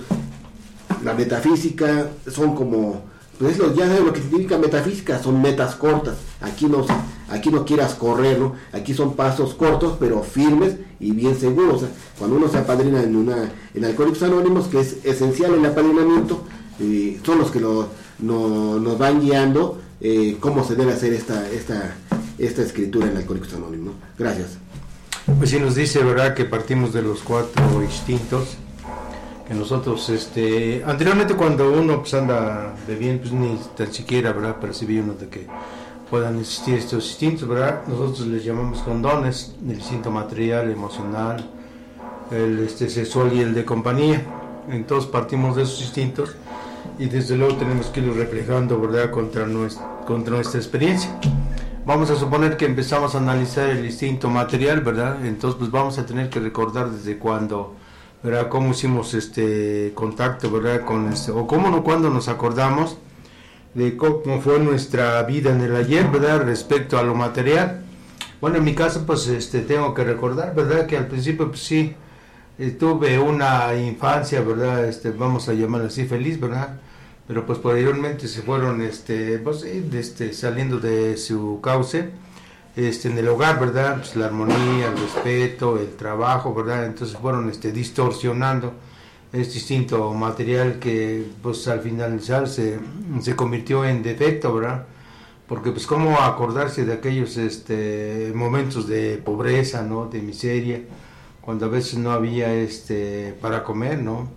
la 1.05 1.15
metafísica 1.15 2.09
son 2.31 2.55
como, 2.55 3.03
pues 3.39 3.59
lo, 3.59 3.75
ya 3.75 3.87
lo 3.87 4.13
que 4.13 4.21
significa 4.21 4.59
metafísica, 4.59 5.23
son 5.23 5.41
metas 5.41 5.77
cortas, 5.77 6.17
aquí 6.41 6.67
no, 6.67 6.85
aquí 7.29 7.51
no 7.51 7.65
quieras 7.65 7.95
correr, 7.95 8.39
¿no? 8.39 8.55
Aquí 8.73 8.95
son 8.95 9.15
pasos 9.15 9.55
cortos, 9.55 9.97
pero 10.01 10.23
firmes 10.23 10.77
y 10.99 11.13
bien 11.13 11.39
seguros, 11.39 11.85
cuando 12.19 12.37
uno 12.37 12.49
se 12.49 12.59
apadrina 12.59 13.03
en 13.03 13.17
una, 13.17 13.53
en 13.75 13.85
Alcohólicos 13.85 14.23
Anónimos, 14.23 14.67
que 14.69 14.81
es 14.81 15.05
esencial 15.05 15.55
el 15.55 15.65
apadrinamiento, 15.65 16.43
eh, 16.81 17.21
son 17.25 17.39
los 17.39 17.51
que 17.51 17.61
lo, 17.61 17.89
nos 18.19 18.99
van 18.99 19.21
guiando 19.21 19.79
eh, 20.01 20.37
cómo 20.41 20.65
se 20.65 20.75
debe 20.75 20.93
hacer 20.93 21.13
esta, 21.13 21.49
esta 21.51 21.95
esta 22.39 22.63
escritura 22.63 23.07
en 23.07 23.17
Alcohólicos 23.17 23.55
Anónimos. 23.55 23.95
Gracias. 24.19 24.59
Pues 25.39 25.51
sí 25.51 25.59
nos 25.59 25.75
dice, 25.75 26.03
¿verdad?, 26.05 26.35
que 26.35 26.45
partimos 26.45 26.93
de 26.93 27.03
los 27.03 27.21
cuatro 27.21 27.83
instintos, 27.83 28.57
que 29.49 29.55
nosotros, 29.55 30.09
este, 30.09 30.85
anteriormente 30.85 31.35
cuando 31.35 31.73
uno 31.73 32.01
pues 32.01 32.15
anda 32.15 32.75
bebiendo, 32.87 33.23
pues 33.23 33.33
ni 33.33 33.59
tan 33.77 33.93
siquiera, 33.93 34.33
¿verdad?, 34.33 34.57
percibía 34.57 35.03
uno 35.03 35.15
de 35.15 35.29
que 35.29 35.47
puedan 36.09 36.39
existir 36.39 36.75
estos 36.75 37.09
instintos, 37.09 37.49
¿verdad? 37.49 37.83
Nosotros 37.89 38.29
les 38.29 38.45
llamamos 38.45 38.81
condones, 38.81 39.57
el 39.67 39.75
instinto 39.75 40.13
material, 40.13 40.71
emocional, 40.71 41.51
el 42.31 42.61
este, 42.61 42.89
sexual 42.89 43.33
y 43.33 43.41
el 43.41 43.55
de 43.55 43.65
compañía. 43.65 44.25
Entonces 44.71 45.11
partimos 45.11 45.57
de 45.57 45.63
esos 45.63 45.81
instintos 45.81 46.37
y 46.99 47.07
desde 47.07 47.37
luego 47.37 47.57
tenemos 47.57 47.87
que 47.87 48.01
ir 48.01 48.13
reflejando, 48.13 48.81
¿verdad?, 48.81 49.11
contra 49.11 49.47
nuestra 49.47 50.61
experiencia 50.61 51.11
vamos 51.87 52.11
a 52.11 52.17
suponer 52.17 52.57
que 52.57 52.67
empezamos 52.67 53.15
a 53.15 53.19
analizar 53.19 53.71
el 53.71 53.85
instinto 53.85 54.29
material, 54.29 54.81
¿verdad? 54.81 55.25
Entonces, 55.25 55.57
pues 55.57 55.71
vamos 55.71 55.99
a 55.99 56.05
tener 56.05 56.29
que 56.29 56.41
recordar 56.41 56.91
desde 56.91 57.17
cuándo, 57.17 57.77
¿verdad? 58.25 58.49
Cómo 58.49 58.73
hicimos 58.73 59.15
este 59.15 59.93
contacto, 59.95 60.51
¿verdad? 60.51 60.85
Con 60.85 61.13
este, 61.13 61.31
o 61.31 61.47
cómo 61.47 61.71
no, 61.71 61.85
cuando 61.85 62.11
nos 62.11 62.29
acordamos 62.29 62.99
de 63.75 63.97
cómo 63.97 64.41
fue 64.41 64.59
nuestra 64.59 65.23
vida 65.23 65.53
en 65.53 65.61
el 65.61 65.77
ayer, 65.77 66.09
¿verdad? 66.09 66.43
Respecto 66.43 66.99
a 66.99 67.05
lo 67.05 67.15
material. 67.15 67.85
Bueno, 68.41 68.57
en 68.57 68.65
mi 68.65 68.75
caso, 68.75 69.07
pues 69.07 69.29
este, 69.29 69.61
tengo 69.61 69.95
que 69.95 70.03
recordar, 70.03 70.55
¿verdad? 70.57 70.87
Que 70.87 70.97
al 70.97 71.07
principio, 71.07 71.49
pues 71.49 71.61
sí, 71.61 71.95
eh, 72.59 72.71
tuve 72.71 73.19
una 73.21 73.77
infancia, 73.77 74.41
¿verdad? 74.41 74.87
Este, 74.87 75.11
vamos 75.11 75.49
a 75.49 75.55
llamarla 75.55 75.87
así, 75.87 76.05
feliz, 76.05 76.41
¿verdad? 76.41 76.81
Pero 77.27 77.45
pues 77.45 77.59
posteriormente 77.59 78.29
se 78.29 78.43
fueron 78.43 78.81
este, 78.83 79.39
pues, 79.39 79.65
este, 79.65 80.33
saliendo 80.33 80.79
de 80.79 81.17
su 81.17 81.61
cauce 81.63 82.11
este, 82.77 83.09
en 83.09 83.19
el 83.19 83.29
hogar, 83.29 83.59
¿verdad? 83.59 83.97
Pues 83.97 84.15
la 84.17 84.27
armonía, 84.27 84.89
el 84.89 84.99
respeto, 84.99 85.79
el 85.79 85.97
trabajo, 85.97 86.55
¿verdad? 86.55 86.87
Entonces 86.87 87.17
fueron 87.17 87.49
este, 87.51 87.73
distorsionando 87.73 88.75
este 89.33 89.55
instinto 89.55 90.13
material 90.15 90.79
que 90.79 91.27
pues 91.43 91.67
al 91.69 91.81
finalizar 91.81 92.49
se, 92.49 92.79
se 93.21 93.35
convirtió 93.37 93.85
en 93.85 94.03
defecto, 94.03 94.55
¿verdad? 94.55 94.87
Porque 95.49 95.71
pues 95.73 95.87
cómo 95.87 96.21
acordarse 96.21 96.85
de 96.85 96.93
aquellos 96.93 97.37
este, 97.37 98.33
momentos 98.35 98.89
de 98.89 99.19
pobreza, 99.19 99.83
¿no? 99.83 100.07
De 100.07 100.21
miseria, 100.21 100.81
cuando 101.41 101.67
a 101.67 101.69
veces 101.69 101.99
no 101.99 102.13
había 102.13 102.53
este, 102.55 103.37
para 103.41 103.65
comer, 103.65 103.99
¿no? 103.99 104.29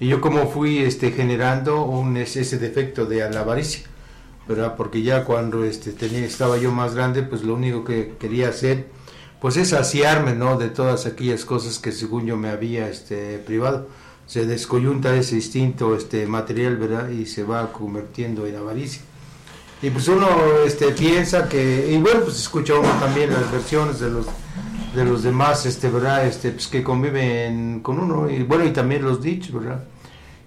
Y 0.00 0.08
yo 0.08 0.22
como 0.22 0.48
fui 0.48 0.78
este, 0.78 1.12
generando 1.12 1.84
un, 1.84 2.16
ese 2.16 2.58
defecto 2.58 3.04
de 3.04 3.28
la 3.30 3.40
avaricia, 3.40 3.82
¿verdad? 4.48 4.74
Porque 4.74 5.02
ya 5.02 5.26
cuando 5.26 5.62
este, 5.62 5.92
tenía, 5.92 6.20
estaba 6.20 6.56
yo 6.56 6.72
más 6.72 6.94
grande, 6.94 7.22
pues 7.22 7.42
lo 7.42 7.54
único 7.54 7.84
que 7.84 8.14
quería 8.18 8.48
hacer, 8.48 8.88
pues 9.42 9.58
es 9.58 9.68
saciarme, 9.68 10.34
¿no? 10.34 10.56
De 10.56 10.70
todas 10.70 11.04
aquellas 11.04 11.44
cosas 11.44 11.78
que 11.78 11.92
según 11.92 12.24
yo 12.24 12.38
me 12.38 12.48
había 12.48 12.88
este, 12.88 13.38
privado. 13.38 13.88
Se 14.26 14.46
descoyunta 14.46 15.14
ese 15.14 15.34
instinto 15.34 15.94
este, 15.94 16.26
material, 16.26 16.78
¿verdad? 16.78 17.10
Y 17.10 17.26
se 17.26 17.44
va 17.44 17.70
convirtiendo 17.70 18.46
en 18.46 18.56
avaricia. 18.56 19.02
Y 19.82 19.90
pues 19.90 20.08
uno 20.08 20.28
este, 20.64 20.92
piensa 20.92 21.46
que, 21.46 21.92
y 21.92 21.98
bueno, 21.98 22.20
pues 22.20 22.38
escucha 22.40 22.74
uno 22.74 22.88
también 23.00 23.30
las 23.30 23.52
versiones 23.52 24.00
de 24.00 24.10
los 24.10 24.26
de 24.94 25.04
los 25.04 25.22
demás, 25.22 25.66
este, 25.66 25.88
¿verdad? 25.88 26.26
Este, 26.26 26.50
pues 26.50 26.66
que 26.66 26.82
conviven 26.82 27.80
con 27.80 27.98
uno, 27.98 28.28
y 28.28 28.42
bueno, 28.42 28.64
y 28.64 28.70
también 28.70 29.02
los 29.02 29.22
dichos, 29.22 29.52
¿verdad? 29.52 29.84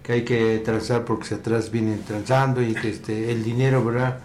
Que 0.01 0.13
hay 0.13 0.21
que 0.23 0.61
transar 0.63 1.05
porque 1.05 1.25
se 1.25 1.35
atrás 1.35 1.71
vienen 1.71 2.03
transando 2.03 2.61
y 2.61 2.73
que 2.73 2.89
este, 2.89 3.31
el 3.31 3.43
dinero, 3.43 3.83
¿verdad? 3.83 4.19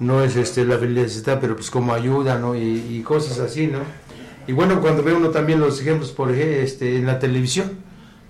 No 0.00 0.22
es 0.22 0.36
este, 0.36 0.64
la 0.64 0.78
felicidad, 0.78 1.38
pero 1.40 1.54
pues 1.56 1.70
como 1.70 1.92
ayuda, 1.92 2.38
¿no? 2.38 2.54
Y, 2.54 3.02
cosas 3.04 3.38
así, 3.40 3.66
¿no? 3.66 3.80
Y 4.46 4.52
bueno, 4.52 4.80
cuando 4.80 5.02
ve 5.02 5.12
uno 5.12 5.28
también 5.28 5.60
los 5.60 5.80
ejemplos, 5.80 6.12
por 6.12 6.30
ejemplo, 6.30 6.56
este, 6.62 6.96
en 6.96 7.06
la 7.06 7.18
televisión, 7.18 7.72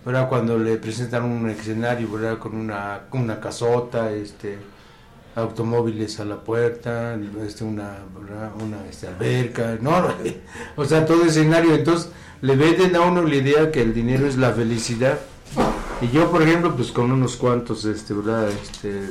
¿verdad? 0.04 0.28
Cuando 0.28 0.58
le 0.58 0.76
presentan 0.76 1.24
un 1.24 1.48
escenario, 1.48 2.10
¿verdad? 2.10 2.38
Con 2.38 2.56
una, 2.56 3.02
una 3.12 3.38
casota, 3.38 4.10
este 4.10 4.58
automóviles 5.38 6.20
a 6.20 6.24
la 6.24 6.42
puerta, 6.42 7.18
este, 7.46 7.64
una, 7.64 7.98
una 8.60 8.86
este, 8.88 9.08
alberca, 9.08 9.78
no, 9.80 10.08
o 10.76 10.84
sea, 10.84 11.06
todo 11.06 11.24
escenario, 11.24 11.74
entonces 11.74 12.10
le 12.40 12.56
venden 12.56 12.96
a 12.96 13.00
uno 13.02 13.22
la 13.22 13.34
idea 13.34 13.70
que 13.70 13.82
el 13.82 13.94
dinero 13.94 14.26
es 14.26 14.36
la 14.36 14.52
felicidad. 14.52 15.18
Y 16.00 16.08
yo, 16.08 16.30
por 16.30 16.42
ejemplo, 16.42 16.76
pues 16.76 16.92
con 16.92 17.10
unos 17.10 17.36
cuantos, 17.36 17.84
este, 17.84 18.14
¿verdad? 18.14 18.48
Este, 18.50 19.10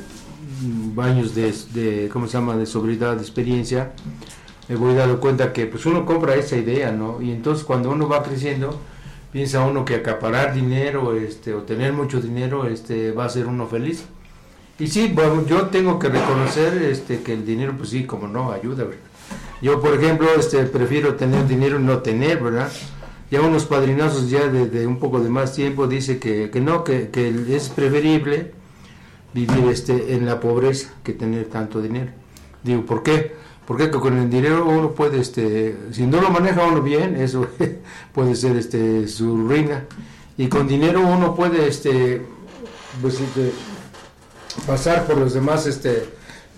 baños 0.96 1.36
de, 1.36 1.54
de, 1.74 2.10
¿cómo 2.10 2.28
se 2.28 2.34
llama?, 2.34 2.56
de 2.56 2.66
sobriedad, 2.66 3.16
de 3.16 3.22
experiencia, 3.22 3.92
me 4.70 4.76
voy 4.76 4.96
dando 4.96 5.20
cuenta 5.20 5.54
que 5.54 5.66
pues 5.66 5.86
uno 5.86 6.06
compra 6.06 6.36
esa 6.36 6.56
idea, 6.58 6.92
¿no? 6.92 7.22
Y 7.22 7.32
entonces 7.32 7.66
cuando 7.66 7.90
uno 7.92 8.08
va 8.08 8.24
creciendo, 8.24 8.80
piensa 9.32 9.66
uno 9.66 9.86
que 9.86 9.96
acaparar 9.96 10.54
dinero, 10.54 11.14
este, 11.16 11.54
o 11.54 11.64
tener 11.64 11.94
mucho 11.94 12.22
dinero, 12.22 12.68
este, 12.68 13.12
va 13.12 13.26
a 13.26 13.30
ser 13.30 13.48
uno 13.48 13.68
feliz 13.68 14.06
y 14.80 14.88
sí, 14.88 15.12
bueno, 15.14 15.46
yo 15.48 15.68
tengo 15.68 15.98
que 15.98 16.10
reconocer 16.10 16.82
este, 16.84 17.22
que 17.22 17.34
el 17.34 17.46
dinero, 17.46 17.74
pues 17.78 17.90
sí, 17.90 18.04
como 18.06 18.28
no, 18.28 18.52
ayuda, 18.52 18.84
¿verdad? 18.84 19.02
Yo, 19.62 19.82
por 19.82 19.96
ejemplo, 19.96 20.28
este, 20.38 20.64
prefiero 20.66 21.16
tener 21.16 21.48
dinero 21.48 21.80
y 21.80 21.84
no 21.84 22.00
tener, 22.00 22.42
¿verdad? 22.44 22.72
Ya 23.32 23.42
unos 23.42 23.66
padrinazos 23.66 24.30
ya 24.30 24.48
de, 24.48 24.88
un 24.88 25.00
poco 25.00 25.20
de 25.20 25.30
más 25.30 25.54
tiempo 25.54 25.88
dice 25.88 26.20
que, 26.20 26.52
que 26.52 26.62
no, 26.62 26.84
que, 26.84 27.10
que, 27.10 27.34
es 27.56 27.70
preferible 27.70 28.52
vivir 29.34 29.66
este, 29.70 30.14
en 30.14 30.26
la 30.26 30.40
pobreza 30.40 30.94
que 31.04 31.14
tener 31.14 31.46
tanto 31.46 31.82
dinero. 31.82 32.12
Digo, 32.64 32.86
¿por 32.86 33.02
qué? 33.02 33.36
Porque 33.66 33.90
con 33.90 34.18
el 34.18 34.30
dinero 34.30 34.66
uno 34.66 34.92
puede, 34.92 35.20
este, 35.20 35.76
si 35.92 36.06
no 36.06 36.22
lo 36.22 36.30
maneja 36.30 36.66
uno 36.66 36.82
bien, 36.82 37.18
eso 37.18 37.48
puede 38.14 38.36
ser 38.36 38.56
este, 38.56 39.08
su 39.08 39.36
ruina. 39.36 39.86
Y 40.38 40.48
con 40.48 40.68
dinero 40.68 41.02
uno 41.02 41.36
puede 41.36 41.68
este, 41.68 42.22
pues, 43.02 43.20
este, 43.20 43.52
pasar 44.66 45.06
por 45.06 45.18
los 45.18 45.34
demás 45.34 45.66
este, 45.68 46.06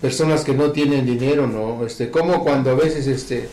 personas 0.00 0.44
que 0.44 0.54
no 0.54 0.72
tienen 0.72 1.04
dinero, 1.04 1.46
¿no? 1.46 1.84
Este, 1.84 2.10
como 2.10 2.42
cuando 2.42 2.70
a 2.70 2.74
veces 2.74 3.06
este, 3.06 3.48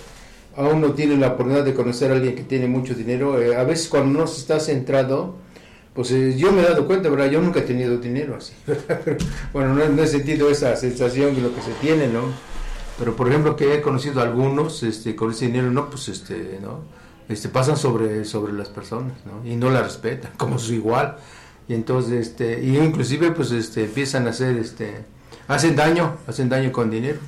a 0.56 0.64
uno 0.64 0.94
tiene 0.94 1.18
la 1.18 1.30
oportunidad 1.30 1.66
de 1.66 1.74
conocer 1.74 2.12
a 2.12 2.16
alguien 2.16 2.36
que 2.36 2.44
tiene 2.44 2.68
mucho 2.68 2.94
dinero, 2.94 3.42
eh, 3.42 3.56
a 3.56 3.64
veces 3.64 3.88
cuando 3.90 4.20
no 4.20 4.28
se 4.28 4.40
está 4.40 4.60
centrado, 4.60 5.36
pues 5.94 6.12
eh, 6.12 6.36
yo 6.38 6.52
me 6.52 6.62
he 6.62 6.64
dado 6.64 6.88
cuenta, 6.88 7.10
¿verdad? 7.10 7.30
Yo 7.30 7.42
nunca 7.42 7.60
he 7.60 7.64
tenido 7.64 7.98
dinero 7.98 8.36
así, 8.38 8.54
bueno, 9.54 9.74
no, 9.74 10.04
he 10.04 10.08
sentido 10.08 10.50
esa 10.50 10.76
sensación 10.76 11.36
de 11.36 11.42
lo 11.42 11.54
que 11.54 11.62
se 11.62 11.72
tiene, 11.82 12.08
¿no? 12.08 12.22
Pero 12.98 13.16
por 13.16 13.28
ejemplo 13.28 13.56
que 13.56 13.76
he 13.76 13.82
conocido 13.82 14.22
algunos 14.22 14.82
este, 14.84 15.16
con 15.16 15.32
ese 15.32 15.48
dinero, 15.48 15.70
no, 15.70 15.90
pues 15.90 16.08
este, 16.08 16.60
¿no? 16.62 16.80
Este, 17.30 17.50
pasan 17.50 17.76
sobre, 17.76 18.24
sobre 18.24 18.54
las 18.54 18.70
personas, 18.70 19.14
¿no? 19.26 19.48
Y 19.48 19.56
no 19.58 19.70
la 19.70 19.84
respetan, 19.84 20.32
como 20.38 20.58
su 20.58 20.74
igual 20.74 21.18
y 21.68 21.74
entonces 21.74 22.28
este 22.28 22.64
y 22.64 22.78
inclusive 22.78 23.32
pues 23.32 23.52
este 23.52 23.86
empiezan 23.86 24.28
a 24.28 24.30
hacer 24.30 24.58
este 24.58 25.06
hacen 25.48 25.76
daño 25.76 26.18
hacen 26.28 26.50
daño 26.50 26.72
con 26.72 26.90
dinero. 26.90 27.20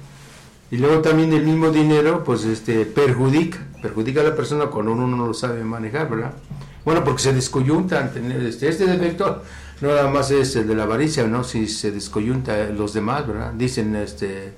Y 0.71 0.77
luego 0.77 1.01
también 1.01 1.33
el 1.33 1.43
mismo 1.43 1.71
dinero 1.71 2.23
pues 2.23 2.45
este 2.45 2.85
perjudica 2.85 3.59
perjudica 3.81 4.21
a 4.21 4.23
la 4.23 4.35
persona 4.35 4.67
cuando 4.67 4.91
uno 4.91 5.07
no 5.07 5.27
lo 5.27 5.33
sabe 5.33 5.63
manejar 5.63 6.09
verdad 6.09 6.33
bueno 6.85 7.03
porque 7.03 7.23
se 7.23 7.33
descoyunta 7.33 8.11
tener 8.11 8.41
este 8.41 8.67
este 8.67 8.85
defecto 8.85 9.41
no 9.81 9.89
nada 9.89 10.09
más 10.09 10.31
es 10.31 10.55
el 10.55 10.67
de 10.67 10.75
la 10.75 10.83
avaricia 10.83 11.25
no 11.25 11.43
si 11.43 11.67
se 11.67 11.91
descoyunta 11.91 12.69
los 12.69 12.93
demás 12.93 13.25
verdad 13.25 13.53
dicen 13.53 13.95
este 13.95 14.53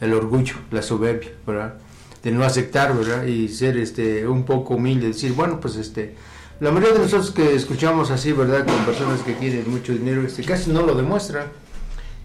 el 0.00 0.14
orgullo 0.14 0.54
la 0.70 0.82
soberbia 0.82 1.30
verdad 1.46 1.74
de 2.22 2.30
no 2.30 2.44
aceptar 2.44 2.96
verdad 2.96 3.24
y 3.24 3.48
ser 3.48 3.76
este 3.76 4.26
un 4.26 4.44
poco 4.44 4.74
humilde 4.74 5.08
decir 5.08 5.32
bueno 5.32 5.60
pues 5.60 5.76
este 5.76 6.14
la 6.62 6.70
mayoría 6.70 6.94
de 6.94 7.00
nosotros 7.00 7.32
que 7.32 7.56
escuchamos 7.56 8.12
así, 8.12 8.30
¿verdad? 8.30 8.64
Con 8.64 8.76
personas 8.84 9.20
que 9.22 9.32
tienen 9.32 9.68
mucho 9.68 9.92
dinero, 9.92 10.22
este, 10.22 10.44
casi 10.44 10.70
no 10.70 10.82
lo 10.82 10.94
demuestran. 10.94 11.46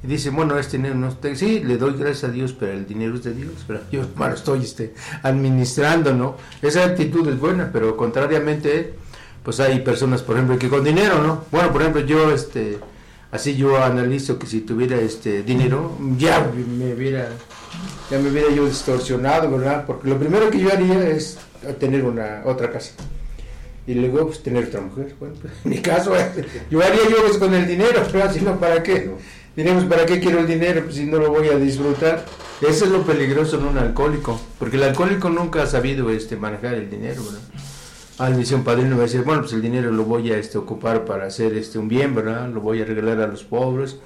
Y 0.04 0.06
dicen, 0.06 0.36
bueno, 0.36 0.60
este 0.60 0.78
dinero 0.78 0.94
no 0.94 1.08
está... 1.08 1.36
Sí, 1.36 1.62
le 1.62 1.78
doy 1.78 1.96
gracias 1.98 2.26
a 2.26 2.28
Dios, 2.32 2.54
pero 2.54 2.74
el 2.74 2.86
dinero 2.86 3.16
es 3.16 3.24
de 3.24 3.34
Dios. 3.34 3.54
Pero 3.66 3.80
yo, 3.92 4.02
bueno, 4.16 4.36
estoy 4.36 4.62
este, 4.62 4.94
administrando, 5.24 6.14
¿no? 6.14 6.36
Esa 6.62 6.86
actitud 6.86 7.28
es 7.28 7.40
buena, 7.40 7.72
pero 7.74 7.98
contrariamente, 7.98 8.94
pues 9.42 9.60
hay 9.60 9.80
personas, 9.80 10.22
por 10.22 10.36
ejemplo, 10.36 10.60
que 10.60 10.70
con 10.70 10.84
dinero, 10.84 11.24
¿no? 11.24 11.46
Bueno, 11.52 11.72
por 11.72 11.82
ejemplo, 11.82 12.02
yo, 12.04 12.32
este, 12.32 12.78
así 13.32 13.56
yo 13.56 13.84
analizo 13.84 14.38
que 14.38 14.46
si 14.46 14.62
tuviera 14.62 14.98
este 14.98 15.42
dinero, 15.42 15.98
ya 16.16 16.48
me 16.78 16.94
hubiera, 16.94 17.30
ya 18.12 18.20
me 18.20 18.30
hubiera 18.30 18.52
yo 18.54 18.68
distorsionado, 18.68 19.50
¿verdad? 19.50 19.86
Porque 19.88 20.08
lo 20.08 20.20
primero 20.20 20.52
que 20.52 20.60
yo 20.60 20.72
haría 20.72 21.10
es 21.10 21.40
tener 21.80 22.04
una 22.04 22.44
otra 22.46 22.72
casa 22.72 22.92
y 23.88 23.94
luego 23.94 24.28
pues, 24.28 24.44
tener 24.44 24.66
otra 24.66 24.82
mujer. 24.82 25.16
Bueno, 25.20 25.36
pues, 25.42 25.54
en 25.64 25.72
mi 25.72 25.78
caso, 25.80 26.14
yo 26.70 26.84
haría 26.84 27.02
yo 27.10 27.40
con 27.40 27.54
el 27.54 27.66
dinero, 27.66 28.04
pero 28.12 28.32
si 28.32 28.42
no, 28.42 28.60
¿para 28.60 28.84
qué? 28.84 29.10
Diremos, 29.56 29.86
¿para 29.86 30.06
qué 30.06 30.20
quiero 30.20 30.40
el 30.40 30.48
dinero 30.48 30.84
pues, 30.84 30.98
si 30.98 31.06
no 31.06 31.18
lo 31.18 31.32
voy 31.32 31.48
a 31.48 31.58
disfrutar? 31.58 32.24
Eso 32.62 32.86
es 32.86 32.92
lo 32.92 33.04
peligroso 33.04 33.58
en 33.58 33.66
un 33.66 33.78
alcohólico, 33.78 34.40
porque 34.60 34.78
el 34.78 34.84
alcohólico 34.84 35.30
nunca 35.30 35.64
ha 35.64 35.68
sabido 35.68 36.12
este, 36.12 36.36
manejar 36.36 36.76
el 36.76 36.90
dinero. 36.90 37.24
¿verdad? 37.24 37.40
Al 38.20 38.36
dice 38.36 38.56
un 38.56 38.64
padrino, 38.64 38.96
va 38.96 39.04
a 39.04 39.06
decir, 39.06 39.24
bueno, 39.24 39.42
pues 39.42 39.54
el 39.54 39.62
dinero 39.62 39.92
lo 39.92 40.04
voy 40.04 40.32
a 40.32 40.38
este, 40.38 40.58
ocupar 40.58 41.06
para 41.06 41.26
hacer 41.26 41.54
este, 41.56 41.80
un 41.80 41.88
bien, 41.88 42.14
¿verdad? 42.14 42.50
Lo 42.50 42.62
voy 42.62 42.82
a 42.82 42.86
regalar 42.86 43.22
a 43.22 43.28
los 43.28 43.44
pobres, 43.44 43.98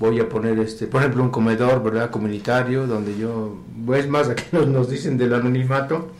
voy 0.00 0.18
a 0.20 0.28
poner, 0.28 0.58
este, 0.58 0.86
por 0.86 1.02
ejemplo, 1.02 1.22
un 1.22 1.30
comedor, 1.30 1.82
¿verdad? 1.82 2.10
Comunitario, 2.10 2.86
donde 2.86 3.16
yo, 3.18 3.58
es 3.94 4.08
más, 4.08 4.28
aquí 4.30 4.44
nos, 4.52 4.66
nos 4.66 4.90
dicen 4.90 5.18
del 5.18 5.34
anonimato, 5.34 6.10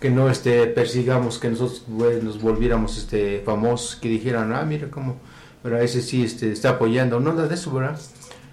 que 0.00 0.10
no 0.10 0.30
este 0.30 0.66
persigamos 0.66 1.38
que 1.38 1.50
nosotros 1.50 1.84
pues, 1.96 2.22
nos 2.22 2.40
volviéramos 2.40 2.98
este 2.98 3.42
famosos 3.44 3.96
que 3.96 4.08
dijeran 4.08 4.52
ah 4.52 4.62
mira 4.62 4.88
cómo 4.90 5.16
pero 5.62 5.78
ese 5.78 6.02
sí 6.02 6.22
este 6.22 6.52
está 6.52 6.70
apoyando 6.70 7.18
no 7.20 7.32
nada 7.32 7.48
de 7.48 7.54
eso 7.54 7.72
verdad 7.72 7.98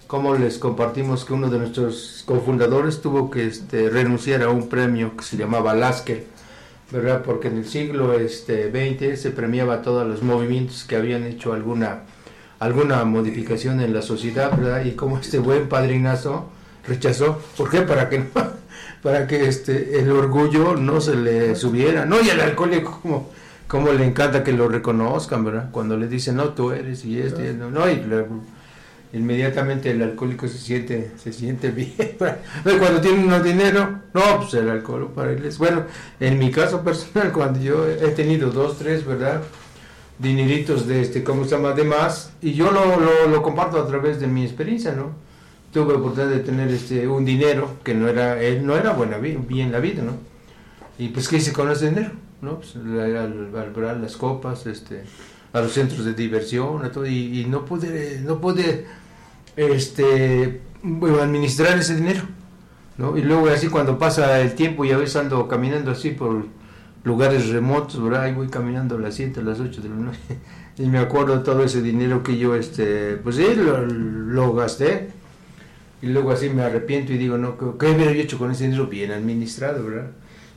como 0.07 0.35
les 0.35 0.57
compartimos 0.57 1.25
que 1.25 1.33
uno 1.33 1.49
de 1.49 1.59
nuestros 1.59 2.23
cofundadores 2.25 3.01
tuvo 3.01 3.31
que 3.31 3.47
este, 3.47 3.89
renunciar 3.89 4.43
a 4.43 4.49
un 4.49 4.69
premio 4.69 5.17
que 5.17 5.23
se 5.23 5.37
llamaba 5.37 5.73
Lasker 5.75 6.25
verdad 6.91 7.23
porque 7.23 7.47
en 7.47 7.57
el 7.57 7.65
siglo 7.67 8.13
este 8.13 8.69
20 8.69 9.17
se 9.17 9.31
premiaba 9.31 9.81
todos 9.81 10.07
los 10.07 10.23
movimientos 10.23 10.83
que 10.83 10.95
habían 10.95 11.23
hecho 11.25 11.53
alguna 11.53 12.03
alguna 12.59 13.03
modificación 13.05 13.81
en 13.81 13.93
la 13.93 14.01
sociedad 14.01 14.55
verdad 14.57 14.83
y 14.85 14.93
como 14.93 15.19
este 15.19 15.37
buen 15.39 15.69
padrinazo 15.69 16.49
rechazó 16.87 17.39
¿por 17.57 17.69
qué? 17.69 17.81
para 17.81 18.09
que 18.09 18.19
no 18.19 18.25
para 19.05 19.27
que 19.27 19.47
este 19.47 19.99
el 19.99 20.09
orgullo 20.09 20.75
no 20.75 20.99
se 20.99 21.15
le 21.15 21.55
subiera. 21.55 22.07
No, 22.07 22.19
y 22.23 22.29
el 22.29 22.41
alcohólico 22.41 23.01
como, 23.03 23.29
como 23.67 23.93
le 23.93 24.03
encanta 24.03 24.43
que 24.43 24.51
lo 24.51 24.67
reconozcan, 24.67 25.45
¿verdad? 25.45 25.69
Cuando 25.71 25.95
le 25.95 26.07
dicen, 26.07 26.37
no, 26.37 26.49
tú 26.53 26.71
eres 26.71 27.05
y 27.05 27.21
este, 27.21 27.53
no, 27.53 27.69
no 27.69 27.87
y 27.87 28.01
inmediatamente 29.13 29.91
el 29.91 30.01
alcohólico 30.01 30.47
se 30.47 30.57
siente 30.57 31.11
se 31.21 31.31
siente 31.31 31.69
bien. 31.69 31.93
cuando 32.63 32.99
tiene 32.99 33.23
uno 33.23 33.43
dinero, 33.43 33.99
no, 34.11 34.39
pues 34.39 34.55
el 34.55 34.71
alcohol 34.71 35.11
para 35.13 35.33
él 35.33 35.45
es 35.45 35.59
bueno. 35.59 35.83
En 36.19 36.39
mi 36.39 36.49
caso 36.49 36.81
personal, 36.81 37.31
cuando 37.31 37.59
yo 37.59 37.87
he 37.87 38.09
tenido 38.09 38.49
dos, 38.49 38.79
tres, 38.79 39.05
¿verdad? 39.05 39.43
Dineritos 40.17 40.87
de 40.87 41.01
este, 41.01 41.23
¿cómo 41.23 41.43
se 41.43 41.51
llama? 41.51 41.73
De 41.73 41.83
más, 41.83 42.31
y 42.41 42.53
yo 42.53 42.71
lo, 42.71 43.27
lo 43.27 43.43
comparto 43.43 43.79
a 43.79 43.85
través 43.85 44.19
de 44.19 44.25
mi 44.25 44.43
experiencia, 44.43 44.93
¿no? 44.93 45.24
Tuve 45.75 45.91
la 45.91 45.99
oportunidad 45.99 46.29
de 46.29 46.39
tener 46.39 46.69
este 46.69 47.05
un 47.05 47.25
dinero 47.25 47.79
que 47.83 47.93
no 47.93 48.07
era 48.07 48.41
él 48.41 48.65
no 48.65 48.77
era 48.77 48.93
buena 48.93 49.17
bien 49.17 49.73
la 49.73 49.81
vida 49.81 50.03
no 50.03 50.13
y 50.97 51.09
pues 51.09 51.27
qué 51.27 51.35
hice 51.35 51.51
con 51.51 51.69
ese 51.69 51.89
dinero 51.89 52.11
no 52.41 52.59
pues 52.59 52.77
al, 52.77 53.51
al, 53.53 54.01
las 54.01 54.15
copas 54.15 54.67
este 54.67 55.03
a 55.51 55.59
los 55.59 55.73
centros 55.73 56.05
de 56.05 56.13
diversión 56.13 56.89
y, 57.05 57.45
no 57.49 57.65
pude 57.65 58.21
no 58.21 58.39
pude 58.39 58.85
este 59.57 60.61
administrar 61.21 61.77
ese 61.77 61.95
dinero 61.97 62.21
no 62.97 63.17
y 63.17 63.21
luego 63.21 63.49
así 63.49 63.67
cuando 63.67 63.99
pasa 63.99 64.39
el 64.39 64.55
tiempo 64.55 64.85
y 64.85 64.93
a 64.93 64.97
veces 64.97 65.17
ando 65.17 65.45
caminando 65.49 65.91
así 65.91 66.11
por 66.11 66.45
lugares 67.03 67.49
remotos 67.49 68.01
verdad 68.01 68.33
voy 68.33 68.47
caminando 68.47 68.95
a 68.95 68.99
las 68.99 69.15
7 69.15 69.41
a 69.41 69.43
las 69.43 69.59
8 69.59 69.81
de 69.81 69.89
la 69.89 69.95
noche. 69.95 70.19
Y 70.77 70.87
me 70.87 70.99
acuerdo 70.99 71.41
todo 71.41 71.63
ese 71.63 71.81
dinero 71.81 72.21
que 72.21 72.37
yo 72.37 72.53
este 72.53 73.15
pues 73.15 73.37
sí 73.37 73.45
lo 73.55 74.53
gasté 74.53 75.09
y 76.05 76.09
luego 76.09 76.31
así 76.31 76.49
me 76.49 76.61
arrepiento 76.61 77.13
y 77.13 77.17
digo, 77.17 77.35
no, 77.35 77.57
¿qué 77.57 77.87
hubiera 77.87 78.11
yo 78.11 78.21
hecho 78.21 78.37
con 78.37 78.51
ese 78.51 78.65
dinero 78.65 78.85
bien 78.85 79.11
administrado, 79.11 79.83
verdad? 79.83 80.11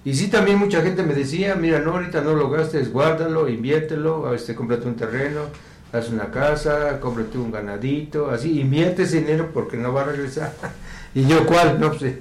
Y 0.04 0.12
sí, 0.12 0.28
también 0.28 0.58
mucha 0.58 0.82
gente 0.82 1.02
me 1.02 1.14
decía, 1.14 1.54
mira, 1.54 1.78
no, 1.78 1.92
ahorita 1.92 2.20
no 2.20 2.34
lo 2.34 2.50
gastes, 2.50 2.92
guárdalo, 2.92 3.48
inviértelo, 3.48 4.34
este, 4.34 4.54
cómprate 4.54 4.86
un 4.86 4.96
terreno, 4.96 5.40
haz 5.90 6.10
una 6.10 6.30
casa, 6.30 7.00
cómprate 7.00 7.38
un 7.38 7.50
ganadito, 7.50 8.30
así, 8.30 8.60
invierte 8.60 9.04
ese 9.04 9.20
dinero 9.20 9.48
porque 9.54 9.78
no 9.78 9.90
va 9.90 10.02
a 10.02 10.04
regresar. 10.04 10.52
y 11.14 11.24
yo, 11.26 11.46
¿cuál? 11.46 11.80
No, 11.80 11.92
pues, 11.92 12.16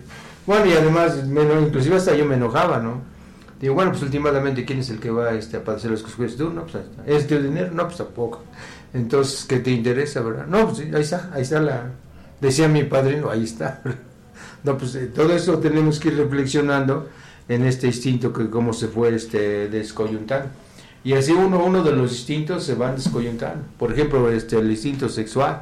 bueno, 0.45 0.65
y 0.65 0.71
además, 0.71 1.21
inclusive 1.65 1.97
hasta 1.97 2.15
yo 2.15 2.23
me 2.23 2.35
enojaba, 2.35 2.79
¿no? 2.79 3.01
Digo, 3.59 3.73
bueno, 3.73 3.91
pues 3.91 4.03
últimamente, 4.03 4.63
¿quién 4.63 4.79
es 4.79 4.89
el 4.89 5.01
que 5.01 5.11
va 5.11 5.33
este, 5.33 5.57
a 5.57 5.63
padecer 5.65 5.91
los 5.91 6.01
consecuencias? 6.01 6.39
¿Tú? 6.39 6.53
No, 6.53 6.65
pues, 6.65 6.85
¿es 7.05 7.27
tu 7.27 7.37
dinero? 7.37 7.71
No, 7.73 7.83
pues 7.87 7.97
tampoco. 7.97 8.43
Entonces, 8.93 9.43
¿qué 9.43 9.59
te 9.59 9.71
interesa, 9.71 10.21
verdad? 10.21 10.47
No, 10.47 10.69
pues 10.69 10.79
ahí 10.79 11.01
está, 11.01 11.29
ahí 11.33 11.41
está 11.41 11.59
la, 11.59 11.91
decía 12.41 12.67
mi 12.67 12.83
padrino, 12.83 13.29
ahí 13.29 13.43
está. 13.43 13.81
No, 14.63 14.77
pues 14.77 14.95
eh, 14.95 15.05
todo 15.05 15.33
eso 15.33 15.59
tenemos 15.59 15.99
que 15.99 16.09
ir 16.09 16.17
reflexionando 16.17 17.07
en 17.47 17.63
este 17.65 17.87
instinto 17.87 18.33
que 18.33 18.49
cómo 18.49 18.73
se 18.73 18.87
fue 18.87 19.15
este 19.15 19.69
descoyuntando. 19.69 20.49
Y 21.03 21.13
así 21.13 21.31
uno, 21.31 21.63
uno 21.63 21.83
de 21.83 21.93
los 21.93 22.11
instintos 22.11 22.63
se 22.63 22.75
van 22.75 22.95
descoyuntando. 22.95 23.63
Por 23.77 23.93
ejemplo, 23.93 24.29
este, 24.29 24.57
el 24.57 24.69
instinto 24.69 25.07
sexual. 25.07 25.61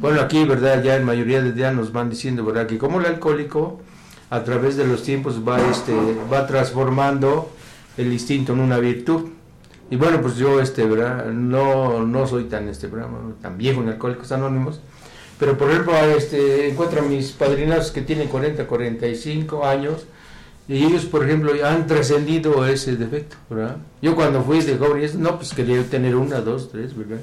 Bueno, 0.00 0.20
aquí, 0.20 0.44
¿verdad? 0.44 0.82
Ya 0.82 0.96
en 0.96 1.04
mayoría 1.04 1.40
de 1.40 1.52
días 1.52 1.74
nos 1.74 1.92
van 1.92 2.10
diciendo, 2.10 2.44
¿verdad? 2.44 2.66
Que 2.66 2.76
como 2.76 3.00
el 3.00 3.06
alcohólico, 3.06 3.80
a 4.28 4.44
través 4.44 4.76
de 4.76 4.86
los 4.86 5.02
tiempos, 5.02 5.40
va, 5.46 5.58
este, 5.70 5.94
va 6.30 6.46
transformando 6.46 7.50
el 7.96 8.12
instinto 8.12 8.52
en 8.52 8.60
una 8.60 8.78
virtud. 8.78 9.28
Y 9.90 9.96
bueno, 9.96 10.20
pues 10.20 10.36
yo, 10.36 10.60
este, 10.60 10.84
¿verdad? 10.84 11.26
No, 11.26 12.04
no 12.04 12.26
soy 12.26 12.44
tan, 12.44 12.68
este, 12.68 12.90
tan 13.40 13.56
viejo 13.56 13.80
en 13.80 13.88
Alcohólicos 13.88 14.32
Anónimos, 14.32 14.80
pero 15.38 15.58
por 15.58 15.70
ejemplo, 15.70 15.94
este, 16.16 16.68
encuentro 16.68 17.00
a 17.00 17.04
mis 17.04 17.32
padrinos 17.32 17.90
que 17.90 18.02
tienen 18.02 18.28
40, 18.28 18.66
45 18.66 19.64
años 19.64 20.06
y 20.66 20.84
ellos, 20.84 21.04
por 21.04 21.24
ejemplo, 21.24 21.52
han 21.64 21.86
trascendido 21.86 22.66
ese 22.66 22.96
defecto, 22.96 23.36
¿verdad? 23.50 23.76
Yo 24.00 24.14
cuando 24.14 24.42
fui 24.42 24.60
de 24.60 24.78
joven, 24.78 25.10
no, 25.18 25.36
pues 25.36 25.52
quería 25.52 25.82
tener 25.84 26.16
una, 26.16 26.40
dos, 26.40 26.70
tres, 26.70 26.96
¿verdad? 26.96 27.20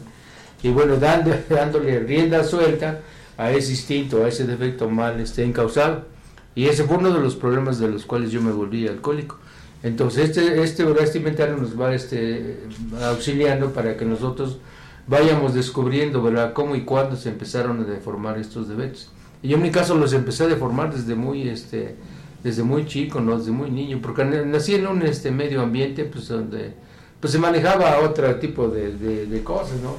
Y 0.62 0.70
bueno, 0.70 0.98
dando, 0.98 1.36
dándole 1.50 2.00
rienda 2.00 2.44
suelta 2.44 3.00
a 3.38 3.52
ese 3.52 3.72
instinto, 3.72 4.24
a 4.24 4.28
ese 4.28 4.46
defecto 4.46 4.90
mal 4.90 5.20
este, 5.20 5.44
encausado. 5.44 6.06
Y 6.54 6.68
ese 6.68 6.84
fue 6.84 6.98
uno 6.98 7.12
de 7.12 7.20
los 7.20 7.36
problemas 7.36 7.80
de 7.80 7.88
los 7.88 8.06
cuales 8.06 8.32
yo 8.32 8.42
me 8.42 8.52
volví 8.52 8.88
alcohólico. 8.88 9.40
Entonces, 9.82 10.30
este, 10.30 10.62
este, 10.62 10.86
este 11.02 11.18
inventario 11.18 11.58
nos 11.58 11.80
va 11.80 11.96
este, 11.96 12.60
auxiliando 13.02 13.72
para 13.74 13.98
que 13.98 14.06
nosotros 14.06 14.60
vayamos 15.08 15.54
descubriendo, 15.54 16.22
¿verdad?, 16.22 16.54
cómo 16.54 16.76
y 16.76 16.82
cuándo 16.82 17.16
se 17.16 17.30
empezaron 17.30 17.82
a 17.82 17.84
deformar 17.84 18.38
estos 18.38 18.68
defectos. 18.68 19.12
Y 19.44 19.50
yo 19.50 19.58
en 19.58 19.64
mi 19.64 19.72
caso 19.72 19.96
los 19.96 20.14
empecé 20.14 20.44
a 20.44 20.48
deformar 20.48 20.94
desde 20.94 21.16
muy, 21.16 21.48
este, 21.50 21.96
desde 22.44 22.64
muy 22.64 22.86
chico, 22.86 23.20
¿no? 23.20 23.38
Desde 23.38 23.52
muy 23.52 23.72
niño, 23.72 24.00
porque 24.02 24.24
nací 24.24 24.76
en 24.76 24.88
un 24.88 25.02
este, 25.02 25.32
medio 25.32 25.62
ambiente, 25.62 26.06
pues, 26.06 26.28
donde 26.28 26.74
pues, 27.20 27.34
se 27.34 27.40
manejaba 27.40 28.00
otro 28.00 28.36
tipo 28.36 28.68
de, 28.68 28.96
de, 29.26 29.44
cosas, 29.44 29.78
¿no? 29.82 29.96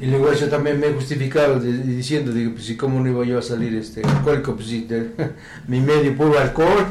Y 0.00 0.06
luego 0.06 0.32
yo 0.32 0.48
también 0.48 0.78
me 0.78 0.88
he 0.88 0.92
justificado 0.92 1.58
diciendo, 1.58 2.30
digo, 2.30 2.52
pues 2.52 2.66
si 2.66 2.76
cómo 2.76 3.00
no 3.00 3.08
iba 3.08 3.24
yo 3.24 3.38
a 3.38 3.42
salir 3.42 3.74
este 3.74 4.02
alcohólico, 4.04 4.54
pues 4.54 4.68
si 4.68 4.86
mi 5.66 5.80
medio 5.80 6.16
puro 6.16 6.38
alcohol. 6.38 6.86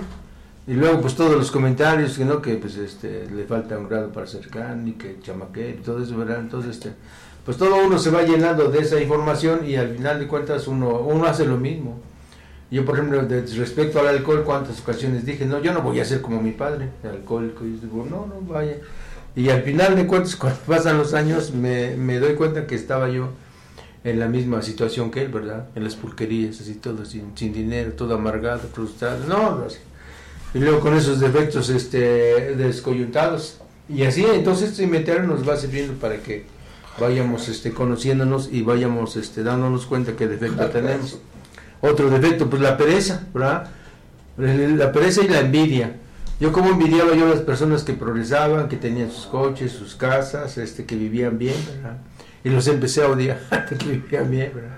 Y 0.68 0.74
luego 0.74 1.00
pues 1.02 1.16
todos 1.16 1.36
los 1.36 1.50
comentarios, 1.50 2.18
que 2.18 2.26
no, 2.26 2.42
que 2.42 2.56
pues 2.56 2.76
este 2.76 3.28
le 3.34 3.46
falta 3.46 3.78
un 3.78 3.88
grado 3.88 4.12
para 4.12 4.28
ser 4.28 4.48
can 4.50 4.88
y 4.88 4.94
que 4.94 5.20
chamaqué 5.22 5.78
y 5.80 5.82
todo 5.82 6.04
eso, 6.04 6.18
¿verdad? 6.18 6.40
Entonces 6.40 6.76
este 6.76 6.92
pues 7.48 7.56
todo 7.56 7.78
uno 7.78 7.98
se 7.98 8.12
va 8.12 8.24
llenando 8.24 8.70
de 8.70 8.80
esa 8.80 9.00
información 9.00 9.66
y 9.66 9.78
al 9.78 9.96
final 9.96 10.20
de 10.20 10.28
cuentas 10.28 10.68
uno, 10.68 11.00
uno 11.00 11.26
hace 11.26 11.46
lo 11.46 11.56
mismo. 11.56 12.02
Yo, 12.70 12.84
por 12.84 12.96
ejemplo, 12.96 13.22
respecto 13.56 14.02
al 14.02 14.10
alcohol, 14.10 14.44
cuántas 14.44 14.82
ocasiones 14.82 15.26
dije, 15.26 15.46
no, 15.46 15.62
yo 15.62 15.72
no 15.72 15.82
voy 15.82 16.02
a 16.02 16.04
ser 16.04 16.22
como 16.22 16.42
mi 16.42 16.52
padre, 16.52 16.90
alcohólico. 17.10 17.64
Y 17.64 17.70
digo, 17.78 18.06
no, 18.10 18.26
no, 18.26 18.42
vaya. 18.42 18.76
Y 19.34 19.48
al 19.48 19.62
final 19.62 19.96
de 19.96 20.06
cuentas, 20.06 20.36
cuando 20.38 20.60
pasan 20.68 20.98
los 20.98 21.14
años, 21.14 21.52
me, 21.52 21.96
me 21.96 22.20
doy 22.20 22.36
cuenta 22.36 22.68
que 22.68 22.76
estaba 22.76 23.08
yo 23.08 23.30
en 24.04 24.20
la 24.20 24.28
misma 24.28 24.62
situación 24.62 25.10
que 25.10 25.22
él, 25.22 25.30
¿verdad? 25.30 25.70
En 25.74 25.86
las 25.86 25.96
pulquerías, 25.96 26.60
así 26.60 26.76
todo, 26.76 27.06
sin, 27.06 27.32
sin 27.38 27.54
dinero, 27.54 27.94
todo 27.94 28.16
amargado, 28.16 28.68
frustrado. 28.74 29.24
No, 29.26 29.64
así. 29.66 29.78
Y 30.58 30.60
luego 30.60 30.80
con 30.80 30.96
esos 30.96 31.20
defectos 31.20 31.70
este, 31.70 32.56
descoyuntados. 32.56 33.60
Y 33.88 34.04
así, 34.06 34.26
entonces, 34.26 34.72
este 34.72 34.84
inventario 34.84 35.22
nos 35.22 35.48
va 35.48 35.56
sirviendo 35.56 35.94
para 35.94 36.18
que 36.18 36.46
vayamos 37.00 37.48
este, 37.48 37.72
conociéndonos 37.72 38.50
y 38.52 38.64
vayamos 38.64 39.18
este, 39.18 39.44
dándonos 39.44 39.86
cuenta 39.86 40.14
qué 40.16 40.28
defecto 40.28 40.66
tenemos. 40.70 41.20
Otro 41.80 42.10
defecto, 42.10 42.50
pues 42.50 42.60
la 42.60 42.76
pereza, 42.76 43.28
¿verdad? 43.36 43.70
La 44.38 44.92
pereza 44.92 45.22
y 45.22 45.28
la 45.28 45.42
envidia. 45.42 45.96
Yo 46.40 46.52
como 46.52 46.72
envidiaba 46.72 47.14
yo 47.14 47.28
a 47.28 47.30
las 47.30 47.42
personas 47.42 47.84
que 47.84 47.94
progresaban, 47.94 48.68
que 48.68 48.78
tenían 48.78 49.12
sus 49.12 49.28
coches, 49.28 49.72
sus 49.72 49.94
casas, 49.94 50.58
este, 50.58 50.86
que 50.86 50.96
vivían 50.96 51.38
bien, 51.38 51.56
¿verdad? 51.76 51.98
Y 52.44 52.50
los 52.50 52.68
empecé 52.68 53.04
a 53.04 53.10
odiar, 53.10 53.68
que 53.70 53.76
vivían 53.86 54.32
bien, 54.32 54.54
¿verdad? 54.56 54.78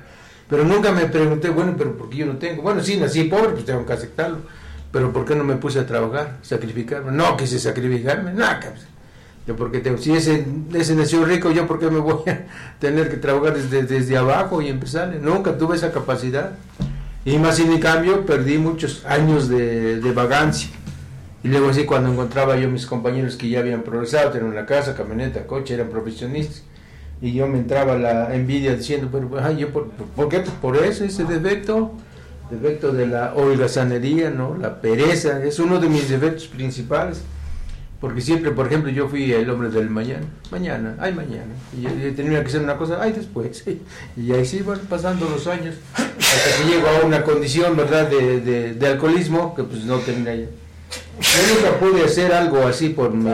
Pero 0.50 0.66
nunca 0.66 0.92
me 0.92 1.06
pregunté, 1.06 1.48
bueno, 1.48 1.76
pero 1.78 1.98
¿por 1.98 2.10
qué 2.10 2.18
yo 2.18 2.26
no 2.26 2.36
tengo? 2.36 2.64
Bueno, 2.64 2.84
sí, 2.84 2.98
nací 2.98 3.24
pobre, 3.24 3.52
pues 3.52 3.64
tengo 3.64 3.86
que 3.86 3.94
aceptarlo. 3.94 4.40
Pero 4.92 5.14
¿por 5.14 5.26
qué 5.26 5.36
no 5.36 5.44
me 5.44 5.56
puse 5.56 5.80
a 5.80 5.86
trabajar, 5.86 6.38
sacrificarme? 6.42 7.12
No, 7.12 7.38
que 7.38 7.46
se 7.46 7.60
sacrificarme, 7.60 8.34
nada, 8.34 8.60
porque 9.56 9.80
te, 9.80 9.98
si 9.98 10.14
ese, 10.14 10.46
ese 10.74 10.96
nació 10.96 11.26
rico, 11.26 11.52
yo 11.52 11.68
por 11.68 11.80
qué 11.80 11.90
me 11.90 12.00
voy 12.00 12.30
a 12.30 12.46
tener 12.80 13.10
que 13.10 13.18
trabajar 13.18 13.56
desde, 13.56 13.84
desde 13.84 14.18
abajo 14.18 14.62
y 14.62 14.68
empezar. 14.68 15.16
Nunca 15.22 15.58
tuve 15.58 15.76
esa 15.76 15.92
capacidad. 15.92 16.52
Y 17.26 17.38
más 17.38 17.58
sin 17.58 17.72
en 17.72 17.80
cambio 17.80 18.26
perdí 18.26 18.58
muchos 18.58 19.06
años 19.06 19.50
de, 19.50 20.00
de, 20.00 20.12
vagancia. 20.12 20.70
Y 21.44 21.48
luego 21.50 21.70
así 21.70 21.86
cuando 21.86 22.12
encontraba 22.12 22.58
yo 22.58 22.70
mis 22.70 22.86
compañeros 22.86 23.36
que 23.36 23.50
ya 23.50 23.60
habían 23.60 23.84
progresado, 23.84 24.32
tenían 24.32 24.52
una 24.52 24.66
casa, 24.66 24.96
camioneta, 24.96 25.46
coche, 25.46 25.74
eran 25.74 25.90
profesionistas. 25.90 26.64
Y 27.22 27.34
yo 27.34 27.48
me 27.48 27.58
entraba 27.58 27.98
la 27.98 28.34
envidia 28.34 28.76
diciendo, 28.76 29.10
pero 29.12 29.30
ay, 29.44 29.58
yo 29.58 29.70
por, 29.70 29.90
por, 29.90 30.30
qué? 30.30 30.40
Por 30.62 30.78
eso, 30.78 31.04
ese 31.04 31.26
defecto, 31.26 31.92
defecto 32.50 32.92
de 32.92 33.08
la 33.08 33.34
holgazanería, 33.36 34.30
¿no? 34.30 34.58
La 34.58 34.82
pereza, 34.82 35.44
es 35.44 35.60
uno 35.60 35.80
de 35.80 35.90
mis 35.90 36.10
defectos 36.10 36.48
principales 36.48 37.22
porque 38.00 38.22
siempre, 38.22 38.52
por 38.52 38.68
ejemplo, 38.68 38.90
yo 38.90 39.10
fui 39.10 39.32
el 39.34 39.50
hombre 39.50 39.70
del 39.70 39.90
mañana, 39.90 40.26
mañana, 40.52 40.96
ay 41.00 41.14
mañana, 41.14 41.52
y, 41.78 42.12
tenía 42.12 42.42
que 42.42 42.48
hacer 42.48 42.62
una 42.62 42.78
cosa, 42.78 42.98
ay 43.02 43.12
después, 43.12 43.66
y 44.18 44.32
ahí 44.32 44.64
van 44.66 44.80
pasando 44.90 45.28
los 45.30 45.46
años, 45.48 45.76
hasta 45.94 46.64
que 46.64 46.70
llego 46.70 46.88
a 46.88 47.06
una 47.06 47.24
condición, 47.24 47.76
¿verdad?, 47.76 48.10
de, 48.10 48.74
de, 48.74 48.88
alcoholismo, 48.88 49.54
que 49.54 49.64
pues 49.64 49.84
no 49.84 49.98
tenía 49.98 50.34
ya. 50.34 50.46
Yo 50.46 51.56
nunca 51.56 51.78
pude 51.78 52.06
hacer 52.06 52.32
algo 52.32 52.66
así 52.66 52.90
por 52.90 53.14
mi, 53.14 53.30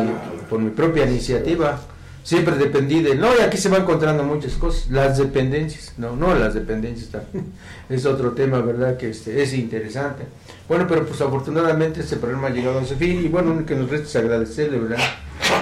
por 0.49 0.59
mi 0.59 0.71
propia 0.71 1.05
iniciativa, 1.05 1.79
siempre 2.25 2.55
dependí 2.55 3.01
de, 3.03 3.15
no, 3.15 3.27
y 3.37 3.41
aquí 3.41 3.55
se 3.55 3.69
van 3.69 3.83
encontrando 3.83 4.23
muchas 4.23 4.53
cosas, 4.53 4.89
las 4.89 5.19
dependencias, 5.19 5.93
no, 5.97 6.15
no 6.15 6.33
las 6.33 6.55
dependencias 6.55 7.11
también, 7.11 7.53
es 7.89 8.03
otro 8.07 8.31
tema, 8.31 8.61
¿verdad?, 8.61 8.97
que 8.97 9.11
este, 9.11 9.43
es 9.43 9.53
interesante. 9.53 10.23
Bueno, 10.67 10.87
pero 10.89 11.05
pues 11.05 11.21
afortunadamente 11.21 11.99
este 11.99 12.15
programa 12.15 12.47
ha 12.47 12.49
llegado 12.49 12.79
a 12.79 12.85
su 12.85 12.95
fin 12.95 13.23
y 13.23 13.27
bueno, 13.27 13.63
que 13.63 13.75
nos 13.75 13.91
resta 13.91 14.07
es 14.07 14.15
agradecerle, 14.15 14.79
¿verdad? 14.79 14.97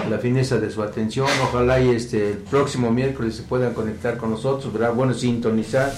La 0.09 0.17
fineza 0.17 0.57
de 0.57 0.71
su 0.71 0.81
atención. 0.81 1.27
Ojalá 1.43 1.81
y 1.81 1.89
este 1.89 2.31
el 2.31 2.37
próximo 2.37 2.89
miércoles 2.89 3.35
se 3.35 3.43
puedan 3.43 3.73
conectar 3.73 4.15
con 4.15 4.29
nosotros, 4.29 4.71
¿verdad? 4.71 4.93
Bueno, 4.93 5.13
sintonizar 5.13 5.91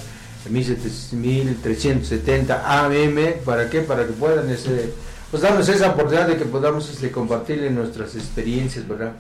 1370 0.50 2.86
AM, 2.86 3.18
¿para 3.46 3.70
qué? 3.70 3.82
Para 3.82 4.08
que 4.08 4.14
puedan 4.14 4.50
ese, 4.50 4.90
pues 5.30 5.44
darnos 5.44 5.70
esa 5.70 5.92
oportunidad 5.92 6.28
de 6.28 6.38
que 6.38 6.46
podamos 6.46 6.90
este, 6.90 7.12
compartirle 7.12 7.70
nuestras 7.70 8.16
experiencias, 8.16 8.88
¿verdad? 8.88 9.12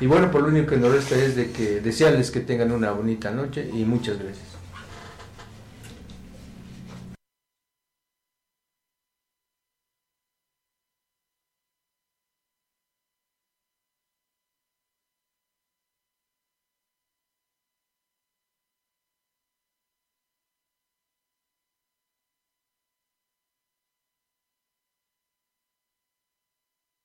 Y 0.00 0.06
bueno, 0.06 0.30
por 0.30 0.42
lo 0.42 0.48
único 0.48 0.66
que 0.68 0.76
nos 0.76 0.92
resta 0.92 1.16
es 1.16 1.36
de 1.36 1.50
que 1.50 1.80
desearles 1.80 2.30
que 2.30 2.40
tengan 2.40 2.70
una 2.70 2.90
bonita 2.90 3.30
noche 3.30 3.68
y 3.72 3.84
muchas 3.84 4.18
gracias. 4.18 4.55